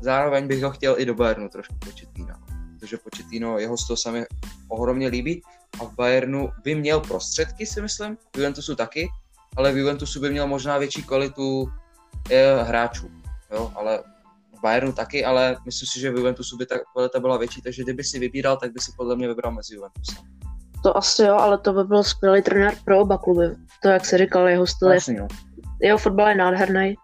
zároveň 0.00 0.46
bych 0.46 0.62
ho 0.62 0.70
chtěl 0.70 0.94
i 0.98 1.06
do 1.06 1.14
Bayernu 1.14 1.48
trošku 1.48 1.74
Pochettino. 1.78 2.34
Protože 2.74 2.96
Pochettino, 2.96 3.58
jeho 3.58 3.76
to 3.88 3.96
se 3.96 4.12
mi 4.12 4.24
ohromně 4.68 5.08
líbí 5.08 5.42
a 5.80 5.84
v 5.84 5.94
Bayernu 5.94 6.48
by 6.64 6.74
měl 6.74 7.00
prostředky, 7.00 7.66
si 7.66 7.82
myslím, 7.82 8.16
v 8.16 8.36
Juventusu 8.36 8.76
taky, 8.76 9.08
ale 9.56 9.72
v 9.72 9.76
Juventusu 9.76 10.20
by 10.20 10.30
měl 10.30 10.46
možná 10.46 10.78
větší 10.78 11.02
kvalitu 11.02 11.70
eh, 12.30 12.62
hráčů, 12.62 13.10
jo, 13.52 13.72
ale 13.74 13.98
v 14.58 14.62
Bayernu 14.62 14.92
taky, 14.92 15.24
ale 15.24 15.56
myslím 15.64 15.86
si, 15.86 16.00
že 16.00 16.10
v 16.10 16.16
Juventusu 16.16 16.56
by 16.56 16.66
ta 16.66 16.74
kvalita 16.92 17.20
byla 17.20 17.36
větší, 17.36 17.62
takže 17.62 17.82
kdyby 17.82 18.04
si 18.04 18.18
vybíral, 18.18 18.56
tak 18.56 18.72
by 18.72 18.80
si 18.80 18.92
podle 18.96 19.16
mě 19.16 19.28
vybral 19.28 19.52
mezi 19.52 19.74
Juventusem. 19.74 20.24
To 20.82 20.96
asi 20.96 21.22
jo, 21.22 21.34
ale 21.34 21.58
to 21.58 21.72
by 21.72 21.84
byl 21.84 22.02
skvělý 22.02 22.42
trenér 22.42 22.74
pro 22.84 23.00
oba 23.00 23.18
kluby. 23.18 23.56
To, 23.82 23.88
jak 23.88 24.04
se 24.04 24.18
říkal, 24.18 24.48
jeho 24.48 24.66
styl 24.66 24.92
je, 24.92 25.00
no. 25.20 25.26
jeho 25.82 25.98
fotbal 25.98 26.28
je 26.28 26.34
nádherný. 26.34 26.94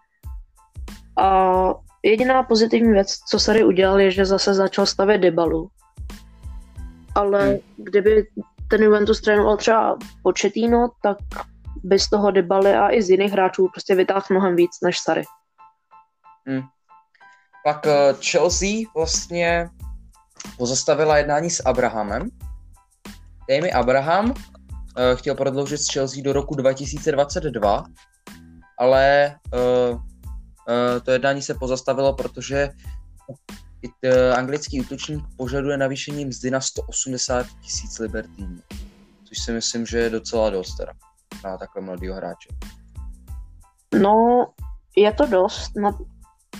A 1.19 1.53
jediná 2.03 2.43
pozitivní 2.43 2.91
věc, 2.91 3.17
co 3.29 3.39
Sary 3.39 3.63
udělal, 3.63 3.99
je, 3.99 4.11
že 4.11 4.25
zase 4.25 4.53
začal 4.53 4.85
stavět 4.85 5.17
Dybalu. 5.17 5.69
Ale 7.15 7.45
Hmm. 7.45 7.57
kdyby 7.77 8.27
ten 8.67 8.83
Juventus 8.83 9.21
trénoval 9.21 9.57
třeba 9.57 9.97
Pochettino, 10.23 10.89
tak 11.03 11.17
by 11.85 11.99
z 11.99 12.09
toho 12.09 12.31
Dybaly 12.31 12.73
a 12.73 12.93
i 12.93 13.01
z 13.01 13.09
jiných 13.09 13.31
hráčů 13.31 13.67
prostě 13.73 13.95
vytáhl 13.95 14.25
mnohem 14.29 14.55
víc 14.55 14.71
než 14.83 14.99
Sary. 14.99 15.23
Pak 17.63 17.87
eh, 17.87 18.13
Chelsea 18.31 18.69
vlastně 18.95 19.69
pozastavila 20.57 21.17
jednání 21.17 21.49
s 21.49 21.65
Abrahamem. 21.65 22.29
Jamie 23.49 23.73
Abraham 23.73 24.33
eh, 24.33 25.15
chtěl 25.15 25.35
prodloužit 25.35 25.77
s 25.77 25.93
Chelsea 25.93 26.23
do 26.23 26.33
roku 26.33 26.55
2022, 26.55 27.83
ale 28.79 29.35
eh, 29.53 30.99
to 30.99 31.11
jednání 31.11 31.41
se 31.41 31.53
pozastavilo, 31.53 32.13
protože 32.13 32.69
anglický 34.35 34.81
útočník 34.81 35.25
požaduje 35.37 35.77
navýšení 35.77 36.25
mzdy 36.25 36.51
na 36.51 36.61
180 36.61 37.47
tisíc 37.61 37.99
liber 37.99 38.25
což 39.27 39.37
si 39.45 39.51
myslím, 39.51 39.85
že 39.85 39.97
je 39.97 40.09
docela 40.09 40.49
dost 40.49 40.75
teda 40.75 40.93
na 41.49 41.57
takhle 41.57 41.81
mladého 41.81 42.15
hráče. 42.15 42.49
No, 44.01 44.47
je 44.97 45.13
to 45.13 45.25
dost. 45.25 45.71
Na, 45.75 45.91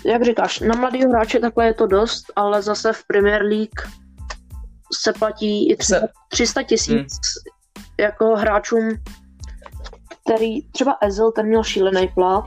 jak 0.05 0.23
říkáš, 0.23 0.59
na 0.59 0.75
mladého 0.75 1.09
hráče 1.09 1.39
takhle 1.39 1.65
je 1.65 1.73
to 1.73 1.87
dost, 1.87 2.25
ale 2.35 2.61
zase 2.61 2.93
v 2.93 3.03
Premier 3.07 3.41
League 3.41 3.81
se 5.01 5.13
platí 5.13 5.69
i 5.71 5.75
třeba 5.75 5.99
Se- 5.99 6.07
300 6.29 6.63
tisíc 6.63 7.17
jako 7.99 8.25
hráčům, 8.35 8.89
který 10.23 10.69
třeba 10.71 10.97
Ezil, 11.01 11.31
ten 11.31 11.47
měl 11.47 11.63
šílený 11.63 12.07
plat 12.07 12.45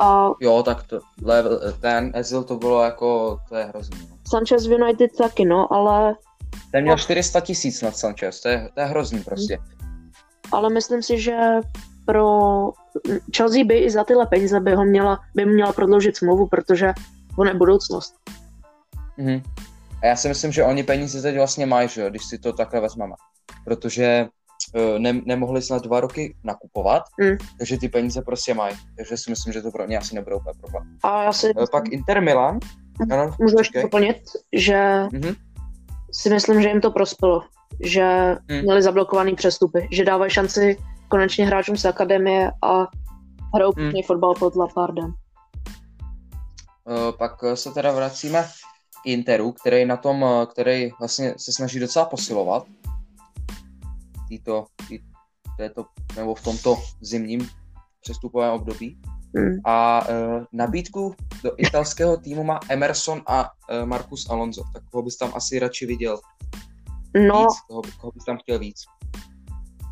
a 0.00 0.30
Jo, 0.40 0.62
tak 0.62 0.82
to, 0.82 1.00
level, 1.22 1.60
ten 1.80 2.10
Ezil 2.14 2.44
to 2.44 2.56
bylo 2.56 2.82
jako, 2.82 3.38
to 3.48 3.56
je 3.56 3.64
hrozný. 3.64 3.98
no. 4.10 4.16
Sanchez 4.30 4.66
v 4.66 4.70
United 4.72 5.16
taky, 5.18 5.44
no, 5.44 5.72
ale, 5.72 6.14
Ten 6.72 6.82
měl 6.82 6.96
400 6.98 7.40
tisíc 7.40 7.82
nad 7.82 7.96
Sanchez, 7.96 8.40
to 8.40 8.48
je, 8.48 8.70
to 8.74 8.80
je 8.80 8.86
hrozný 8.86 9.22
prostě. 9.22 9.58
Ale 10.52 10.70
myslím 10.70 11.02
si, 11.02 11.20
že 11.20 11.36
pro 12.06 12.28
Chelsea 13.36 13.64
by 13.64 13.78
i 13.78 13.90
za 13.90 14.04
tyhle 14.04 14.26
peníze 14.26 14.60
by 14.60 14.74
ho 14.74 14.84
měla, 14.84 15.20
by 15.34 15.44
mu 15.46 15.52
měla 15.52 15.72
prodloužit 15.72 16.16
smlouvu, 16.16 16.46
protože 16.46 16.92
on 17.38 17.46
je 17.48 17.54
budoucnost. 17.54 18.14
Mhm. 19.16 19.42
A 20.02 20.06
já 20.06 20.16
si 20.16 20.28
myslím, 20.28 20.52
že 20.52 20.64
oni 20.64 20.82
peníze 20.82 21.22
teď 21.22 21.36
vlastně 21.36 21.66
mají, 21.66 21.88
že 21.88 22.02
jo, 22.02 22.10
když 22.10 22.24
si 22.24 22.38
to 22.38 22.52
takhle 22.52 22.80
vezmeme. 22.80 23.14
Protože 23.64 24.26
eh, 24.74 24.98
ne, 24.98 25.12
nemohli 25.24 25.62
snad 25.62 25.82
dva 25.82 26.00
roky 26.00 26.36
nakupovat, 26.44 27.02
Mm. 27.20 27.36
takže 27.58 27.78
ty 27.78 27.88
peníze 27.88 28.22
prostě 28.22 28.54
mají. 28.54 28.76
Takže 28.96 29.16
si 29.16 29.30
myslím, 29.30 29.52
že 29.52 29.62
to 29.62 29.70
pro 29.70 29.86
ně 29.86 29.98
asi 29.98 30.14
nebude 30.14 30.36
úplně 30.36 30.54
problém. 30.60 30.96
A 31.02 31.22
já 31.24 31.32
si 31.32 31.52
Pak 31.72 31.88
Inter 31.88 32.22
Milan. 32.22 32.58
Ano, 33.10 33.34
můžu 33.40 33.58
ještě 33.58 33.82
doplnit, 33.82 34.16
že 34.52 35.02
Mhm. 35.12 35.34
si 36.12 36.30
myslím, 36.30 36.62
že 36.62 36.68
jim 36.68 36.80
to 36.80 36.90
prospělo, 36.90 37.42
že 37.84 38.36
Hmm. 38.50 38.62
měli 38.62 38.82
zablokovaný 38.82 39.34
přestupy, 39.34 39.88
že 39.92 40.04
dávají 40.04 40.30
šanci 40.30 40.76
konečně 41.08 41.46
hráčům 41.46 41.76
z 41.76 41.84
akademie 41.84 42.50
a 42.62 42.86
hrajou 43.54 43.72
Hmm. 43.76 43.84
pěkný 43.84 44.02
fotbal 44.02 44.34
pod 44.34 44.56
Lapardem. 44.56 45.12
Eh, 46.88 47.12
Pak 47.18 47.32
eh, 47.44 47.56
se 47.56 47.70
teda 47.70 47.92
vracíme 47.92 48.42
k 48.42 49.06
Interu, 49.06 49.52
který 49.52 49.84
na 49.84 49.96
tom, 49.96 50.24
eh, 50.24 50.46
který 50.46 50.90
vlastně 50.98 51.34
se 51.36 51.52
snaží 51.52 51.80
docela 51.80 52.04
posilovat. 52.04 52.66
Týto, 54.28 54.66
tý, 54.88 54.98
této, 55.56 55.84
nebo 56.16 56.34
v 56.34 56.42
tomto 56.42 56.76
zimním 57.00 57.48
přestupovém 58.00 58.52
období. 58.52 58.98
Hmm. 59.36 59.60
A 59.64 60.08
uh, 60.08 60.44
nabídku 60.52 61.14
do 61.42 61.52
italského 61.56 62.16
týmu 62.16 62.44
má 62.44 62.60
Emerson 62.68 63.22
a 63.26 63.42
uh, 63.44 63.86
Marcus 63.86 64.30
Alonso. 64.30 64.62
Tak 64.72 64.82
koho 64.90 65.02
bys 65.02 65.16
tam 65.16 65.32
asi 65.34 65.58
radši 65.58 65.86
viděl 65.86 66.20
No, 67.14 67.42
víc? 67.42 67.60
Koho, 67.68 67.82
koho 68.00 68.12
bys 68.12 68.24
tam 68.24 68.38
chtěl 68.38 68.58
víc? 68.58 68.84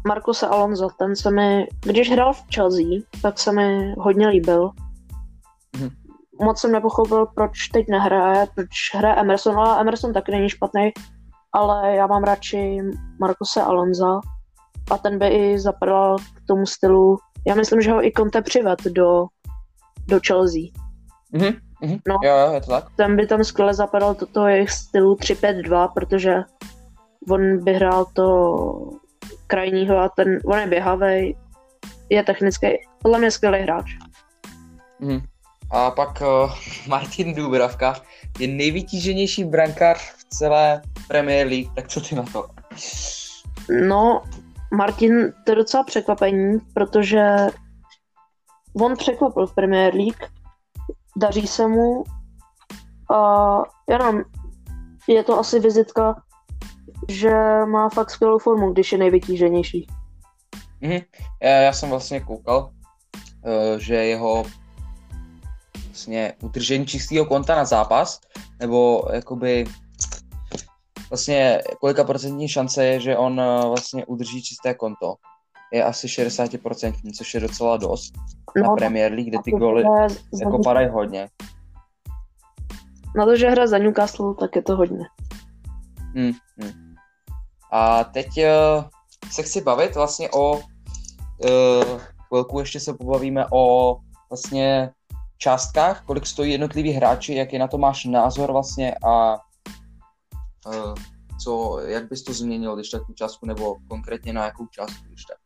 Marcos 0.06 0.42
Alonso, 0.42 0.88
ten 0.98 1.16
se 1.16 1.30
mi, 1.30 1.66
když 1.80 2.10
hrál 2.10 2.32
v 2.32 2.42
Chelsea, 2.54 2.86
tak 3.22 3.38
se 3.38 3.52
mi 3.52 3.94
hodně 3.98 4.28
líbil. 4.28 4.70
Mhm. 5.76 5.90
Moc 6.40 6.60
jsem 6.60 6.72
nepochopil, 6.72 7.26
proč 7.26 7.68
teď 7.68 7.86
nehraje, 7.90 8.46
proč 8.54 8.68
hraje 8.94 9.14
Emerson, 9.14 9.58
ale 9.58 9.80
Emerson 9.80 10.12
taky 10.12 10.32
není 10.32 10.48
špatný, 10.50 10.90
ale 11.52 11.96
já 11.96 12.06
mám 12.06 12.24
radši 12.24 12.80
Marcose 13.20 13.62
Alonza 13.62 14.20
a 14.90 14.98
ten 14.98 15.18
by 15.18 15.28
i 15.28 15.58
zapadal 15.58 16.16
k 16.18 16.46
tomu 16.46 16.66
stylu. 16.66 17.18
Já 17.46 17.54
myslím, 17.54 17.80
že 17.80 17.92
ho 17.92 18.06
i 18.06 18.12
Conte 18.16 18.42
přived 18.42 18.84
do, 18.84 19.26
do 20.06 20.20
Chelsea. 20.26 20.62
Mhm, 21.32 21.56
mhm. 21.82 21.98
No. 22.08 22.16
Jo, 22.24 22.36
jo, 22.36 22.52
je 22.52 22.60
to 22.60 22.70
tak. 22.70 22.84
Ten 22.96 23.16
by 23.16 23.26
tam 23.26 23.44
skvěle 23.44 23.74
zapadal 23.74 24.14
do 24.14 24.26
toho 24.26 24.48
jejich 24.48 24.70
stylu 24.70 25.14
3-5-2, 25.14 25.88
protože 25.94 26.34
on 27.30 27.64
by 27.64 27.72
hrál 27.72 28.06
to 28.12 28.90
krajního 29.46 29.98
a 29.98 30.08
ten, 30.08 30.38
on 30.44 30.58
je 30.58 30.66
běhavý, 30.66 31.36
je 32.10 32.22
technický, 32.22 32.66
podle 33.02 33.18
mě 33.18 33.30
skvělý 33.30 33.58
hráč. 33.58 33.86
Mhm. 35.00 35.20
A 35.70 35.90
pak 35.90 36.20
uh, 36.20 36.52
Martin 36.88 37.34
Dubravka 37.34 37.94
je 38.38 38.48
nejvytíženější 38.48 39.44
brankář 39.44 39.98
v 39.98 40.24
celé 40.24 40.82
Premier 41.08 41.46
League, 41.46 41.74
tak 41.74 41.88
co 41.88 42.00
ty 42.00 42.14
na 42.14 42.22
to? 42.32 42.46
No, 43.88 44.22
Martin, 44.72 45.32
to 45.44 45.52
je 45.52 45.56
docela 45.56 45.84
překvapení, 45.84 46.58
protože 46.74 47.46
on 48.80 48.96
překvapil 48.96 49.46
v 49.46 49.54
Premier 49.54 49.94
League, 49.94 50.30
daří 51.16 51.46
se 51.46 51.66
mu 51.66 52.04
a 53.14 53.56
já 53.90 53.98
nevím, 53.98 54.24
je 55.08 55.22
to 55.22 55.38
asi 55.38 55.60
vizitka, 55.60 56.22
že 57.08 57.30
má 57.66 57.88
fakt 57.88 58.10
skvělou 58.10 58.38
formu, 58.38 58.72
když 58.72 58.92
je 58.92 58.98
nejvytíženější. 58.98 59.86
Mhm. 60.80 61.00
Já, 61.42 61.50
já 61.50 61.72
jsem 61.72 61.90
vlastně 61.90 62.20
koukal, 62.20 62.70
eh, 63.44 63.80
že 63.80 63.94
jeho 63.94 64.44
vlastně 65.86 66.34
udržení 66.42 66.86
čistého 66.86 67.24
konta 67.24 67.56
na 67.56 67.64
zápas, 67.64 68.20
nebo 68.60 69.08
jakoby 69.12 69.64
vlastně 71.10 71.62
kolika 71.80 72.04
procentní 72.04 72.48
šance 72.48 72.84
je, 72.84 73.00
že 73.00 73.16
on 73.16 73.40
eh, 73.40 73.60
vlastně 73.66 74.06
udrží 74.06 74.42
čisté 74.42 74.74
konto. 74.74 75.14
Je 75.72 75.84
asi 75.84 76.06
60%, 76.06 77.12
což 77.16 77.34
je 77.34 77.40
docela 77.40 77.76
dost 77.76 78.14
na 78.62 78.74
Premier 78.74 79.12
League, 79.12 79.28
kde 79.28 79.38
ty 79.44 79.52
No, 79.52 79.58
goly 79.58 79.84
jako 80.40 80.58
padají 80.58 80.88
hodně. 80.88 81.28
Na 83.16 83.24
to, 83.24 83.36
že 83.36 83.50
hra 83.50 83.66
za 83.66 83.78
Newcastle, 83.78 84.34
tak 84.34 84.56
je 84.56 84.62
to 84.62 84.76
hodně. 84.76 85.04
Hmm. 86.14 86.32
A 87.72 88.04
teď 88.04 88.26
uh, 88.26 88.84
se 89.30 89.42
chci 89.42 89.60
bavit 89.60 89.94
vlastně 89.94 90.30
o 90.30 90.56
uh, 90.56 90.62
chvilku 92.28 92.60
ještě 92.60 92.80
se 92.80 92.94
pobavíme 92.94 93.46
o 93.52 93.96
vlastně 94.30 94.90
částkách, 95.38 96.04
kolik 96.04 96.26
stojí 96.26 96.52
jednotliví 96.52 96.90
hráči, 96.90 97.34
jaký 97.34 97.58
na 97.58 97.68
to 97.68 97.78
máš 97.78 98.04
názor 98.04 98.52
vlastně 98.52 98.94
a 99.06 99.34
uh, 100.66 100.94
co, 101.44 101.80
jak 101.80 102.08
bys 102.08 102.24
to 102.24 102.32
změnil, 102.32 102.74
když 102.74 102.90
tak 102.90 103.06
tu 103.06 103.12
částku, 103.12 103.46
nebo 103.46 103.76
konkrétně 103.88 104.32
na 104.32 104.44
jakou 104.44 104.66
částku, 104.66 105.04
když 105.08 105.24
tak. 105.24 105.38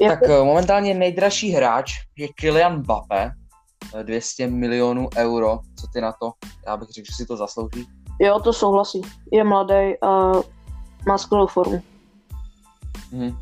Jak... 0.00 0.20
Tak 0.20 0.28
momentálně 0.28 0.94
nejdražší 0.94 1.50
hráč 1.50 1.92
je 2.16 2.28
Kylian 2.28 2.78
Mbappé, 2.78 3.32
200 4.02 4.46
milionů 4.46 5.08
euro. 5.16 5.58
Co 5.80 5.86
ty 5.92 6.00
na 6.00 6.12
to? 6.12 6.32
Já 6.66 6.76
bych 6.76 6.88
řekl, 6.88 7.06
že 7.06 7.16
si 7.16 7.26
to 7.26 7.36
zaslouží. 7.36 7.86
Jo, 8.20 8.40
to 8.40 8.52
souhlasí. 8.52 9.02
Je 9.32 9.44
mladý 9.44 9.94
a 10.02 10.32
má 11.08 11.18
skvělou 11.18 11.46
formu. 11.46 11.82
Mhm. 13.12 13.38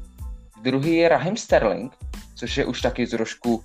Druhý 0.63 0.97
je 0.97 1.09
Rahim 1.09 1.37
Sterling, 1.37 1.93
což 2.35 2.57
je 2.57 2.65
už 2.65 2.81
taky 2.83 3.07
trošku, 3.07 3.65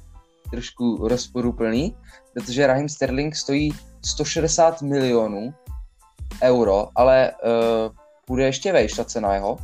trošku 0.49 1.07
rozporuplný, 1.07 1.95
protože 2.33 2.67
Rahim 2.67 2.89
Sterling 2.89 3.35
stojí 3.35 3.71
160 4.05 4.81
milionů 4.81 5.53
euro, 6.43 6.87
ale 6.95 7.31
uh, 7.31 7.95
bude 8.27 8.45
ještě 8.45 8.73
vejš 8.73 8.93
ta 8.93 9.03
cena 9.03 9.33
jeho. 9.33 9.57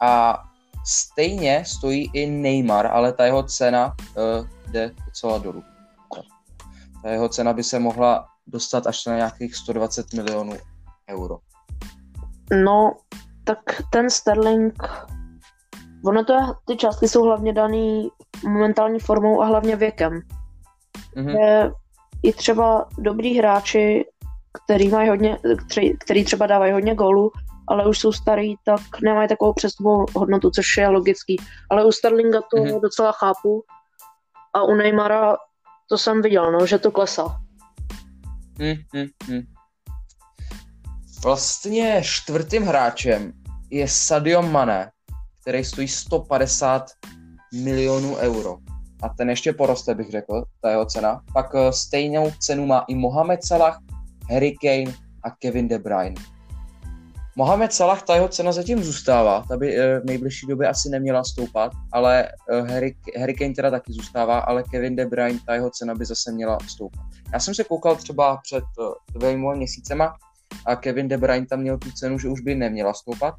A 0.00 0.42
stejně 0.84 1.64
stojí 1.66 2.10
i 2.12 2.26
Neymar, 2.26 2.86
ale 2.86 3.12
ta 3.12 3.24
jeho 3.24 3.42
cena 3.42 3.96
uh, 4.16 4.72
jde 4.72 4.90
docela 5.06 5.38
dolů. 5.38 5.64
Ta 7.02 7.10
jeho 7.10 7.28
cena 7.28 7.52
by 7.52 7.62
se 7.62 7.78
mohla 7.78 8.28
dostat 8.46 8.86
až 8.86 9.06
na 9.06 9.16
nějakých 9.16 9.56
120 9.56 10.12
milionů 10.12 10.52
euro. 11.10 11.38
No, 12.64 12.92
tak 13.46 13.58
ten 13.90 14.10
Sterling, 14.10 14.74
ono 16.06 16.24
to, 16.24 16.34
ty 16.66 16.76
částky 16.76 17.08
jsou 17.08 17.22
hlavně 17.22 17.52
daný 17.52 18.08
momentální 18.44 18.98
formou 18.98 19.42
a 19.42 19.46
hlavně 19.46 19.76
věkem. 19.76 20.20
Mm-hmm. 21.16 21.40
Je 21.40 21.72
i 22.22 22.32
třeba 22.32 22.88
dobrý 22.98 23.38
hráči, 23.38 24.04
který, 24.64 24.88
mají 24.88 25.08
hodně, 25.08 25.38
který, 25.68 25.98
který 25.98 26.24
třeba 26.24 26.46
dávají 26.46 26.72
hodně 26.72 26.94
gólů, 26.94 27.30
ale 27.68 27.88
už 27.88 27.98
jsou 27.98 28.12
starý, 28.12 28.54
tak 28.64 28.80
nemají 29.04 29.28
takovou 29.28 29.52
přestupovou 29.52 30.06
hodnotu, 30.16 30.50
což 30.50 30.76
je 30.76 30.88
logický. 30.88 31.36
Ale 31.70 31.84
u 31.84 31.92
Sterlinga 31.92 32.40
to 32.40 32.56
mm-hmm. 32.56 32.80
docela 32.80 33.12
chápu 33.12 33.62
a 34.54 34.62
u 34.62 34.74
Neymara 34.74 35.36
to 35.88 35.98
jsem 35.98 36.22
viděl, 36.22 36.52
no, 36.52 36.66
že 36.66 36.78
to 36.78 36.90
klesá. 36.90 37.40
Hmm, 38.58 38.74
hmm, 38.94 39.06
hmm. 39.26 39.55
Vlastně 41.26 42.02
čtvrtým 42.04 42.62
hráčem 42.62 43.32
je 43.70 43.88
Sadio 43.88 44.42
Mane, 44.42 44.90
který 45.40 45.64
stojí 45.64 45.88
150 45.88 46.90
milionů 47.54 48.16
euro. 48.16 48.56
A 49.02 49.08
ten 49.08 49.30
ještě 49.30 49.52
poroste, 49.52 49.94
bych 49.94 50.10
řekl, 50.10 50.44
ta 50.60 50.70
jeho 50.70 50.86
cena. 50.86 51.22
Pak 51.32 51.46
eh, 51.54 51.72
stejnou 51.72 52.32
cenu 52.40 52.66
má 52.66 52.84
i 52.88 52.94
Mohamed 52.94 53.44
Salah, 53.44 53.78
Harry 54.30 54.54
Kane 54.62 54.96
a 55.22 55.30
Kevin 55.30 55.68
De 55.68 55.78
Bruyne. 55.78 56.14
Mohamed 57.36 57.72
Salah, 57.72 58.02
ta 58.02 58.14
jeho 58.14 58.28
cena 58.28 58.52
zatím 58.52 58.84
zůstává, 58.84 59.44
ta 59.48 59.56
by 59.56 59.76
eh, 59.76 60.00
v 60.00 60.04
nejbližší 60.04 60.46
době 60.46 60.68
asi 60.68 60.88
neměla 60.88 61.24
stoupat, 61.24 61.72
ale 61.92 62.28
eh, 62.50 62.60
Harry, 62.60 62.96
Harry 63.20 63.34
Kane 63.34 63.54
teda 63.54 63.70
taky 63.70 63.92
zůstává, 63.92 64.38
ale 64.38 64.62
Kevin 64.62 64.96
De 64.96 65.06
Bruyne, 65.06 65.38
ta 65.46 65.54
jeho 65.54 65.70
cena 65.70 65.94
by 65.94 66.04
zase 66.04 66.32
měla 66.32 66.58
stoupat. 66.68 67.06
Já 67.32 67.40
jsem 67.40 67.54
se 67.54 67.64
koukal 67.64 67.96
třeba 67.96 68.40
před 68.42 68.64
dvěma 69.14 69.54
měsícema 69.54 70.14
a 70.66 70.76
Kevin 70.76 71.08
De 71.08 71.18
Bruyne 71.18 71.46
tam 71.46 71.60
měl 71.60 71.78
tu 71.78 71.92
cenu, 71.92 72.18
že 72.18 72.28
už 72.28 72.40
by 72.40 72.54
neměla 72.54 72.94
stoupat 72.94 73.34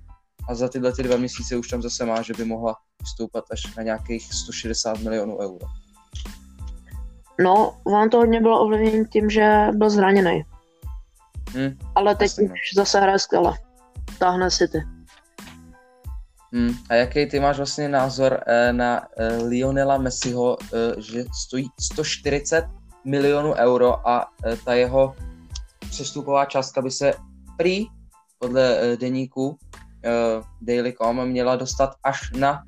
a 0.50 0.56
za 0.56 0.68
tyhle 0.68 0.94
ty 0.94 1.04
dva 1.04 1.18
měsíce 1.18 1.58
už 1.58 1.68
tam 1.68 1.82
zase 1.82 2.06
má, 2.06 2.22
že 2.22 2.34
by 2.34 2.46
mohla 2.46 2.76
stoupat 3.14 3.44
až 3.52 3.76
na 3.76 3.84
nějakých 3.84 4.34
160 4.34 5.00
milionů 5.00 5.40
euro. 5.40 5.68
No, 7.40 7.78
vám 7.86 8.10
to 8.10 8.18
hodně 8.18 8.42
bylo 8.42 8.62
ovlivnění 8.62 9.06
tím, 9.06 9.30
že 9.30 9.68
byl 9.74 9.90
zraněný. 9.90 10.44
Hmm, 11.54 11.78
ale 11.96 12.16
teď 12.16 12.32
už 12.40 12.74
zase 12.76 13.00
hraje 13.00 13.20
skvěle 13.20 13.58
táhne 14.20 14.52
City. 14.52 14.84
Hmm. 16.54 16.74
A 16.90 16.94
jaký 16.94 17.26
ty 17.26 17.40
máš 17.40 17.58
vlastně 17.58 17.90
názor 17.90 18.40
eh, 18.48 18.74
na 18.74 19.08
eh, 19.18 19.38
Lionela 19.44 19.98
Messiho, 19.98 20.58
eh, 20.62 21.02
že 21.02 21.24
stojí 21.44 21.68
140 21.80 22.66
milionů 23.06 23.54
euro 23.54 24.08
a 24.10 24.28
eh, 24.46 24.58
ta 24.66 24.74
jeho 24.74 25.16
přestupová 25.90 26.46
částka 26.46 26.82
by 26.82 26.92
se 26.92 27.14
prý 27.58 27.88
podle 28.40 28.80
eh, 28.80 28.98
deníku 28.98 29.58
eh, 30.06 30.42
Daily.com 30.62 31.26
měla 31.26 31.56
dostat 31.56 31.96
až 32.04 32.32
na 32.32 32.64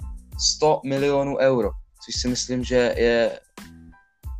100 0.56 0.82
milionů 0.86 1.38
euro, 1.38 1.70
což 2.06 2.22
si 2.22 2.28
myslím, 2.28 2.64
že 2.64 2.96
je 2.98 3.40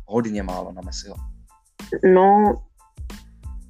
hodně 0.06 0.42
málo 0.42 0.72
na 0.72 0.82
Messiho. 0.82 1.14
No, 2.14 2.54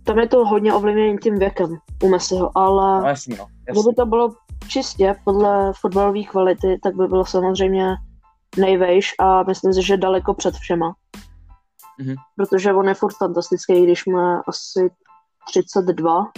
tam 0.05 0.19
je 0.19 0.29
to 0.29 0.45
hodně 0.45 0.75
ovlivněné 0.75 1.19
tím 1.19 1.39
věkem 1.39 1.77
u 2.03 2.09
Messiho, 2.09 2.59
ale 2.59 3.01
no, 3.01 3.09
jasný, 3.09 3.37
no, 3.39 3.47
jasný. 3.69 3.83
kdyby 3.83 3.95
to 3.97 4.07
bylo 4.07 4.35
čistě 4.69 5.17
podle 5.25 5.73
fotbalové 5.81 6.23
kvality, 6.23 6.79
tak 6.83 6.97
by 6.97 7.07
bylo 7.07 7.25
samozřejmě 7.25 7.97
nejvejš 8.59 9.15
a 9.19 9.43
myslím 9.43 9.73
si, 9.73 9.83
že 9.83 9.97
daleko 9.97 10.35
před 10.35 10.55
všema. 10.55 10.95
Mm-hmm. 12.01 12.15
Protože 12.37 12.73
on 12.73 12.89
je 12.89 12.95
furt 12.95 13.15
fantastický, 13.17 13.85
když 13.85 14.07
má 14.07 14.43
asi 14.47 14.91
32. 15.49 16.31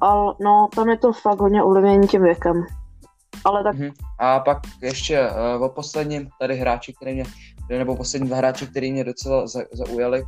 Ale 0.00 0.34
no, 0.40 0.68
tam 0.74 0.88
je 0.88 0.98
to 0.98 1.12
fakt 1.12 1.40
hodně 1.40 1.62
ovlivnění 1.62 2.08
tím 2.08 2.22
věkem. 2.22 2.64
Ale 3.44 3.62
tak... 3.64 3.76
Mm-hmm. 3.76 3.92
A 4.18 4.40
pak 4.40 4.58
ještě 4.82 5.28
uh, 5.56 5.64
o 5.64 5.68
posledním 5.68 6.28
tady 6.40 6.56
hráči, 6.56 6.92
který 6.92 7.14
mě, 7.14 7.24
nebo 7.68 7.96
poslední 7.96 8.28
dva 8.28 8.36
hráči, 8.36 8.66
který 8.66 8.92
mě 8.92 9.04
docela 9.04 9.46
zaujali, 9.72 10.24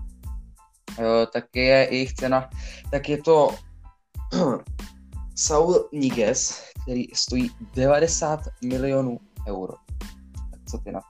Eh, 0.99 1.27
tak 1.33 1.45
je 1.55 1.89
jejich 1.91 2.13
cena, 2.13 2.51
tak 2.91 3.09
je 3.09 3.23
to 3.23 3.55
Saul 5.35 5.89
Niguez, 5.93 6.63
který 6.83 7.05
stojí 7.15 7.51
90 7.75 8.41
milionů 8.65 9.21
euro. 9.49 9.75
Tak 10.51 10.61
co 10.71 10.79
ty 10.79 10.93
na 10.93 11.01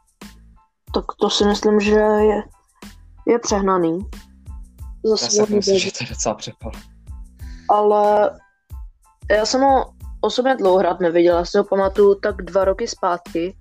Tak 0.95 1.05
to 1.20 1.30
si 1.30 1.45
myslím, 1.45 1.80
že 1.80 1.95
je, 1.95 2.43
je 3.26 3.39
přehnaný. 3.39 3.99
Zase 5.05 5.24
já 5.24 5.47
si 5.47 5.55
myslím, 5.55 5.78
že 5.78 5.93
to 5.93 6.05
je 6.05 6.09
docela 6.09 6.34
přepal. 6.34 6.72
Ale 7.70 8.30
já 9.30 9.47
jsem 9.47 9.61
ho 9.61 9.93
osobně 10.20 10.57
dlouho 10.57 10.78
hrát 10.78 11.01
neviděl, 11.01 11.36
já 11.36 11.45
si 11.45 11.59
ho 11.59 11.64
pamatuju 11.64 12.14
tak 12.14 12.43
dva 12.43 12.64
roky 12.64 12.89
zpátky, 12.89 13.57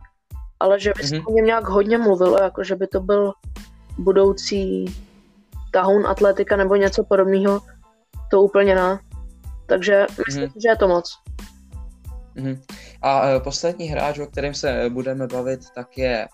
ale 0.60 0.80
že 0.80 0.92
by 0.98 1.04
mm-hmm. 1.04 1.22
se 1.22 1.26
o 1.26 1.32
něm 1.34 1.46
nějak 1.46 1.68
hodně 1.68 1.98
mluvilo, 1.98 2.38
jako 2.42 2.64
že 2.64 2.76
by 2.76 2.88
to 2.88 3.00
byl 3.00 3.34
budoucí 3.98 4.86
tahoun 5.72 6.08
atletika 6.08 6.56
nebo 6.56 6.76
něco 6.76 7.04
podobného, 7.04 7.62
to 8.32 8.42
úplně 8.42 8.76
ne. 8.76 9.00
Takže 9.66 10.06
myslím, 10.28 10.44
mm-hmm. 10.44 10.62
že 10.62 10.70
je 10.70 10.76
to 10.76 10.88
moc. 10.88 11.14
Mm-hmm. 12.36 12.62
A 13.02 13.22
uh, 13.22 13.44
poslední 13.44 13.88
hráč, 13.88 14.20
o 14.20 14.26
kterém 14.26 14.54
se 14.54 14.90
budeme 14.90 15.28
bavit, 15.28 15.60
tak 15.76 15.98
je 15.98 16.28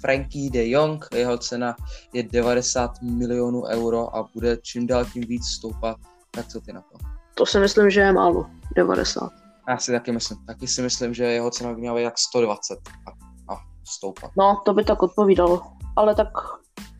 Frankie 0.00 0.50
de 0.50 0.68
Jong. 0.68 1.06
Jeho 1.14 1.38
cena 1.38 1.76
je 2.12 2.22
90 2.22 3.02
milionů 3.02 3.64
euro 3.64 4.16
a 4.16 4.28
bude 4.34 4.56
čím 4.62 4.86
dál 4.86 5.04
tím 5.04 5.22
víc 5.22 5.46
stoupat. 5.46 5.96
Tak 6.30 6.46
co 6.46 6.60
ty 6.60 6.72
na 6.72 6.80
to? 6.80 6.98
To 7.34 7.46
si 7.46 7.60
myslím, 7.60 7.90
že 7.90 8.00
je 8.00 8.12
málo. 8.12 8.46
90. 8.76 9.32
Já 9.68 9.78
si 9.78 9.92
taky 9.92 10.12
myslím. 10.12 10.38
Taky 10.46 10.66
si 10.66 10.82
myslím, 10.82 11.14
že 11.14 11.24
jeho 11.24 11.50
cena 11.50 11.74
by 11.74 11.80
měla 11.80 11.96
být 11.96 12.02
jak 12.02 12.18
120 12.18 12.78
a, 13.06 13.10
a 13.54 13.58
stoupat. 13.84 14.30
No, 14.38 14.62
to 14.64 14.74
by 14.74 14.84
tak 14.84 15.02
odpovídalo. 15.02 15.62
Ale 15.96 16.14
tak 16.14 16.28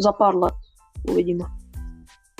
za 0.01 0.12
pár 0.12 0.37
let 0.37 0.55
uvidíme. 1.09 1.45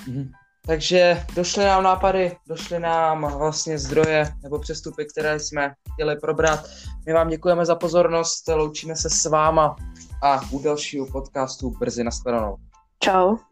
Mhm. 0.07 0.31
Takže 0.67 1.25
došly 1.35 1.65
nám 1.65 1.83
nápady, 1.83 2.37
došly 2.49 2.81
nám 2.81 3.39
vlastně 3.39 3.79
zdroje 3.79 4.33
nebo 4.43 4.59
přestupy, 4.59 5.05
které 5.05 5.41
jsme 5.41 5.75
chtěli 5.93 6.17
probrat. 6.17 6.65
My 7.07 7.13
vám 7.13 7.29
děkujeme 7.29 7.67
za 7.67 7.75
pozornost, 7.75 8.49
loučíme 8.49 8.97
se 8.97 9.11
s 9.11 9.25
váma 9.25 9.77
a 10.23 10.41
u 10.53 10.63
dalšího 10.63 11.07
podcastu 11.07 11.71
brzy 11.71 12.05
nashledanou. 12.05 12.57
Ciao. 13.05 13.48